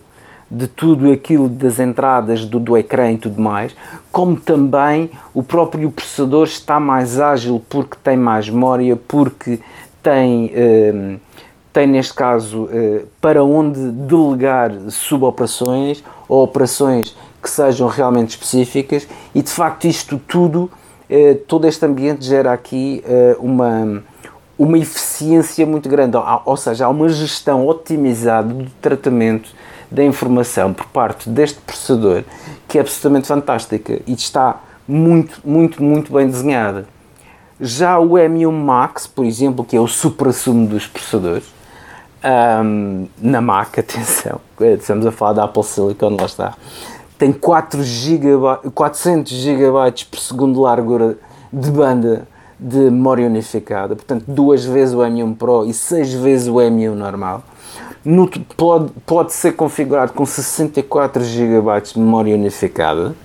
de 0.51 0.67
tudo 0.67 1.09
aquilo 1.09 1.47
das 1.47 1.79
entradas 1.79 2.43
do, 2.43 2.59
do 2.59 2.75
ecrã 2.75 3.13
e 3.13 3.17
tudo 3.17 3.41
mais, 3.41 3.73
como 4.11 4.35
também 4.35 5.09
o 5.33 5.41
próprio 5.41 5.89
processador 5.89 6.43
está 6.43 6.81
mais 6.81 7.17
ágil 7.17 7.63
porque 7.69 7.95
tem 8.03 8.17
mais 8.17 8.49
memória, 8.49 8.97
porque 9.07 9.61
tem, 10.01 10.51
eh, 10.53 11.15
tem 11.71 11.87
neste 11.87 12.13
caso, 12.13 12.69
eh, 12.71 13.03
para 13.19 13.43
onde 13.43 13.79
delegar 13.91 14.71
suboperações 14.89 16.03
ou 16.27 16.43
operações 16.43 17.15
que 17.41 17.49
sejam 17.49 17.87
realmente 17.87 18.31
específicas 18.31 19.07
e 19.33 19.41
de 19.41 19.49
facto 19.49 19.85
isto 19.85 20.19
tudo, 20.27 20.69
eh, 21.09 21.35
todo 21.47 21.67
este 21.67 21.85
ambiente 21.85 22.23
gera 22.25 22.53
aqui 22.53 23.03
eh, 23.05 23.35
uma, 23.39 24.03
uma 24.57 24.77
eficiência 24.77 25.65
muito 25.65 25.89
grande, 25.89 26.15
ou, 26.17 26.41
ou 26.45 26.57
seja, 26.57 26.85
há 26.85 26.89
uma 26.89 27.09
gestão 27.09 27.67
otimizada 27.67 28.53
do 28.53 28.69
tratamento 28.81 29.49
da 29.89 30.03
informação 30.03 30.73
por 30.73 30.85
parte 30.87 31.29
deste 31.29 31.59
processador 31.59 32.23
que 32.67 32.77
é 32.77 32.81
absolutamente 32.81 33.27
fantástica 33.27 33.99
e 34.07 34.13
está 34.13 34.61
muito, 34.87 35.41
muito, 35.43 35.83
muito 35.83 36.13
bem 36.13 36.27
desenhada. 36.27 36.85
Já 37.61 37.99
o 37.99 38.13
M1 38.13 38.51
Max, 38.51 39.05
por 39.05 39.23
exemplo, 39.23 39.63
que 39.63 39.77
é 39.77 39.79
o 39.79 39.87
supra-sumo 39.87 40.67
dos 40.67 40.87
processadores, 40.87 41.45
um, 42.63 43.07
na 43.21 43.39
Mac, 43.39 43.77
atenção, 43.79 44.41
estamos 44.59 45.05
a 45.05 45.11
falar 45.11 45.33
da 45.33 45.43
Apple 45.43 45.63
Silicon, 45.63 46.17
lá 46.19 46.25
está, 46.25 46.53
tem 47.17 47.31
4 47.31 47.83
GB, 47.83 48.71
400 48.73 49.31
GB 49.31 49.71
por 50.09 50.19
segundo 50.19 50.55
de 50.55 50.59
largura 50.59 51.17
de 51.53 51.69
banda 51.69 52.27
de 52.59 52.77
memória 52.77 53.27
unificada, 53.27 53.95
portanto 53.95 54.25
duas 54.27 54.65
vezes 54.65 54.93
o 54.93 54.99
M1 54.99 55.35
Pro 55.35 55.65
e 55.65 55.73
seis 55.73 56.13
vezes 56.13 56.47
o 56.47 56.55
M1 56.55 56.93
normal 56.93 57.43
no, 58.03 58.27
pode, 58.57 58.91
pode 59.05 59.33
ser 59.33 59.53
configurado 59.53 60.13
com 60.13 60.25
64 60.25 61.23
GB 61.23 61.81
de 61.81 61.99
memória 61.99 62.35
unificada. 62.35 63.15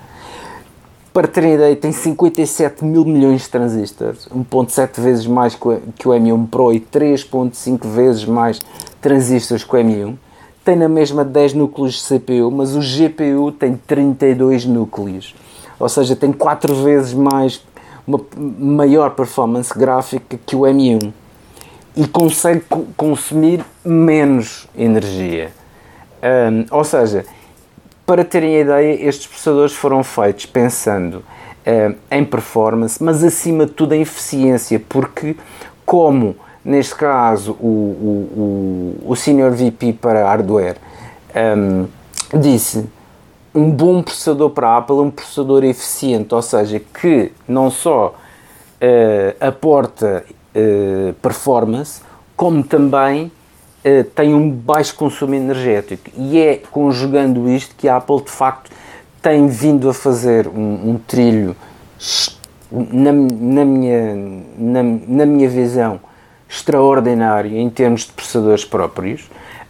Para 1.16 1.28
terem 1.28 1.54
ideia, 1.54 1.74
tem 1.74 1.92
57 1.92 2.84
mil 2.84 3.02
milhões 3.02 3.40
de 3.40 3.48
transistores, 3.48 4.28
1.7 4.28 5.00
vezes 5.00 5.26
mais 5.26 5.54
que 5.54 6.06
o 6.06 6.10
M1 6.10 6.46
Pro 6.50 6.74
e 6.74 6.78
3.5 6.78 7.88
vezes 7.88 8.26
mais 8.26 8.60
transistores 9.00 9.64
que 9.64 9.74
o 9.74 9.78
M1. 9.78 10.14
Tem 10.62 10.76
na 10.76 10.90
mesma 10.90 11.24
10 11.24 11.54
núcleos 11.54 11.94
de 11.94 12.18
CPU, 12.18 12.50
mas 12.50 12.76
o 12.76 12.80
GPU 12.80 13.50
tem 13.50 13.80
32 13.86 14.66
núcleos. 14.66 15.34
Ou 15.80 15.88
seja, 15.88 16.14
tem 16.14 16.30
4 16.30 16.74
vezes 16.84 17.14
mais, 17.14 17.64
uma 18.06 18.20
maior 18.36 19.08
performance 19.12 19.72
gráfica 19.72 20.38
que 20.44 20.54
o 20.54 20.60
M1 20.64 21.14
e 21.96 22.06
consegue 22.06 22.62
consumir 22.94 23.64
menos 23.82 24.68
energia. 24.76 25.50
Um, 26.22 26.76
ou 26.76 26.84
seja, 26.84 27.24
para 28.06 28.24
terem 28.24 28.56
a 28.56 28.60
ideia, 28.60 29.08
estes 29.08 29.26
processadores 29.26 29.74
foram 29.74 30.02
feitos 30.04 30.46
pensando 30.46 31.24
um, 31.66 31.94
em 32.10 32.24
performance, 32.24 33.02
mas 33.02 33.24
acima 33.24 33.66
de 33.66 33.72
tudo 33.72 33.94
em 33.94 34.02
eficiência, 34.02 34.80
porque 34.88 35.36
como 35.84 36.36
neste 36.64 36.94
caso 36.94 37.52
o, 37.60 38.96
o, 39.04 39.10
o 39.10 39.16
Senior 39.16 39.50
VP 39.52 39.94
para 40.00 40.24
hardware 40.24 40.76
um, 41.56 41.86
disse 42.40 42.86
um 43.54 43.70
bom 43.70 44.02
processador 44.02 44.50
para 44.50 44.68
a 44.68 44.76
Apple 44.78 44.96
é 44.96 45.00
um 45.00 45.10
processador 45.10 45.64
eficiente, 45.64 46.34
ou 46.34 46.42
seja, 46.42 46.78
que 46.78 47.32
não 47.48 47.70
só 47.70 48.14
uh, 48.14 49.44
aporta 49.44 50.24
uh, 50.54 51.12
performance, 51.14 52.02
como 52.36 52.62
também 52.62 53.32
uh, 53.86 54.04
tem 54.04 54.34
um 54.34 54.50
baixo 54.50 54.94
consumo 54.96 55.34
energético. 55.34 56.10
E 56.16 56.38
é 56.38 56.60
conjugando 56.70 57.48
isto 57.48 57.74
que 57.76 57.88
a 57.88 57.96
Apple 57.96 58.22
de 58.22 58.30
facto 58.30 58.70
tem 59.22 59.46
vindo 59.46 59.88
a 59.88 59.94
fazer 59.94 60.48
um, 60.48 60.90
um 60.90 61.00
trilho, 61.06 61.56
na, 62.70 63.12
na, 63.12 63.64
minha, 63.64 64.14
na, 64.58 64.82
na, 64.82 65.26
minha 65.26 65.48
visão, 65.48 66.00
extraordinário 66.48 67.56
em 67.56 67.70
termos 67.70 68.02
de 68.02 68.12
processadores 68.12 68.64
próprios. 68.64 69.28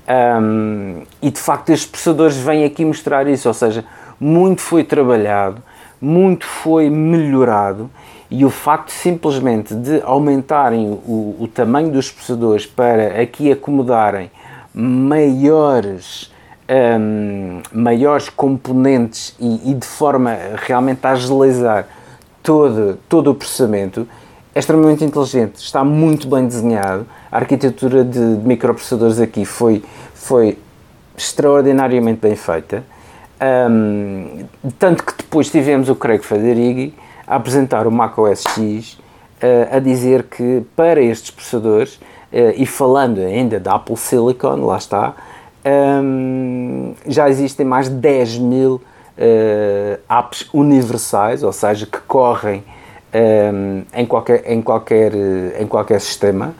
Um, 0.08 1.02
e 1.20 1.30
de 1.30 1.40
facto 1.40 1.70
estes 1.70 1.88
processadores 1.88 2.36
vêm 2.36 2.64
aqui 2.64 2.84
mostrar 2.84 3.26
isso, 3.26 3.48
ou 3.48 3.54
seja, 3.54 3.84
muito 4.20 4.60
foi 4.60 4.84
trabalhado, 4.84 5.62
muito 6.00 6.46
foi 6.46 6.88
melhorado 6.88 7.90
e 8.30 8.44
o 8.44 8.50
facto 8.50 8.90
simplesmente 8.90 9.74
de 9.74 10.00
aumentarem 10.02 10.88
o, 10.88 11.36
o 11.40 11.48
tamanho 11.52 11.90
dos 11.90 12.10
processadores 12.10 12.66
para 12.66 13.20
aqui 13.20 13.52
acomodarem 13.52 14.30
maiores, 14.74 16.32
um, 16.98 17.62
maiores 17.72 18.28
componentes 18.28 19.34
e, 19.40 19.70
e, 19.70 19.74
de 19.74 19.86
forma 19.86 20.36
realmente 20.56 21.06
a 21.06 21.12
agilizar 21.12 21.86
todo, 22.42 22.98
todo 23.08 23.30
o 23.30 23.34
processamento 23.34 24.06
é 24.54 24.58
extremamente 24.58 25.04
inteligente, 25.04 25.56
está 25.56 25.84
muito 25.84 26.26
bem 26.28 26.46
desenhado. 26.46 27.06
A 27.30 27.36
arquitetura 27.36 28.02
de, 28.02 28.36
de 28.36 28.46
microprocessadores 28.46 29.20
aqui 29.20 29.44
foi, 29.44 29.84
foi 30.14 30.58
extraordinariamente 31.16 32.20
bem 32.20 32.34
feita. 32.34 32.82
Um, 33.70 34.46
tanto 34.78 35.04
que 35.04 35.12
depois 35.18 35.50
tivemos 35.50 35.90
o 35.90 35.94
Craig 35.94 36.22
Federighi 36.22 36.94
a 37.26 37.36
apresentar 37.36 37.86
o 37.86 37.90
macOS 37.90 38.44
X 38.54 38.94
uh, 38.94 39.76
a 39.76 39.78
dizer 39.78 40.24
que 40.24 40.64
para 40.76 41.00
estes 41.00 41.30
processadores, 41.30 41.94
uh, 41.94 42.52
e 42.56 42.64
falando 42.66 43.20
ainda 43.20 43.58
da 43.58 43.74
Apple 43.74 43.96
Silicon, 43.96 44.64
lá 44.64 44.76
está, 44.76 45.14
um, 46.02 46.94
já 47.06 47.28
existem 47.28 47.66
mais 47.66 47.88
de 47.88 47.96
10 47.96 48.38
mil 48.38 48.74
uh, 48.74 50.00
apps 50.08 50.48
universais, 50.52 51.42
ou 51.42 51.52
seja, 51.52 51.86
que 51.86 51.98
correm 52.06 52.62
um, 53.52 53.82
em, 53.92 54.06
qualquer, 54.06 54.50
em, 54.50 54.62
qualquer, 54.62 55.12
em 55.60 55.66
qualquer 55.66 56.00
sistema, 56.00 56.54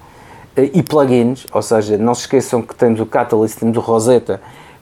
e 0.56 0.82
plugins, 0.82 1.46
ou 1.52 1.60
seja, 1.60 1.98
não 1.98 2.14
se 2.14 2.22
esqueçam 2.22 2.62
que 2.62 2.74
temos 2.74 2.98
o 2.98 3.04
Catalyst, 3.04 3.58
temos 3.58 3.76
o 3.76 3.80
Rosetta, 3.80 4.40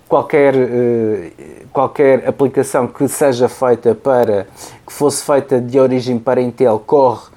qualquer, 0.09 0.55
eh, 0.55 1.33
qualquer 1.73 2.29
aplicação 2.29 2.87
que 2.87 3.09
seja 3.09 3.49
feita 3.49 3.93
para 3.93 4.47
que 4.87 4.93
fosse 4.93 5.25
feita 5.25 5.61
de 5.61 5.79
origem 5.79 6.19
para 6.19 6.41
Intel 6.41 6.79
corre 6.79 7.33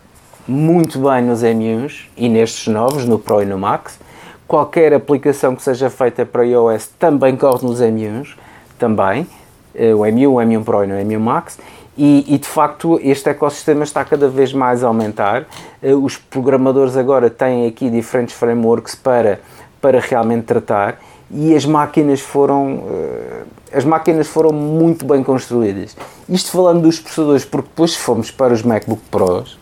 muito 0.48 1.00
bem 1.00 1.22
nos 1.24 1.44
M1s 1.44 2.06
e 2.16 2.30
nestes 2.30 2.68
novos, 2.68 3.06
no 3.06 3.20
Pro 3.20 3.42
e 3.42 3.46
no 3.46 3.58
Max. 3.58 4.00
Qualquer 4.48 4.94
aplicação 4.94 5.56
que 5.56 5.62
seja 5.62 5.90
feita 5.90 6.26
para 6.26 6.46
iOS 6.46 6.90
também 6.98 7.36
corre 7.36 7.66
nos 7.66 7.82
M1s, 7.82 8.36
também, 8.80 9.28
eh, 9.76 9.94
o 9.94 10.00
M1, 10.00 10.30
o 10.30 10.36
M1 10.36 10.64
Pro 10.64 10.86
e 10.86 10.88
o 10.88 10.96
M1 10.96 11.20
Max. 11.20 11.60
E, 11.98 12.36
e, 12.36 12.38
de 12.38 12.48
facto 12.48 13.00
este 13.02 13.30
ecossistema 13.30 13.84
está 13.84 14.06
cada 14.06 14.30
vez 14.30 14.54
mais 14.54 14.84
a 14.84 14.88
aumentar. 14.88 15.48
Uh, 15.82 15.96
os 15.98 16.16
programadores 16.16 16.96
agora 16.96 17.28
têm 17.28 17.66
aqui 17.66 17.90
diferentes 17.90 18.36
frameworks 18.36 18.94
para, 18.94 19.42
para 19.82 20.00
realmente 20.00 20.46
tratar 20.46 21.00
e 21.32 21.56
as 21.56 21.66
máquinas 21.66 22.22
foram 22.22 22.76
uh, 22.76 23.46
as 23.78 23.86
máquinas 23.86 24.26
foram 24.26 24.52
muito 24.52 25.06
bem 25.06 25.24
construídas. 25.24 25.96
Isto 26.28 26.50
falando 26.50 26.82
dos 26.82 27.00
processadores, 27.00 27.46
porque 27.46 27.70
depois 27.70 27.96
fomos 27.96 28.32
para 28.32 28.52
os 28.52 28.64
MacBook 28.64 29.04
Pros 29.12 29.60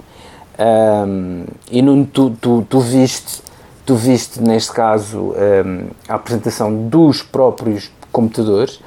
um, 0.58 1.44
e 1.70 1.82
não, 1.82 2.06
tu, 2.06 2.30
tu, 2.30 2.66
tu, 2.70 2.80
viste 2.80 3.44
tu 3.86 3.96
viste 3.96 4.42
neste 4.42 4.72
caso 4.72 5.20
um, 5.20 5.88
a 6.08 6.16
apresentação 6.16 6.88
dos 6.88 7.22
próprios 7.22 7.92
computadores 8.10 8.80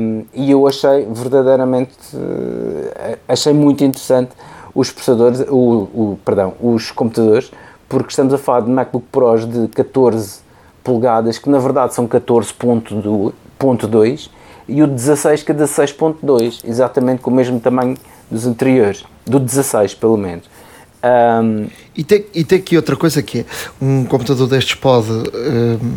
um, 0.00 0.24
e 0.32 0.50
eu 0.50 0.66
achei 0.66 1.06
verdadeiramente 1.12 1.92
uh, 2.14 3.18
achei 3.28 3.52
muito 3.52 3.84
interessante 3.84 4.30
os 4.74 4.90
processadores, 4.90 5.40
o, 5.50 5.54
o, 5.54 6.18
perdão, 6.24 6.54
os 6.58 6.90
computadores, 6.90 7.52
porque 7.86 8.08
estamos 8.08 8.32
a 8.32 8.38
falar 8.38 8.60
de 8.60 8.70
MacBook 8.70 9.04
Pros 9.12 9.46
de 9.46 9.68
14 9.68 10.40
polegadas, 10.82 11.36
que 11.36 11.50
na 11.50 11.58
verdade 11.58 11.92
são 11.92 12.08
14.2 12.08 14.30
e 14.68 14.82
o 14.82 14.86
16 14.86 15.42
que 15.42 15.52
é 15.52 15.54
16.2, 15.54 16.60
exatamente 16.64 17.22
com 17.22 17.30
o 17.30 17.34
mesmo 17.34 17.58
tamanho 17.58 17.96
dos 18.30 18.46
anteriores, 18.46 19.04
do 19.24 19.38
16 19.40 19.94
pelo 19.94 20.16
menos. 20.16 20.44
Um, 21.02 21.68
e, 21.96 22.02
tem, 22.02 22.26
e 22.34 22.44
tem 22.44 22.58
aqui 22.58 22.76
outra 22.76 22.96
coisa 22.96 23.22
que 23.22 23.40
é 23.40 23.44
um 23.80 24.04
computador 24.04 24.48
destes 24.48 24.74
pode 24.74 25.08
um, 25.10 25.94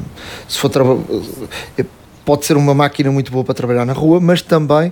se 0.47 0.59
for 0.59 0.69
pode 2.23 2.45
ser 2.45 2.55
uma 2.55 2.75
máquina 2.75 3.11
muito 3.11 3.31
boa 3.31 3.43
para 3.43 3.55
trabalhar 3.55 3.83
na 3.83 3.93
rua, 3.93 4.19
mas 4.19 4.43
também 4.43 4.91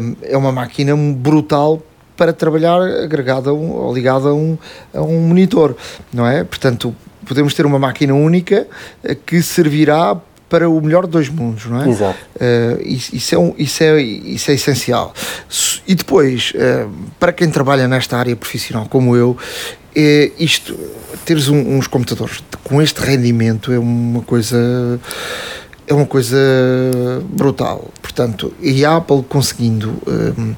um, 0.00 0.16
é 0.22 0.36
uma 0.36 0.52
máquina 0.52 0.96
brutal 0.96 1.82
para 2.16 2.32
trabalhar 2.32 2.80
agregada 2.80 3.52
ou 3.52 3.92
ligada 3.92 4.28
a 4.28 4.34
um, 4.34 4.56
a 4.94 5.02
um 5.02 5.20
monitor, 5.26 5.74
não 6.12 6.26
é? 6.26 6.44
Portanto, 6.44 6.94
podemos 7.26 7.52
ter 7.54 7.66
uma 7.66 7.78
máquina 7.78 8.14
única 8.14 8.66
eh, 9.02 9.14
que 9.14 9.42
servirá 9.42 10.20
para 10.52 10.68
o 10.68 10.78
melhor 10.82 11.06
de 11.06 11.12
dois 11.12 11.30
mundos, 11.30 11.64
não 11.64 11.80
é? 11.82 11.88
Exato. 11.88 12.18
Uh, 12.36 12.82
isso, 12.84 13.34
é 13.34 13.38
um, 13.38 13.54
isso, 13.56 13.82
é, 13.82 14.02
isso 14.02 14.50
é 14.50 14.54
essencial. 14.54 15.14
E 15.88 15.94
depois, 15.94 16.52
uh, 16.54 16.90
para 17.18 17.32
quem 17.32 17.48
trabalha 17.48 17.88
nesta 17.88 18.18
área 18.18 18.36
profissional 18.36 18.86
como 18.86 19.16
eu, 19.16 19.34
é 19.96 20.30
isto, 20.38 20.78
teres 21.24 21.48
um, 21.48 21.78
uns 21.78 21.86
computadores 21.86 22.44
com 22.64 22.82
este 22.82 23.00
rendimento 23.00 23.72
é 23.72 23.78
uma 23.78 24.20
coisa 24.20 25.00
é 25.86 25.94
uma 25.94 26.06
coisa 26.06 26.36
brutal. 27.30 27.90
Portanto, 28.02 28.52
e 28.60 28.84
a 28.84 28.96
Apple 28.96 29.22
conseguindo 29.22 29.88
uh, 30.06 30.56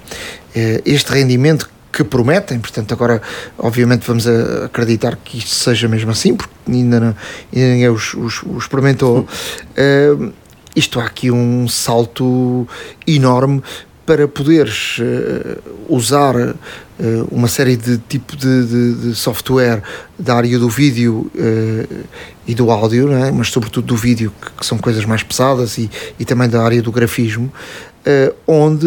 este 0.84 1.12
rendimento 1.12 1.70
que 1.94 2.02
prometem, 2.02 2.58
portanto, 2.58 2.92
agora 2.92 3.22
obviamente 3.56 4.04
vamos 4.06 4.26
acreditar 4.64 5.16
que 5.16 5.38
isto 5.38 5.50
seja 5.54 5.86
mesmo 5.86 6.10
assim, 6.10 6.34
porque 6.34 6.52
ainda, 6.66 6.98
não, 6.98 7.16
ninguém 7.52 7.88
os, 7.88 8.14
os, 8.14 8.42
os 8.42 8.64
experimentou. 8.64 9.20
Uh, 9.20 10.32
isto 10.74 10.98
há 10.98 11.04
aqui 11.04 11.30
um 11.30 11.68
salto 11.68 12.66
enorme 13.06 13.62
para 14.04 14.28
poderes 14.28 14.98
uh, 14.98 15.62
usar 15.88 16.36
uh, 16.36 16.54
uma 17.30 17.48
série 17.48 17.76
de 17.76 17.96
tipo 17.96 18.36
de, 18.36 18.66
de, 18.66 18.94
de, 18.94 19.14
software 19.14 19.82
da 20.18 20.34
área 20.34 20.58
do 20.58 20.68
vídeo 20.68 21.30
uh, 21.34 22.04
e 22.46 22.54
do 22.54 22.70
áudio, 22.70 23.12
é? 23.12 23.30
mas 23.30 23.48
sobretudo 23.48 23.86
do 23.86 23.96
vídeo, 23.96 24.32
que, 24.42 24.50
que, 24.58 24.66
são 24.66 24.76
coisas 24.78 25.04
mais 25.04 25.22
pesadas, 25.22 25.78
e, 25.78 25.90
e 26.18 26.24
também 26.24 26.48
da 26.48 26.62
área 26.62 26.82
do 26.82 26.92
grafismo, 26.92 27.50
onde 28.46 28.86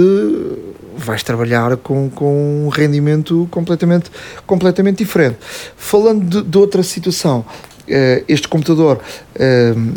vais 0.98 1.24
trabalhar 1.24 1.78
com, 1.78 2.10
com 2.10 2.66
um 2.66 2.70
rendimento 2.70 3.48
completamente, 3.52 4.12
completamente 4.46 4.98
diferente. 4.98 5.38
Falando 5.78 6.26
de, 6.26 6.50
de 6.50 6.58
outra 6.58 6.84
situação, 6.84 7.40
uh, 7.40 8.24
este 8.28 8.48
computador 8.48 9.00
uh, 9.36 9.94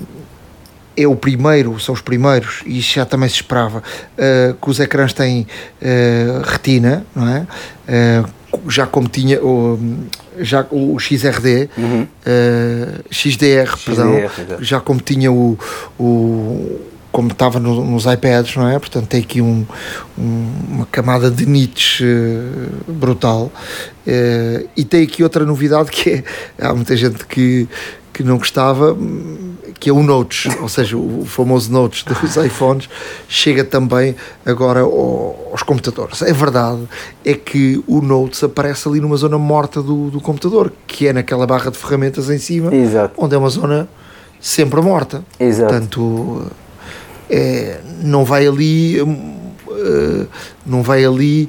é 0.97 1.07
o 1.07 1.17
primeiro, 1.17 1.79
são 1.81 1.95
os 1.95 2.01
primeiros, 2.01 2.63
e 2.67 2.81
já 2.81 3.07
também 3.07 3.29
se 3.29 3.37
esperava, 3.37 3.79
uh, 3.79 4.55
que 4.55 4.71
os 4.71 4.79
ecrãs 4.81 5.13
têm 5.13 5.47
retina, 6.45 7.07
não 7.15 7.29
é? 7.29 7.47
já 8.69 8.87
como 8.87 9.09
tinha 9.09 9.43
o, 9.43 9.79
já 10.39 10.67
o 10.71 10.99
XRD, 10.99 11.71
uhum. 11.79 12.07
XDR, 13.11 13.71
XDR, 13.71 13.79
perdão, 13.85 14.31
já 14.61 14.81
como 14.81 15.01
tinha 15.01 15.31
o, 15.33 15.57
o 15.99 16.81
como 17.13 17.31
estava 17.31 17.59
no, 17.59 17.85
nos 17.85 18.07
iPads, 18.07 18.57
não 18.57 18.69
é? 18.69 18.79
Portanto, 18.79 19.09
tem 19.09 19.21
aqui 19.21 19.41
um, 19.41 19.67
um, 20.19 20.53
uma 20.69 20.87
camada 20.87 21.31
de 21.31 21.47
nits 21.47 22.01
uh, 22.01 22.93
brutal. 22.93 23.51
Uh, 24.07 24.69
e 24.77 24.85
tem 24.85 25.03
aqui 25.03 25.23
outra 25.23 25.45
novidade 25.45 25.91
que 25.91 26.11
é, 26.11 26.25
há 26.67 26.75
muita 26.75 26.97
gente 26.97 27.27
que, 27.27 27.69
que 28.13 28.23
não 28.23 28.39
gostava, 28.39 28.97
que 29.79 29.89
é 29.89 29.93
o 29.93 30.03
Notes, 30.03 30.55
ou 30.61 30.69
seja, 30.69 30.97
o 30.97 31.25
famoso 31.25 31.73
Notes 31.73 32.05
dos 32.05 32.37
iPhones, 32.37 32.89
chega 33.29 33.65
também 33.65 34.15
agora 34.45 34.81
aos 34.81 35.63
computadores. 35.63 36.23
É 36.23 36.33
verdade, 36.33 36.83
é 37.25 37.35
que 37.35 37.83
o 37.87 38.01
Notes 38.01 38.45
aparece 38.45 38.89
ali 38.89 39.01
numa 39.01 39.17
zona 39.17 39.39
morta 39.39 39.83
do, 39.83 40.11
do 40.11 40.21
computador, 40.21 40.73
que 40.87 41.09
é 41.09 41.13
naquela 41.13 41.47
barra 41.47 41.71
de 41.71 41.79
ferramentas 41.79 42.31
em 42.31 42.39
cima, 42.39 42.75
Exato. 42.75 43.15
onde 43.17 43.35
é 43.35 43.39
uma 43.39 43.51
zona 43.51 43.89
sempre 44.41 44.81
morta. 44.81 45.25
Exato. 45.39 45.73
Portanto, 45.73 46.51
é, 47.31 47.81
não 48.03 48.25
vai 48.25 48.47
ali 48.47 49.01
uh, 49.01 50.27
não 50.67 50.83
vai 50.83 51.05
ali 51.05 51.49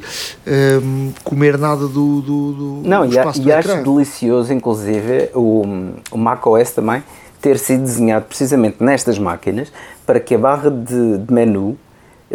um, 0.83 1.11
comer 1.23 1.57
nada 1.57 1.87
do, 1.87 2.21
do, 2.21 2.51
do 2.53 2.81
não 2.87 3.07
do 3.07 3.13
e, 3.13 3.19
a, 3.19 3.31
e 3.35 3.51
acho 3.51 3.83
delicioso 3.83 4.53
inclusive 4.53 5.29
o, 5.33 5.63
o 6.11 6.17
macOS 6.17 6.71
também 6.71 7.03
ter 7.41 7.57
sido 7.57 7.81
desenhado 7.81 8.25
precisamente 8.25 8.77
nestas 8.79 9.17
máquinas 9.17 9.71
para 10.05 10.19
que 10.19 10.35
a 10.35 10.37
barra 10.37 10.69
de, 10.69 11.17
de 11.17 11.33
menu 11.33 11.77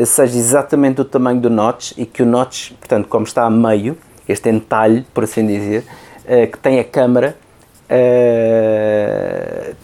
seja 0.05 0.37
exatamente 0.37 0.97
do 0.97 1.05
tamanho 1.05 1.41
do 1.41 1.49
notch 1.49 1.93
e 1.97 2.05
que 2.05 2.23
o 2.23 2.27
notch, 2.27 2.73
portanto, 2.73 3.09
como 3.09 3.25
está 3.25 3.45
a 3.45 3.51
meio, 3.51 3.97
este 4.29 4.51
entalhe, 4.51 5.07
por 5.15 5.25
assim 5.25 5.47
dizer, 5.47 5.85
uh, 6.25 6.51
que 6.51 6.59
tem 6.59 6.79
a 6.79 6.85
câmara, 6.85 7.37
uh, 7.89 9.75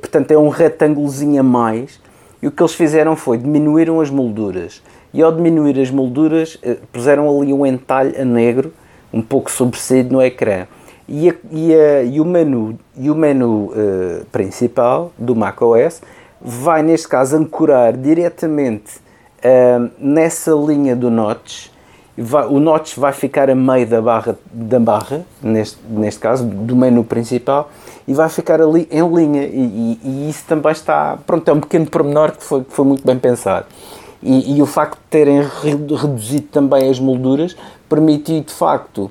portanto, 0.00 0.30
é 0.32 0.38
um 0.38 0.48
retângulozinho 0.48 1.38
a 1.40 1.42
mais 1.44 2.00
e 2.44 2.46
o 2.46 2.50
que 2.50 2.62
eles 2.62 2.74
fizeram 2.74 3.16
foi 3.16 3.38
diminuíram 3.38 4.02
as 4.02 4.10
molduras. 4.10 4.82
E 5.14 5.22
ao 5.22 5.32
diminuir 5.32 5.80
as 5.80 5.90
molduras, 5.90 6.58
eh, 6.62 6.76
puseram 6.92 7.40
ali 7.40 7.54
um 7.54 7.64
entalhe 7.64 8.14
a 8.20 8.24
negro, 8.24 8.70
um 9.10 9.22
pouco 9.22 9.50
sobressaído 9.50 10.12
no 10.12 10.20
ecrã. 10.20 10.66
E, 11.08 11.30
a, 11.30 11.34
e, 11.50 11.74
a, 11.74 12.02
e, 12.02 12.20
o 12.20 12.24
menu, 12.26 12.78
e 12.98 13.10
o 13.10 13.14
menu 13.14 13.70
uh, 13.70 14.26
principal 14.30 15.10
do 15.16 15.34
macOS 15.34 16.02
vai, 16.38 16.82
neste 16.82 17.08
caso, 17.08 17.34
ancorar 17.34 17.96
diretamente 17.96 18.96
uh, 19.38 19.90
nessa 19.98 20.50
linha 20.50 20.94
do 20.94 21.10
notch. 21.10 21.70
Vai, 22.14 22.46
o 22.46 22.60
notch 22.60 22.98
vai 22.98 23.14
ficar 23.14 23.48
a 23.48 23.54
meio 23.54 23.86
da 23.86 24.02
barra, 24.02 24.36
da 24.52 24.78
barra 24.78 25.22
neste, 25.42 25.78
neste 25.88 26.20
caso, 26.20 26.44
do 26.44 26.76
menu 26.76 27.04
principal, 27.04 27.70
e 28.06 28.14
vai 28.14 28.28
ficar 28.28 28.60
ali 28.60 28.88
em 28.90 29.06
linha. 29.14 29.44
E, 29.44 29.98
e, 30.00 30.00
e, 30.04 30.30
isso 30.30 30.44
também 30.46 30.72
está. 30.72 31.18
Pronto, 31.26 31.48
é 31.48 31.52
um 31.52 31.60
pequeno 31.60 31.86
pormenor 31.86 32.32
que 32.32 32.42
foi, 32.42 32.64
que 32.64 32.72
foi 32.72 32.84
muito 32.84 33.04
bem 33.04 33.18
pensado. 33.18 33.66
E, 34.22 34.56
e 34.56 34.62
o 34.62 34.66
facto 34.66 34.96
de 34.96 35.08
terem 35.10 35.42
reduzido 35.62 36.46
também 36.48 36.88
as 36.88 36.98
molduras 36.98 37.54
permitiu 37.88 38.40
de 38.42 38.52
facto 38.52 39.10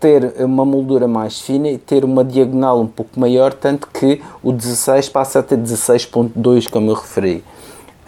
ter 0.00 0.34
uma 0.40 0.64
moldura 0.64 1.06
mais 1.06 1.40
fina 1.40 1.68
e 1.68 1.78
ter 1.78 2.04
uma 2.04 2.24
diagonal 2.24 2.80
um 2.80 2.86
pouco 2.86 3.20
maior, 3.20 3.52
tanto 3.52 3.86
que 3.92 4.20
o 4.42 4.50
16 4.52 5.08
passa 5.10 5.38
a 5.38 5.42
ter 5.42 5.58
16.2, 5.58 6.68
como 6.68 6.90
eu 6.90 6.94
referi. 6.94 7.44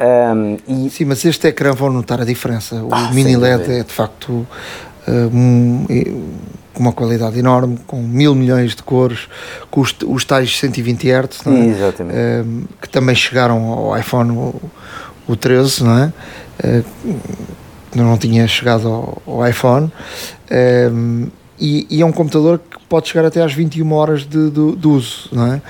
Um, 0.01 0.57
e... 0.67 0.91
Sim, 0.91 1.05
mas 1.05 1.25
este 1.25 1.47
ecrã 1.47 1.73
vão 1.73 1.93
notar 1.93 2.21
a 2.21 2.25
diferença. 2.25 2.83
O 2.83 2.89
ah, 2.91 3.11
mini 3.13 3.37
LED 3.37 3.71
é 3.71 3.85
de 3.85 3.93
facto 3.93 4.45
um, 5.07 5.87
com 6.73 6.81
uma 6.81 6.93
qualidade 6.93 7.39
enorme, 7.39 7.79
com 7.87 8.03
mil 8.03 8.35
milhões 8.35 8.75
de 8.75 8.83
cores, 8.83 9.29
com 9.71 9.81
os, 9.81 9.95
os 10.07 10.25
tais 10.25 10.59
120 10.59 11.09
Hz, 11.09 11.41
é? 12.11 12.43
Um, 12.43 12.65
que 12.81 12.89
também 12.89 13.15
chegaram 13.15 13.65
ao 13.69 13.99
iPhone 13.99 14.31
o, 14.33 14.55
o 15.29 15.37
13, 15.37 15.85
não 15.85 15.99
é? 15.99 16.13
Uh, 16.65 16.85
não 17.95 18.17
tinha 18.17 18.47
chegado 18.47 18.89
ao, 18.89 19.23
ao 19.27 19.49
iPhone. 19.49 19.93
Um, 20.51 21.29
e, 21.61 21.87
e, 21.89 22.03
é 22.03 22.07
um 22.07 22.11
computador 22.11 22.59
que 22.59 22.79
pode 22.89 23.09
chegar 23.09 23.25
até 23.25 23.41
às 23.41 23.53
21 23.53 23.93
horas 23.93 24.23
de, 24.23 24.51
de, 24.51 24.77
de 24.77 24.89
uso, 24.89 25.29
não 25.31 25.53
é? 25.53 25.63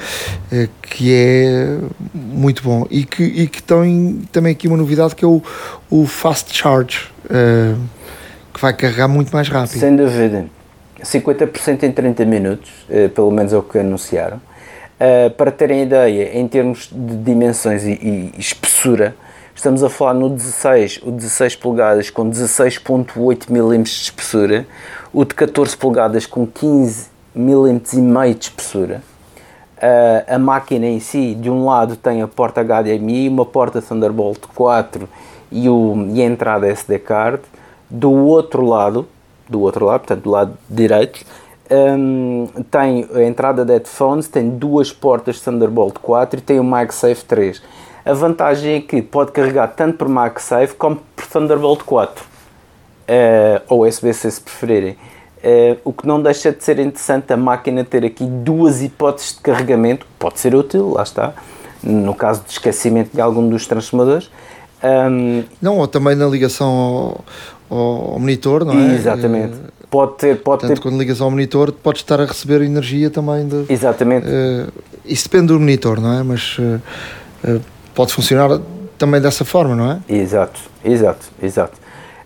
Uh, 0.51 0.69
que 0.81 1.13
é 1.13 1.79
muito 2.15 2.63
bom. 2.63 2.87
E 2.91 3.05
que, 3.05 3.23
e 3.23 3.47
que 3.47 3.63
tem 3.63 4.23
também 4.33 4.53
aqui 4.53 4.69
uma 4.69 4.77
novidade 4.77 5.15
que 5.15 5.25
é 5.25 5.29
o, 5.29 5.43
o 5.91 6.07
Fast 6.07 6.57
Charge, 6.57 7.11
uh, 7.27 7.79
que 8.55 8.61
vai 8.61 8.73
carregar 8.73 9.09
muito 9.09 9.31
mais 9.33 9.49
rápido. 9.49 9.81
Sem 9.81 9.97
dúvida. 9.97 10.47
50% 11.03 11.83
em 11.83 11.93
30 11.93 12.25
minutos, 12.25 12.71
uh, 12.89 13.09
pelo 13.11 13.31
menos 13.31 13.53
é 13.53 13.57
o 13.57 13.63
que 13.63 13.79
anunciaram. 13.79 14.37
Uh, 14.37 15.31
para 15.31 15.51
terem 15.51 15.83
ideia, 15.83 16.39
em 16.39 16.47
termos 16.47 16.89
de 16.93 17.17
dimensões 17.17 17.85
e, 17.85 17.93
e, 17.93 18.35
espessura, 18.39 19.15
Estamos 19.55 19.85
a 19.85 19.91
falar 19.91 20.15
no 20.15 20.31
16, 20.31 21.03
o 21.05 21.11
16 21.11 21.57
polegadas 21.57 22.11
com 22.11 22.29
16.8 22.29 23.51
mm 23.51 23.83
de 23.83 23.91
espessura, 23.91 24.67
o 25.13 25.25
de 25.25 25.35
14 25.35 25.77
polegadas 25.77 26.25
com 26.25 26.47
15 26.47 27.11
mm 27.35 27.81
e 27.93 27.97
meio 27.99 28.35
de 28.35 28.45
espessura. 28.47 29.03
Uh, 29.77 30.35
a 30.35 30.39
máquina 30.39 30.87
em 30.87 31.01
si, 31.01 31.35
de 31.35 31.51
um 31.51 31.67
lado 31.67 31.97
tem 31.97 32.23
a 32.23 32.29
porta 32.29 32.63
HDMI, 32.63 33.29
uma 33.29 33.45
porta 33.45 33.83
Thunderbolt 33.83 34.41
4 34.55 35.09
e, 35.51 35.69
o, 35.69 36.09
e 36.13 36.23
a 36.23 36.25
entrada 36.25 36.67
SD 36.67 36.99
card. 37.01 37.43
Do 37.91 38.11
outro 38.11 38.65
lado, 38.65 39.07
do 39.53 39.61
outro 39.61 39.87
lado, 39.87 40.01
portanto 40.01 40.23
do 40.23 40.31
lado 40.31 40.59
direito, 40.69 41.25
um, 41.71 42.49
tem 42.71 43.09
a 43.15 43.23
entrada 43.23 43.65
de 43.65 43.73
headphones, 43.73 44.29
tem 44.29 44.51
duas 44.51 44.93
portas 44.93 45.41
Thunderbolt 45.41 45.95
4 46.01 46.39
e 46.39 46.43
tem 46.43 46.61
o 46.61 46.65
MagSafe 46.65 47.25
3. 47.25 47.63
A 48.05 48.13
vantagem 48.13 48.75
é 48.75 48.81
que 48.81 49.01
pode 49.01 49.33
carregar 49.33 49.69
tanto 49.69 49.97
por 49.99 50.09
MagSafe 50.09 50.75
como 50.75 51.01
por 51.17 51.27
Thunderbolt 51.27 51.83
4 51.85 52.25
uh, 52.25 53.63
ou 53.69 53.87
USB-C 53.87 54.31
se 54.31 54.41
preferirem. 54.41 54.97
Uh, 55.43 55.79
o 55.85 55.93
que 55.93 56.07
não 56.07 56.23
deixa 56.23 56.53
de 56.53 56.63
ser 56.63 56.79
interessante 56.79 57.33
a 57.33 57.37
máquina 57.37 57.85
ter 57.85 58.05
aqui 58.05 58.25
duas 58.25 58.83
hipóteses 58.83 59.35
de 59.35 59.41
carregamento, 59.41 60.07
pode 60.19 60.39
ser 60.39 60.55
útil, 60.55 60.91
lá 60.91 61.03
está, 61.03 61.33
no 61.83 62.15
caso 62.15 62.43
de 62.45 62.53
esquecimento 62.53 63.11
de 63.15 63.21
algum 63.21 63.49
dos 63.49 63.67
transformadores. 63.67 64.31
Um, 64.85 65.45
não, 65.61 65.79
ou 65.79 65.87
também 65.87 66.17
na 66.17 66.27
ligação 66.27 66.69
ao, 66.69 67.25
ao 67.73 68.19
monitor, 68.19 68.65
não 68.65 68.79
é? 68.79 68.95
Exatamente. 68.95 69.55
Uh, 69.55 69.87
pode 69.91 70.17
ter. 70.17 70.37
Pode 70.37 70.61
Portanto, 70.61 70.77
ter... 70.77 70.83
quando 70.83 70.99
ligas 70.99 71.21
ao 71.21 71.31
monitor, 71.31 71.73
podes 71.73 72.03
estar 72.03 72.21
a 72.21 72.25
receber 72.25 72.63
energia 72.63 73.11
também. 73.11 73.47
De, 73.47 73.67
Exatamente. 73.69 74.27
Uh, 74.27 74.73
isso 75.05 75.25
depende 75.29 75.49
do 75.49 75.59
monitor, 75.59 76.01
não 76.01 76.13
é? 76.13 76.23
Mas 76.23 76.59
uh, 76.59 76.81
uh, 77.49 77.61
pode 77.95 78.13
funcionar 78.13 78.61
também 78.99 79.21
dessa 79.21 79.45
forma, 79.45 79.75
não 79.75 79.91
é? 79.91 80.01
Exato, 80.09 80.61
exato, 80.85 81.27
exato. 81.43 81.81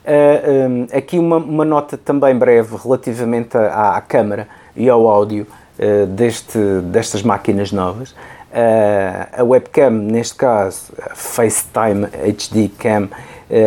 Um, 0.08 0.86
aqui 0.96 1.18
uma, 1.18 1.38
uma, 1.38 1.64
nota 1.64 1.96
também 1.96 2.36
breve 2.36 2.76
relativamente 2.80 3.56
à, 3.56 3.96
à 3.96 4.00
câmara 4.00 4.46
e 4.76 4.88
ao 4.88 5.08
áudio 5.08 5.48
deste, 6.10 6.58
destas 6.84 7.24
máquinas 7.24 7.72
novas. 7.72 8.14
a 9.36 9.42
webcam, 9.42 9.90
neste 9.90 10.36
caso, 10.36 10.92
FaceTime 11.12 12.04
HD 12.04 12.70
Cam, 12.78 13.08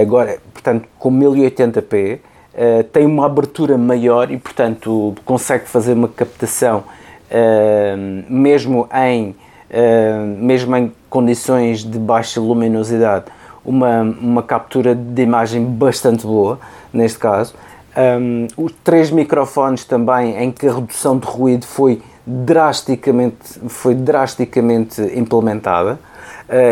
agora, 0.01 0.39
portanto, 0.53 0.88
com 0.97 1.11
1080p, 1.11 2.19
uh, 2.59 2.84
tem 2.86 3.05
uma 3.05 3.25
abertura 3.25 3.77
maior 3.77 4.32
e, 4.32 4.38
portanto, 4.38 5.15
consegue 5.25 5.67
fazer 5.67 5.93
uma 5.93 6.07
captação 6.07 6.84
uh, 7.32 8.32
mesmo, 8.32 8.88
em, 8.93 9.30
uh, 9.30 10.43
mesmo 10.43 10.75
em 10.75 10.91
condições 11.09 11.84
de 11.84 11.97
baixa 11.97 12.39
luminosidade, 12.41 13.25
uma, 13.63 14.01
uma 14.01 14.43
captura 14.43 14.95
de 14.95 15.21
imagem 15.21 15.63
bastante 15.63 16.25
boa, 16.25 16.59
neste 16.91 17.19
caso. 17.19 17.53
Um, 17.97 18.47
os 18.55 18.71
três 18.84 19.11
microfones 19.11 19.84
também, 19.84 20.38
em 20.41 20.51
que 20.51 20.67
a 20.67 20.73
redução 20.73 21.17
de 21.17 21.25
ruído 21.25 21.65
foi 21.65 22.01
drasticamente, 22.25 23.59
foi 23.67 23.95
drasticamente 23.95 25.01
implementada, 25.15 25.99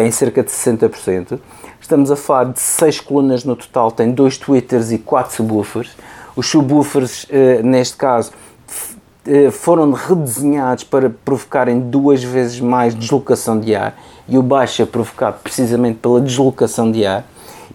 em 0.04 0.10
cerca 0.10 0.42
de 0.42 0.50
60%. 0.50 1.40
Estamos 1.80 2.12
a 2.12 2.16
falar 2.16 2.46
de 2.46 2.60
6 2.60 3.00
colunas 3.02 3.44
no 3.44 3.56
total, 3.56 3.92
tem 3.92 4.12
dois 4.12 4.38
tweeters 4.38 4.92
e 4.92 4.98
4 4.98 5.36
subwoofers. 5.36 5.96
Os 6.36 6.48
subwoofers, 6.48 7.26
eh, 7.30 7.62
neste 7.64 7.96
caso, 7.96 8.32
eh, 9.26 9.52
foram 9.52 9.92
redesenhados 9.92 10.84
para 10.84 11.10
provocarem 11.10 11.80
duas 11.80 12.24
vezes 12.24 12.60
mais 12.60 12.96
deslocação 12.96 13.60
de 13.60 13.76
ar 13.76 13.98
e 14.28 14.38
o 14.38 14.42
baixo 14.42 14.82
é 14.82 14.86
provocado 14.86 15.38
precisamente 15.44 16.00
pela 16.00 16.22
deslocação 16.22 16.92
de 16.92 17.06
ar 17.06 17.26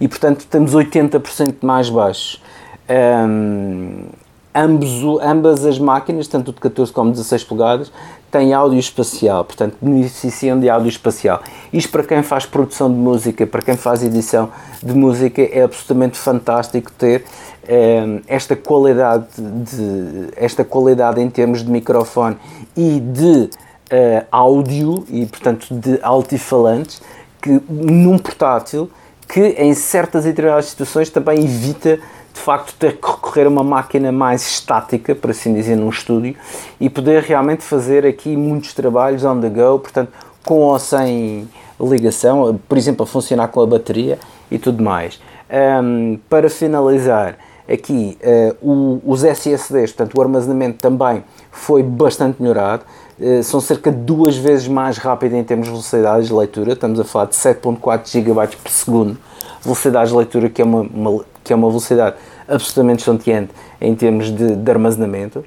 e 0.00 0.08
portanto 0.08 0.46
temos 0.48 0.74
80% 0.74 1.56
mais 1.62 1.90
baixos. 1.90 2.42
Um, 2.88 4.06
ambos, 4.54 5.02
ambas 5.22 5.64
as 5.64 5.78
máquinas, 5.78 6.26
tanto 6.26 6.50
o 6.50 6.54
de 6.54 6.60
14 6.60 6.92
como 6.92 7.10
16 7.10 7.44
polegadas, 7.44 7.92
têm 8.32 8.54
áudio 8.54 8.78
espacial, 8.78 9.44
portanto 9.44 9.76
beneficiam 9.80 10.58
de 10.58 10.68
áudio 10.68 10.88
espacial. 10.88 11.42
Isto 11.70 11.92
para 11.92 12.02
quem 12.02 12.22
faz 12.22 12.46
produção 12.46 12.90
de 12.90 12.96
música, 12.96 13.46
para 13.46 13.60
quem 13.60 13.76
faz 13.76 14.02
edição 14.02 14.50
de 14.82 14.94
música, 14.94 15.42
é 15.42 15.62
absolutamente 15.62 16.16
fantástico 16.16 16.90
ter 16.92 17.24
eh, 17.68 18.20
esta 18.26 18.56
qualidade 18.56 19.26
de 19.36 20.28
esta 20.34 20.64
qualidade 20.64 21.20
em 21.20 21.28
termos 21.28 21.62
de 21.62 21.70
microfone 21.70 22.38
e 22.74 22.98
de 22.98 23.50
eh, 23.90 24.24
áudio 24.32 25.04
e 25.10 25.26
portanto 25.26 25.66
de 25.70 26.00
altifalantes 26.02 27.02
que 27.40 27.60
num 27.68 28.16
portátil 28.18 28.90
que 29.28 29.40
em 29.40 29.74
certas 29.74 30.24
e 30.24 30.28
determinadas 30.28 30.66
situações 30.66 31.10
também 31.10 31.44
evita 31.44 32.00
de 32.32 32.40
facto 32.40 32.74
ter 32.78 32.96
que 32.96 33.06
recorrer 33.06 33.46
a 33.46 33.48
uma 33.48 33.62
máquina 33.62 34.10
mais 34.10 34.42
estática, 34.42 35.14
por 35.14 35.30
assim 35.30 35.54
dizer, 35.54 35.76
num 35.76 35.90
estúdio 35.90 36.34
e 36.80 36.88
poder 36.88 37.22
realmente 37.22 37.62
fazer 37.62 38.06
aqui 38.06 38.36
muitos 38.36 38.72
trabalhos 38.74 39.24
on 39.24 39.40
the 39.40 39.48
go, 39.48 39.78
portanto, 39.78 40.10
com 40.44 40.60
ou 40.60 40.78
sem 40.78 41.48
ligação, 41.80 42.58
por 42.68 42.78
exemplo, 42.78 43.04
a 43.04 43.06
funcionar 43.06 43.48
com 43.48 43.60
a 43.60 43.66
bateria 43.66 44.18
e 44.50 44.58
tudo 44.58 44.82
mais. 44.82 45.20
Um, 45.50 46.18
para 46.28 46.48
finalizar, 46.48 47.36
aqui 47.68 48.18
uh, 48.22 48.56
o, 48.66 49.02
os 49.04 49.22
SSDs, 49.24 49.92
portanto, 49.92 50.16
o 50.16 50.20
armazenamento 50.20 50.78
também 50.78 51.24
foi 51.50 51.82
bastante 51.82 52.40
melhorado. 52.40 52.84
Uh, 53.18 53.42
são 53.42 53.60
cerca 53.60 53.90
de 53.90 53.98
duas 53.98 54.36
vezes 54.36 54.66
mais 54.66 54.98
rápido 54.98 55.36
em 55.36 55.44
termos 55.44 55.66
de 55.66 55.72
velocidade 55.72 56.26
de 56.26 56.32
leitura, 56.32 56.72
estamos 56.72 56.98
a 56.98 57.04
falar 57.04 57.26
de 57.26 57.34
7.4 57.34 58.10
GB 58.10 58.56
por 58.56 58.70
segundo, 58.70 59.18
velocidade 59.62 60.10
de 60.10 60.16
leitura 60.16 60.48
que 60.48 60.62
é 60.62 60.64
uma, 60.64 60.80
uma 60.80 61.24
que 61.42 61.52
é 61.52 61.56
uma 61.56 61.68
velocidade 61.68 62.16
absolutamente 62.48 63.00
estonteante 63.00 63.52
em 63.80 63.94
termos 63.94 64.30
de, 64.30 64.56
de 64.56 64.70
armazenamento. 64.70 65.44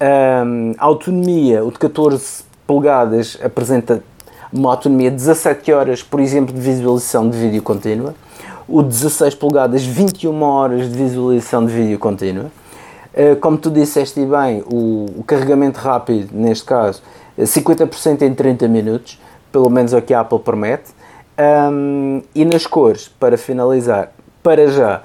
Um, 0.00 0.74
a 0.78 0.84
autonomia, 0.84 1.64
o 1.64 1.72
de 1.72 1.78
14 1.78 2.44
polegadas 2.66 3.38
apresenta 3.42 4.02
uma 4.52 4.70
autonomia 4.70 5.10
de 5.10 5.16
17 5.16 5.72
horas, 5.72 6.02
por 6.02 6.20
exemplo, 6.20 6.54
de 6.54 6.60
visualização 6.60 7.28
de 7.28 7.36
vídeo 7.36 7.62
contínua. 7.62 8.14
O 8.68 8.82
de 8.82 8.88
16 8.88 9.34
polegadas, 9.34 9.84
21 9.84 10.42
horas 10.42 10.90
de 10.90 10.96
visualização 10.96 11.64
de 11.64 11.72
vídeo 11.72 11.98
contínua. 11.98 12.46
Uh, 13.14 13.36
como 13.36 13.56
tu 13.56 13.70
disseste 13.70 14.20
bem, 14.24 14.62
o, 14.70 15.06
o 15.18 15.24
carregamento 15.24 15.80
rápido, 15.80 16.28
neste 16.32 16.64
caso, 16.64 17.02
50% 17.38 18.22
em 18.22 18.34
30 18.34 18.68
minutos, 18.68 19.20
pelo 19.50 19.70
menos 19.70 19.92
é 19.92 19.98
o 19.98 20.02
que 20.02 20.12
a 20.12 20.20
Apple 20.20 20.38
promete. 20.38 20.90
Um, 21.38 22.22
e 22.34 22.44
nas 22.44 22.66
cores, 22.66 23.08
para 23.08 23.38
finalizar, 23.38 24.12
para 24.42 24.66
já, 24.68 25.02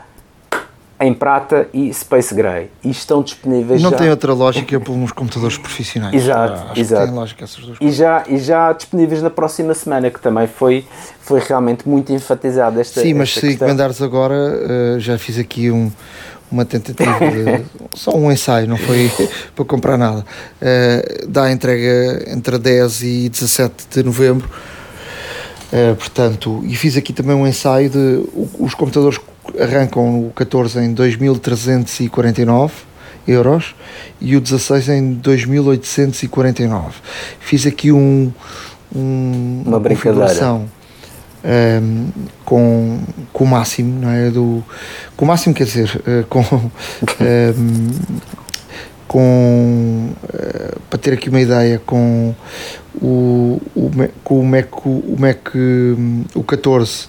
em 1.04 1.14
prata 1.14 1.68
e 1.74 1.94
Space 1.94 2.34
Gray. 2.34 2.70
E 2.82 2.90
estão 2.90 3.22
disponíveis 3.22 3.82
Não 3.82 3.90
já. 3.92 3.98
tem 3.98 4.10
outra 4.10 4.34
lógica 4.34 4.80
para 4.80 4.94
uns 4.94 5.12
computadores 5.12 5.58
profissionais. 5.58 6.16
Exato, 6.16 6.64
ah, 6.70 6.80
exato. 6.80 7.06
Tem 7.06 7.14
lógica 7.14 7.44
essas 7.44 7.66
duas 7.66 7.78
e 7.82 7.92
já 7.92 8.24
E 8.26 8.38
já 8.38 8.72
disponíveis 8.72 9.22
na 9.22 9.30
próxima 9.30 9.74
semana, 9.74 10.10
que 10.10 10.22
também 10.22 10.48
foi, 10.48 10.86
foi 11.20 11.42
realmente 11.42 11.88
muito 11.88 12.14
enfatizado 12.14 12.80
esta 12.80 13.02
Sim, 13.02 13.16
mas 13.16 13.30
esta 13.30 13.42
se 13.42 13.48
questão. 13.48 13.68
encomendares 13.68 14.02
agora, 14.02 14.34
uh, 14.34 15.00
já 15.00 15.18
fiz 15.18 15.38
aqui 15.38 15.70
um, 15.70 15.92
uma 16.50 16.64
tentativa 16.64 17.20
de. 17.20 17.66
só 17.94 18.16
um 18.16 18.32
ensaio, 18.32 18.66
não 18.66 18.78
foi 18.78 19.12
para 19.54 19.66
comprar 19.66 19.98
nada. 19.98 20.26
Uh, 20.62 21.28
dá 21.28 21.44
a 21.44 21.52
entrega 21.52 22.32
entre 22.32 22.58
10 22.58 23.02
e 23.04 23.30
17 23.30 23.88
de 23.92 24.04
novembro. 24.04 24.50
Uh, 25.74 25.96
portanto, 25.96 26.62
e 26.64 26.76
fiz 26.76 26.96
aqui 26.96 27.12
também 27.12 27.36
um 27.36 27.46
ensaio 27.46 27.90
de 27.90 28.24
os 28.58 28.74
computadores 28.74 29.20
arrancam 29.60 30.28
o 30.28 30.32
14 30.32 30.80
em 30.80 30.94
2.349 30.94 32.72
euros 33.28 33.76
e 34.20 34.36
o 34.36 34.42
16 34.42 34.90
em 34.90 35.16
2.849. 35.16 36.92
Fiz 37.40 37.66
aqui 37.66 37.92
um, 37.92 38.32
um 38.94 39.64
uma 39.66 39.80
brincadeira 39.80 40.62
um, 41.46 42.08
com, 42.46 43.00
com 43.32 43.44
o 43.44 43.48
máximo, 43.48 44.00
não 44.00 44.10
é? 44.10 44.30
Do, 44.30 44.64
com 45.16 45.26
o 45.26 45.28
máximo, 45.28 45.54
quer 45.54 45.66
dizer, 45.66 46.02
uh, 46.08 46.26
com. 46.28 46.40
Um, 46.42 47.92
com 49.14 50.10
uh, 50.24 50.80
para 50.90 50.98
ter 50.98 51.14
aqui 51.14 51.30
uma 51.30 51.40
ideia 51.40 51.80
com 51.86 52.34
o, 53.00 53.62
o, 53.76 53.92
com 54.24 54.40
o 54.40 54.44
Mac 54.44 54.86
o 54.86 55.16
Mac 55.20 55.50
um, 55.54 56.24
o 56.34 56.44
14 56.44 57.06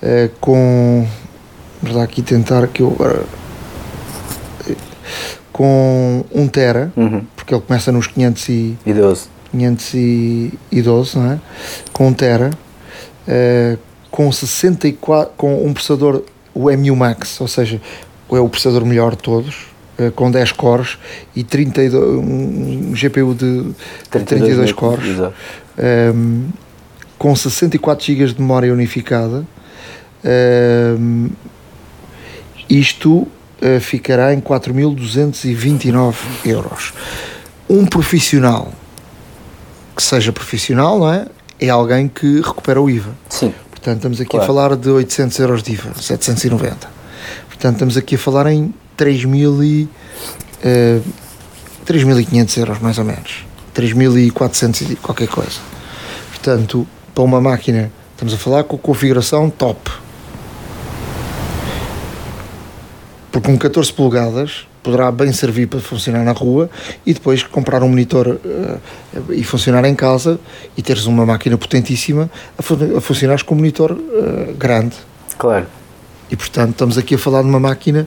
uh, 0.00 0.30
com 0.40 1.04
Vamos 1.82 1.96
lá 1.96 2.04
aqui 2.04 2.22
tentar 2.22 2.66
que 2.68 2.82
eu 2.82 2.92
agora. 2.92 3.24
Com 5.52 6.24
1 6.32 6.42
um 6.42 6.48
tera, 6.48 6.92
uhum. 6.96 7.24
porque 7.36 7.54
ele 7.54 7.62
começa 7.62 7.90
nos 7.92 8.06
512. 8.06 8.78
E 8.86 8.92
12. 8.92 9.28
512, 9.52 11.18
não 11.18 11.32
é? 11.32 11.40
Com 11.92 12.04
1 12.04 12.08
um 12.08 12.12
tera, 12.12 12.50
uh, 13.26 13.78
com 14.10 14.30
64, 14.30 15.34
com 15.36 15.66
um 15.66 15.72
processador, 15.72 16.22
o 16.54 16.70
MU 16.70 16.96
Max, 16.96 17.40
ou 17.40 17.48
seja, 17.48 17.80
é 18.30 18.38
o 18.38 18.48
processador 18.48 18.86
melhor 18.86 19.12
de 19.12 19.18
todos, 19.22 19.66
uh, 19.98 20.10
com 20.12 20.30
10 20.30 20.52
cores 20.52 20.98
e 21.34 21.42
32, 21.42 22.24
um 22.24 22.92
GPU 22.92 23.34
de 23.34 23.74
32, 24.10 24.24
32 24.26 24.72
cores, 24.72 25.18
um, 26.14 26.48
com 27.18 27.34
64 27.34 28.04
GB 28.04 28.32
de 28.32 28.40
memória 28.40 28.72
unificada 28.72 29.44
Uh, 30.24 31.30
isto 32.70 33.10
uh, 33.18 33.28
ficará 33.80 34.32
em 34.32 34.40
4.229 34.40 36.14
euros. 36.44 36.92
Um 37.68 37.84
profissional 37.84 38.72
que 39.96 40.02
seja 40.02 40.32
profissional, 40.32 40.98
não 40.98 41.12
é? 41.12 41.26
É 41.58 41.68
alguém 41.68 42.08
que 42.08 42.40
recupera 42.40 42.80
o 42.80 42.88
IVA. 42.88 43.10
Sim. 43.28 43.52
Portanto, 43.70 43.96
estamos 43.96 44.20
aqui 44.20 44.30
claro. 44.30 44.44
a 44.44 44.46
falar 44.46 44.76
de 44.76 44.88
800 44.88 45.38
euros 45.40 45.62
de 45.62 45.72
IVA, 45.72 45.92
790. 45.94 46.88
Portanto, 47.48 47.74
estamos 47.74 47.96
aqui 47.96 48.14
a 48.14 48.18
falar 48.18 48.46
em 48.46 48.72
3.000 48.96 49.64
e, 49.64 49.88
uh, 50.64 51.02
3.500 51.86 52.58
euros, 52.58 52.78
mais 52.78 52.98
ou 52.98 53.04
menos. 53.04 53.44
3.400 53.74 54.92
e 54.92 54.96
qualquer 54.96 55.28
coisa. 55.28 55.60
Portanto, 56.30 56.86
para 57.14 57.24
uma 57.24 57.40
máquina, 57.40 57.92
estamos 58.12 58.32
a 58.32 58.38
falar 58.38 58.64
com 58.64 58.78
configuração 58.78 59.50
top. 59.50 59.90
Porque 63.30 63.50
um 63.50 63.56
14 63.56 63.92
polegadas 63.92 64.66
poderá 64.82 65.10
bem 65.12 65.32
servir 65.32 65.66
para 65.66 65.80
funcionar 65.80 66.24
na 66.24 66.32
rua 66.32 66.70
e 67.04 67.12
depois 67.12 67.42
comprar 67.42 67.82
um 67.82 67.88
monitor 67.88 68.28
uh, 68.28 69.32
e 69.32 69.44
funcionar 69.44 69.84
em 69.84 69.94
casa 69.94 70.40
e 70.76 70.82
teres 70.82 71.06
uma 71.06 71.26
máquina 71.26 71.56
potentíssima 71.56 72.30
a, 72.58 72.62
fu 72.62 72.76
a 72.96 73.00
funcionar 73.00 73.42
com 73.44 73.54
um 73.54 73.58
monitor 73.58 73.92
uh, 73.92 74.54
grande. 74.56 74.96
Claro. 75.38 75.66
E 76.30 76.36
portanto 76.36 76.70
estamos 76.70 76.96
aqui 76.96 77.14
a 77.14 77.18
falar 77.18 77.42
de 77.42 77.48
uma 77.48 77.60
máquina 77.60 78.06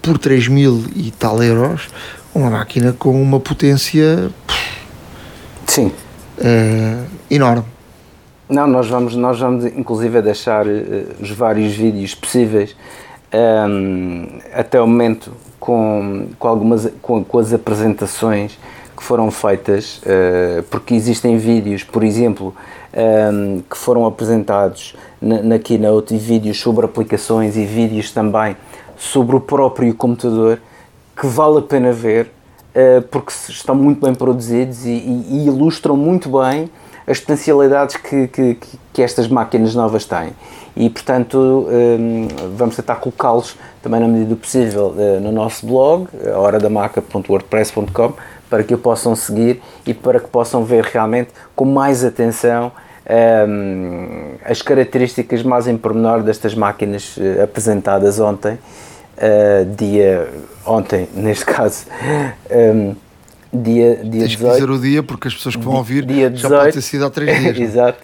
por 0.00 0.18
3 0.18 0.48
mil 0.48 0.84
e 0.94 1.10
tal 1.10 1.42
euros, 1.42 1.88
uma 2.34 2.50
máquina 2.50 2.94
com 2.98 3.20
uma 3.20 3.40
potência 3.40 4.30
sim 5.66 5.86
uh, 6.38 7.04
enorme. 7.30 7.64
Não, 8.48 8.66
nós 8.66 8.88
vamos, 8.88 9.14
nós 9.14 9.38
vamos 9.38 9.66
inclusive 9.66 10.22
deixar 10.22 10.64
os 11.20 11.30
vários 11.32 11.74
vídeos 11.74 12.14
possíveis 12.14 12.74
um, 13.32 14.38
até 14.52 14.80
o 14.80 14.86
momento 14.86 15.32
com, 15.58 16.28
com, 16.38 16.48
algumas, 16.48 16.90
com, 17.02 17.24
com 17.24 17.38
as 17.38 17.52
apresentações 17.52 18.58
que 18.96 19.02
foram 19.02 19.30
feitas, 19.30 19.98
uh, 19.98 20.62
porque 20.70 20.94
existem 20.94 21.36
vídeos, 21.36 21.84
por 21.84 22.02
exemplo, 22.02 22.54
um, 23.32 23.60
que 23.60 23.76
foram 23.76 24.06
apresentados 24.06 24.96
na, 25.20 25.42
na 25.42 25.58
Keynote 25.58 26.14
e 26.14 26.18
vídeos 26.18 26.58
sobre 26.58 26.84
aplicações 26.84 27.56
e 27.56 27.64
vídeos 27.64 28.10
também 28.10 28.56
sobre 28.96 29.36
o 29.36 29.40
próprio 29.40 29.94
computador 29.94 30.60
que 31.16 31.26
vale 31.26 31.58
a 31.58 31.62
pena 31.62 31.92
ver 31.92 32.30
uh, 32.74 33.02
porque 33.02 33.32
estão 33.48 33.74
muito 33.74 34.04
bem 34.04 34.14
produzidos 34.14 34.84
e, 34.84 34.90
e, 34.90 35.26
e 35.30 35.46
ilustram 35.46 35.96
muito 35.96 36.30
bem 36.30 36.68
as 37.08 37.18
potencialidades 37.20 37.96
que, 37.96 38.28
que, 38.28 38.58
que, 38.92 39.02
estas 39.02 39.28
máquinas 39.28 39.74
novas 39.74 40.04
têm. 40.04 40.32
E, 40.76 40.90
portanto, 40.90 41.66
um, 41.68 42.28
vamos 42.56 42.76
tentar 42.76 42.96
colocá-los 42.96 43.56
também 43.82 44.00
na 44.00 44.06
medida 44.06 44.30
do 44.30 44.36
possível 44.36 44.94
uh, 44.96 45.20
no 45.20 45.32
nosso 45.32 45.66
blog, 45.66 46.08
horadamaca.wordpress.com, 46.36 48.12
para 48.50 48.62
que 48.62 48.74
o 48.74 48.78
possam 48.78 49.16
seguir 49.16 49.60
e 49.86 49.94
para 49.94 50.20
que 50.20 50.28
possam 50.28 50.64
ver 50.64 50.84
realmente 50.84 51.30
com 51.56 51.64
mais 51.64 52.04
atenção 52.04 52.70
um, 53.08 54.34
as 54.44 54.60
características 54.60 55.42
mais 55.42 55.66
em 55.66 55.76
pormenor 55.76 56.22
destas 56.22 56.54
máquinas 56.54 57.16
uh, 57.16 57.42
apresentadas 57.42 58.20
ontem, 58.20 58.54
uh, 58.54 59.64
dia 59.76 60.28
ontem, 60.66 61.08
neste 61.16 61.46
caso. 61.46 61.86
Um, 62.50 62.94
dia, 63.52 63.96
dia 63.96 64.20
Tens 64.20 64.32
18. 64.32 64.54
dizer 64.54 64.70
o 64.70 64.78
dia 64.78 65.02
porque 65.02 65.28
as 65.28 65.34
pessoas 65.34 65.56
que 65.56 65.62
vão 65.62 65.76
ouvir 65.76 66.04
dia 66.04 66.28
18, 66.28 66.40
já 66.40 66.60
pode 66.60 66.72
ter 66.72 66.82
sido 66.82 67.06
há 67.06 67.10
três 67.10 67.38
dias. 67.38 67.58
É? 67.58 67.62
Exato. 67.62 67.98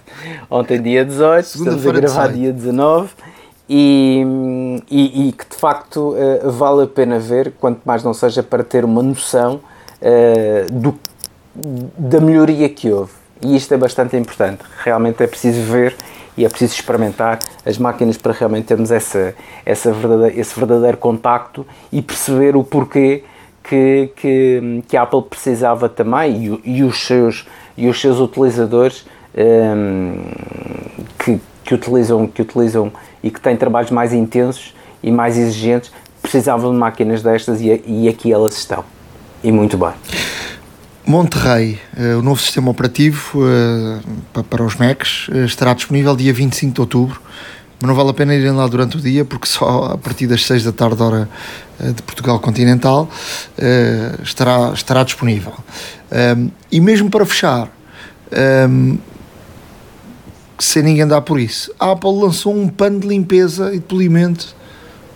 Ontem, 0.49 0.81
dia 0.81 1.05
18, 1.05 1.45
estamos 1.45 1.87
a 1.87 1.91
gravar 1.91 2.27
dia 2.27 2.51
19 2.51 3.09
e, 3.69 4.23
e, 4.89 5.27
e, 5.27 5.31
que 5.31 5.49
de 5.49 5.55
facto 5.55 6.15
uh, 6.15 6.51
vale 6.51 6.83
a 6.83 6.87
pena 6.87 7.19
ver, 7.19 7.53
quanto 7.59 7.81
mais 7.85 8.03
não 8.03 8.13
seja 8.13 8.43
para 8.43 8.63
ter 8.63 8.85
uma 8.85 9.01
noção 9.01 9.59
uh, 10.01 10.71
do, 10.71 10.97
da 11.97 12.19
melhoria 12.19 12.69
que 12.69 12.91
houve. 12.91 13.11
E 13.41 13.55
isto 13.55 13.73
é 13.73 13.77
bastante 13.77 14.15
importante. 14.15 14.61
Realmente 14.83 15.21
é 15.21 15.27
preciso 15.27 15.61
ver 15.61 15.95
e 16.37 16.45
é 16.45 16.49
preciso 16.49 16.73
experimentar 16.73 17.39
as 17.65 17.77
máquinas 17.77 18.17
para 18.17 18.33
realmente 18.33 18.65
termos 18.65 18.91
essa, 18.91 19.33
essa 19.65 19.91
verdadeira, 19.91 20.39
esse 20.39 20.57
verdadeiro 20.57 20.97
contacto 20.97 21.65
e 21.91 22.01
perceber 22.01 22.55
o 22.55 22.63
porquê 22.63 23.23
que, 23.67 24.11
que, 24.15 24.83
que 24.87 24.97
a 24.97 25.03
Apple 25.03 25.23
precisava 25.23 25.89
também 25.89 26.59
e, 26.65 26.77
e, 26.77 26.83
os, 26.83 27.05
seus, 27.05 27.45
e 27.75 27.87
os 27.87 27.99
seus 27.99 28.19
utilizadores 28.19 29.05
um, 29.35 30.17
que, 31.19 31.39
que, 31.63 31.73
utilizam, 31.73 32.27
que 32.27 32.41
utilizam 32.41 32.91
e 33.23 33.29
que 33.31 33.41
têm 33.41 33.57
trabalhos 33.57 33.91
mais 33.91 34.13
intensos 34.13 34.73
e 35.01 35.11
mais 35.11 35.37
exigentes 35.37 35.91
precisavam 36.21 36.71
de 36.71 36.77
máquinas 36.77 37.21
destas 37.21 37.61
e, 37.61 37.81
e 37.85 38.07
aqui 38.07 38.31
elas 38.31 38.55
estão. 38.57 38.83
E 39.43 39.51
muito 39.51 39.77
bem. 39.77 39.91
Monterrey, 41.05 41.79
uh, 41.95 42.17
o 42.17 42.21
novo 42.23 42.41
sistema 42.41 42.71
operativo 42.71 43.39
uh, 43.39 44.43
para 44.43 44.63
os 44.63 44.75
Macs, 44.75 45.27
uh, 45.27 45.45
estará 45.45 45.73
disponível 45.73 46.15
dia 46.15 46.33
25 46.33 46.73
de 46.73 46.81
outubro 46.81 47.21
mas 47.79 47.87
não 47.87 47.95
vale 47.95 48.09
a 48.09 48.13
pena 48.13 48.33
irem 48.33 48.51
lá 48.51 48.67
durante 48.67 48.97
o 48.97 49.01
dia 49.01 49.25
porque 49.25 49.47
só 49.47 49.91
a 49.93 49.97
partir 49.97 50.27
das 50.27 50.45
6 50.45 50.63
da 50.63 50.71
tarde 50.71 51.01
hora 51.01 51.29
eh, 51.79 51.91
de 51.91 52.01
Portugal 52.01 52.39
continental 52.39 53.09
uh, 53.57 54.21
estará, 54.23 54.71
estará 54.73 55.03
disponível. 55.03 55.53
Um, 56.37 56.49
e 56.71 56.79
mesmo 56.79 57.09
para 57.09 57.25
fechar 57.25 57.69
um, 58.69 58.97
sem 60.57 60.83
ninguém 60.83 61.05
dar 61.05 61.21
por 61.21 61.39
isso 61.39 61.73
a 61.79 61.91
Apple 61.91 62.17
lançou 62.17 62.55
um 62.55 62.69
pano 62.69 62.99
de 62.99 63.07
limpeza 63.07 63.73
e 63.73 63.79
de 63.79 63.85
polimento 63.85 64.55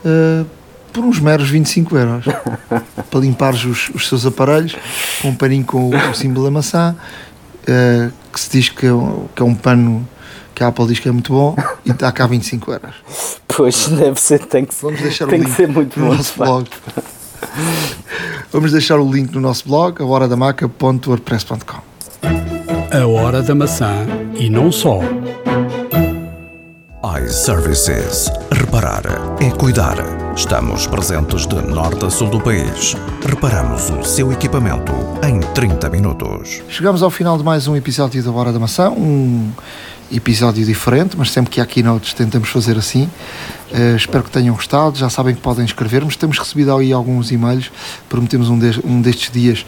uh, 0.03 0.45
por 0.91 1.05
uns 1.05 1.19
meros 1.19 1.49
25 1.49 1.95
euros 1.95 2.25
para 3.09 3.19
limpar 3.21 3.53
os, 3.53 3.89
os 3.89 4.07
seus 4.07 4.25
aparelhos 4.25 4.75
com 5.21 5.29
um 5.29 5.35
paninho 5.35 5.63
com 5.63 5.89
o, 5.89 6.13
símbolo 6.13 6.45
da 6.45 6.51
maçã 6.51 6.95
que 8.33 8.39
se 8.39 8.49
diz 8.49 8.69
que 8.69 8.87
é, 8.87 8.89
que 9.35 9.41
é 9.41 9.45
um 9.45 9.53
pano 9.53 10.07
que 10.59 10.63
a 10.65 10.67
Apple 10.67 10.87
diz 10.87 10.99
que 10.99 11.07
é 11.07 11.11
muito 11.13 11.31
bom 11.31 11.55
e 11.85 11.91
está 11.91 12.11
cá 12.11 12.27
25 12.27 12.73
euros. 12.73 12.95
Pois, 13.47 13.87
deve 13.87 14.19
ser, 14.19 14.39
tem 14.39 14.65
que, 14.65 14.75
Vamos 14.81 14.99
deixar 14.99 15.25
tem 15.27 15.39
o 15.39 15.43
link 15.43 15.51
que 15.51 15.55
ser 15.55 15.69
muito 15.69 15.97
no 15.97 16.07
bom. 16.07 16.15
nosso 16.15 16.33
blog. 16.37 16.67
Vamos 18.51 18.73
deixar 18.73 18.99
o 18.99 19.09
link 19.09 19.33
no 19.33 19.39
nosso 19.39 19.65
blog, 19.65 20.01
ahoradamaca.wordpress.com 20.01 21.79
A 22.91 23.07
Hora 23.07 23.41
da 23.41 23.55
Maçã 23.55 24.05
e 24.35 24.49
não 24.49 24.69
só 24.69 24.99
iServices. 27.23 28.29
Reparar 28.51 29.03
é 29.39 29.49
cuidar. 29.51 29.95
Estamos 30.35 30.87
presentes 30.87 31.47
de 31.47 31.55
norte 31.55 32.05
a 32.05 32.09
sul 32.09 32.29
do 32.29 32.41
país. 32.41 32.97
Reparamos 33.25 33.89
o 33.91 34.03
seu 34.03 34.29
equipamento 34.33 34.91
em 35.25 35.39
30 35.53 35.89
minutos. 35.89 36.61
Chegamos 36.67 37.01
ao 37.01 37.09
final 37.09 37.37
de 37.37 37.45
mais 37.45 37.65
um 37.65 37.77
episódio 37.77 38.21
da 38.21 38.31
Hora 38.31 38.51
da 38.51 38.59
Maçã, 38.59 38.89
um 38.89 39.51
episódio 40.11 40.65
diferente, 40.65 41.15
mas 41.17 41.31
sempre 41.31 41.51
que 41.51 41.61
há 41.61 41.65
keynotes 41.65 42.13
tentamos 42.13 42.49
fazer 42.49 42.77
assim. 42.77 43.09
Uh, 43.71 43.95
espero 43.95 44.23
que 44.23 44.31
tenham 44.31 44.55
gostado. 44.55 44.97
Já 44.97 45.09
sabem 45.09 45.35
que 45.35 45.41
podem 45.41 45.65
escrever-nos. 45.65 46.15
Temos 46.15 46.37
recebido 46.37 46.75
aí 46.75 46.91
alguns 46.91 47.31
e-mails. 47.31 47.71
Prometemos 48.07 48.49
um, 48.49 48.57
de, 48.57 48.79
um 48.83 49.01
destes 49.01 49.31
dias 49.31 49.65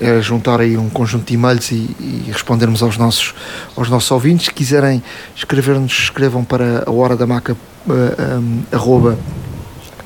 uh, 0.00 0.22
juntar 0.22 0.60
aí 0.60 0.76
um 0.76 0.88
conjunto 0.88 1.26
de 1.26 1.34
e-mails 1.34 1.70
e, 1.70 1.74
e, 1.74 2.30
respondermos 2.32 2.82
aos 2.82 2.96
nossos, 2.96 3.34
aos 3.76 3.88
nossos 3.88 4.10
ouvintes. 4.10 4.46
Se 4.46 4.52
quiserem 4.52 5.02
escrever-nos, 5.34 5.92
escrevam 5.92 6.44
para 6.44 6.84
a 6.86 6.90
hora 6.90 7.16
da 7.16 7.26
maca 7.26 7.54
uh, 7.86 8.38
um, 8.38 9.16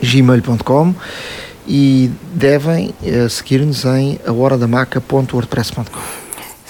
gmail.com 0.02 0.94
e 1.66 2.10
devem 2.34 2.94
uh, 3.02 3.28
seguir-nos 3.28 3.84
em 3.84 4.18
ahoradamaca.wordpress.com. 4.26 6.21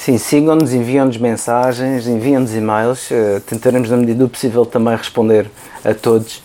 Sim, 0.04 0.18
sigam-nos, 0.18 0.74
enviam-nos 0.74 1.16
mensagens, 1.16 2.08
enviam-nos 2.08 2.52
e-mails, 2.56 3.08
uh, 3.12 3.38
tentaremos 3.46 3.88
na 3.88 3.96
medida 3.96 4.18
do 4.18 4.28
possível 4.28 4.66
também 4.66 4.96
responder 4.96 5.48
a 5.84 5.94
todos, 5.94 6.42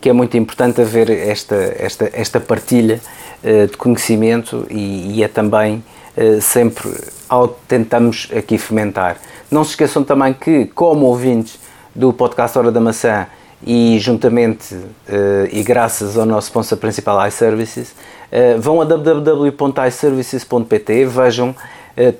que 0.00 0.08
é 0.08 0.12
muito 0.12 0.36
importante 0.36 0.80
haver 0.80 1.08
esta, 1.08 1.54
esta, 1.78 2.10
esta 2.12 2.40
partilha 2.40 3.00
uh, 3.44 3.68
de 3.68 3.76
conhecimento 3.76 4.66
e, 4.68 5.18
e 5.18 5.22
é 5.22 5.28
também 5.28 5.84
uh, 6.16 6.42
sempre 6.42 6.92
algo 7.28 7.54
que 7.54 7.60
tentamos 7.68 8.28
aqui 8.36 8.58
fomentar. 8.58 9.18
Não 9.48 9.62
se 9.62 9.70
esqueçam 9.70 10.02
também 10.02 10.34
que, 10.34 10.64
como 10.74 11.06
ouvintes 11.06 11.60
do 11.94 12.12
podcast 12.12 12.58
Hora 12.58 12.72
da 12.72 12.80
Maçã 12.80 13.28
e 13.64 14.00
juntamente 14.00 14.76
e 15.50 15.62
graças 15.62 16.18
ao 16.18 16.26
nosso 16.26 16.48
sponsor 16.48 16.76
principal 16.76 17.26
iServices, 17.26 17.94
vão 18.60 18.82
a 18.82 18.84
www.iservices.pt, 18.84 21.06
vejam 21.06 21.50
eh, 21.50 21.54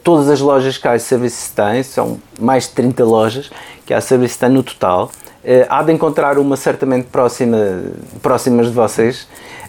todas 0.03 0.31
as 0.31 0.41
lojas 0.41 0.79
que 0.79 0.89
a 0.89 0.97
iService 0.97 1.53
tem, 1.53 1.83
são 1.83 2.19
mais 2.39 2.65
de 2.65 2.71
30 2.71 3.05
lojas 3.05 3.51
que 3.87 3.95
a 3.95 3.99
iService 3.99 4.37
tem 4.37 4.49
no 4.49 4.63
total, 4.63 5.05
uh, 5.05 5.67
há 5.69 5.83
de 5.83 5.93
encontrar 5.93 6.39
uma 6.39 6.57
certamente 6.57 7.07
próxima, 7.07 7.85
próximas 8.21 8.67
de 8.67 8.73
vocês 8.73 9.29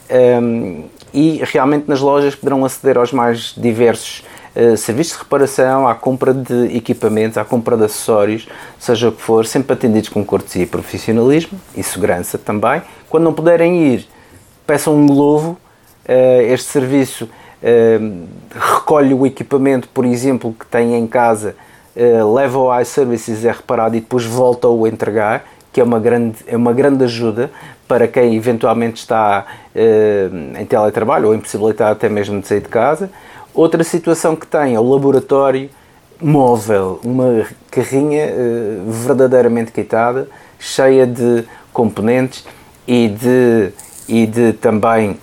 ehm, 0.10 0.86
e 1.14 1.39
realmente 1.43 1.88
nas 1.88 2.01
lojas 2.01 2.36
poderão 2.36 2.66
aceder 2.66 2.97
aos 2.97 3.14
mais 3.14 3.53
diversos 3.55 4.26
uh, 4.55 4.76
serviços 4.76 5.14
de 5.14 5.20
reparação, 5.20 5.88
à 5.88 5.93
compra 5.93 6.34
de 6.34 6.76
equipamentos, 6.76 7.38
à 7.38 7.45
compra 7.45 7.78
de 7.78 7.86
acessórios, 7.86 8.47
seja 8.80 9.10
o 9.10 9.12
que 9.12 9.22
for, 9.22 9.45
sempre 9.45 9.74
atendidos 9.74 10.10
com 10.10 10.26
cortesia 10.26 10.64
e 10.64 10.66
profissionalismo 10.66 11.60
e 11.76 11.84
segurança 11.84 12.39
também. 12.39 12.82
Quando 13.08 13.24
não 13.24 13.34
puderem 13.34 13.93
ir, 13.93 14.08
peçam 14.66 14.95
um 14.95 15.05
globo. 15.05 15.58
Este 16.49 16.70
serviço 16.70 17.28
uh, 17.64 18.28
recolhe 18.51 19.14
o 19.14 19.26
equipamento, 19.26 19.88
por 19.89 20.05
exemplo, 20.05 20.55
que 20.58 20.66
têm 20.66 20.95
em 20.95 21.08
casa, 21.08 21.55
leva 22.32 22.60
ao 22.60 22.80
iServices, 22.80 23.43
é 23.43 23.51
reparado 23.51 23.95
e 23.95 23.99
depois 23.99 24.24
volta 24.24 24.68
a 24.68 24.70
o 24.70 24.86
entregar 24.86 25.43
que 25.78 25.82
é 25.82 25.84
uma 25.84 25.99
grande, 25.99 26.38
é 26.47 26.58
uma 26.58 26.74
grande 26.74 27.03
ajuda 27.03 27.51
para 27.88 28.08
quem 28.08 28.36
eventualmente 28.36 28.99
está 28.99 29.45
uh, 29.76 30.60
em 30.60 30.66
teletrabalho 30.66 31.28
ou 31.28 31.36
impossibilitado 31.36 31.91
até 31.91 32.10
mesmo 32.10 32.41
de 32.41 32.47
sair 32.47 32.62
de 32.62 32.68
casa. 32.68 33.12
Outra 33.53 33.84
situação 33.84 34.36
que 34.36 34.47
tem 34.47 34.74
é 34.74 34.80
o 34.80 34.89
laboratório 34.89 35.70
móvel, 36.20 36.99
uma 37.03 37.45
carrinha 37.70 38.26
uh, 38.26 38.91
verdadeiramente 38.91 39.72
quitada, 39.72 40.28
cheia 40.58 41.05
de 41.05 41.43
componentes 41.72 42.43
e 42.88 43.10
de, 43.10 43.72
e 44.08 44.26
de 44.26 44.53
também 44.53 45.16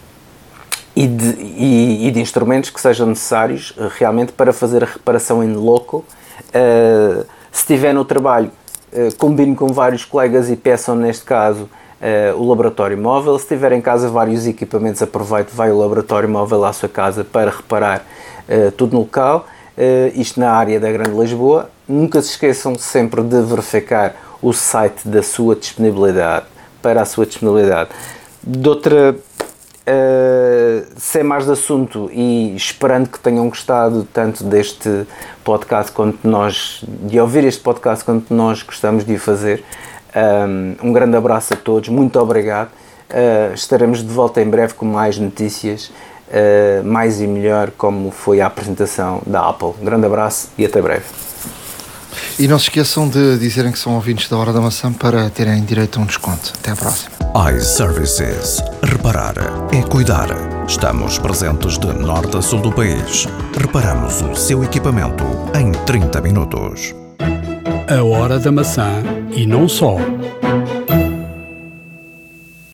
e 0.97 1.07
de, 1.07 1.35
e, 1.41 2.09
e 2.09 2.11
de 2.11 2.21
instrumentos 2.21 2.71
que 2.71 2.81
sejam 2.81 3.07
necessários 3.07 3.71
uh, 3.73 3.91
realmente 3.99 4.33
para 4.33 4.53
fazer 4.53 4.83
a 4.83 4.87
reparação 4.87 5.43
em 5.43 5.55
loco. 5.55 6.05
se 7.51 7.61
estiver 7.61 7.93
no 7.93 8.05
trabalho, 8.05 8.51
combine 9.19 9.57
com 9.57 9.69
vários 9.69 10.05
colegas 10.05 10.51
e 10.51 10.57
peçam, 10.57 10.95
neste 10.95 11.25
caso, 11.25 11.69
Uh, 12.05 12.39
o 12.39 12.47
laboratório 12.47 12.99
móvel. 12.99 13.39
Se 13.39 13.49
tiver 13.49 13.73
em 13.73 13.81
casa 13.81 14.11
vários 14.11 14.47
equipamentos, 14.47 15.01
aproveite, 15.01 15.55
vai 15.55 15.71
o 15.71 15.79
laboratório 15.79 16.29
móvel 16.29 16.63
à 16.67 16.71
sua 16.71 16.89
casa 16.89 17.25
para 17.25 17.51
reparar 17.51 18.05
uh, 18.47 18.71
tudo 18.73 18.93
no 18.93 19.01
local. 19.01 19.47
Uh, 19.77 20.13
isto 20.21 20.39
na 20.39 20.51
área 20.51 20.79
da 20.79 20.93
Grande 20.93 21.19
Lisboa. 21.19 21.71
Nunca 21.89 22.21
se 22.21 22.31
esqueçam 22.33 22.75
sempre 22.75 23.23
de 23.23 23.41
verificar 23.41 24.15
o 24.43 24.53
site 24.53 25.09
da 25.09 25.23
sua 25.23 25.57
disponibilidade, 25.57 26.45
para 26.83 27.01
a 27.01 27.05
sua 27.07 27.25
disponibilidade. 27.25 27.89
De 28.43 28.69
outra, 28.69 29.17
sem 30.97 31.23
mais 31.23 31.45
de 31.45 31.53
assunto 31.53 32.11
e 32.13 32.55
esperando 32.57 33.09
que 33.09 33.19
tenham 33.19 33.49
gostado 33.49 34.09
tanto 34.13 34.43
deste 34.45 35.07
podcast 35.45 35.93
quanto 35.93 36.27
nós, 36.27 36.83
de 36.87 37.21
ouvir 37.21 37.45
este 37.45 37.61
podcast 37.61 38.05
quanto 38.05 38.33
nós 38.33 38.63
gostamos 38.63 39.05
de 39.05 39.15
o 39.15 39.19
fazer, 39.19 39.63
um, 40.83 40.93
grande 40.93 41.17
abraço 41.17 41.55
a 41.55 41.57
todos, 41.57 41.89
muito 41.89 42.19
obrigado. 42.21 42.71
Uh, 43.11 43.53
estaremos 43.55 43.99
de 44.03 44.09
volta 44.09 44.41
em 44.41 44.49
breve 44.49 44.75
com 44.75 44.87
mais 44.87 45.19
notícias, 45.19 45.91
uh, 46.29 46.85
mais 46.85 47.21
e 47.21 47.27
melhor, 47.27 47.71
como 47.77 48.11
foi 48.11 48.41
a 48.41 48.47
apresentação 48.47 49.21
da 49.27 49.49
Apple. 49.49 49.75
Um 49.81 49.85
grande 49.85 50.07
abraço 50.07 50.51
e 50.57 50.65
até 50.65 50.81
breve. 50.81 51.24
E 52.39 52.49
não 52.49 52.59
se 52.59 52.65
esqueçam 52.65 53.09
de 53.09 53.39
dizerem 53.39 53.73
que 53.73 53.79
são 53.79 53.95
ouvintes 53.95 54.29
da 54.29 54.37
Hora 54.37 54.53
da 54.53 54.61
Maçã 54.61 54.93
para 54.93 55.29
terem 55.31 55.65
direito 55.65 55.99
a 55.99 56.03
um 56.03 56.07
desconto. 56.07 56.53
Até 56.59 56.73
à 56.73 56.77
próxima. 56.77 57.11
iServices. 57.57 58.63
Reparar 58.83 59.35
é 59.73 59.83
cuidar. 59.83 60.29
Estamos 60.67 61.19
presentes 61.19 61.79
de 61.79 61.87
norte 61.87 62.37
a 62.37 62.43
sul 62.43 62.61
do 62.61 62.73
país. 62.73 63.27
Reparamos 63.59 64.23
o 64.23 64.35
seu 64.35 64.65
equipamento 64.65 65.25
em 65.59 65.73
30 65.85 66.21
minutos. 66.21 66.95
A 67.89 68.03
Hora 68.03 68.39
da 68.39 68.51
Maçã 68.51 69.03
e 69.31 69.47
não 69.47 69.69
só. 69.69 69.97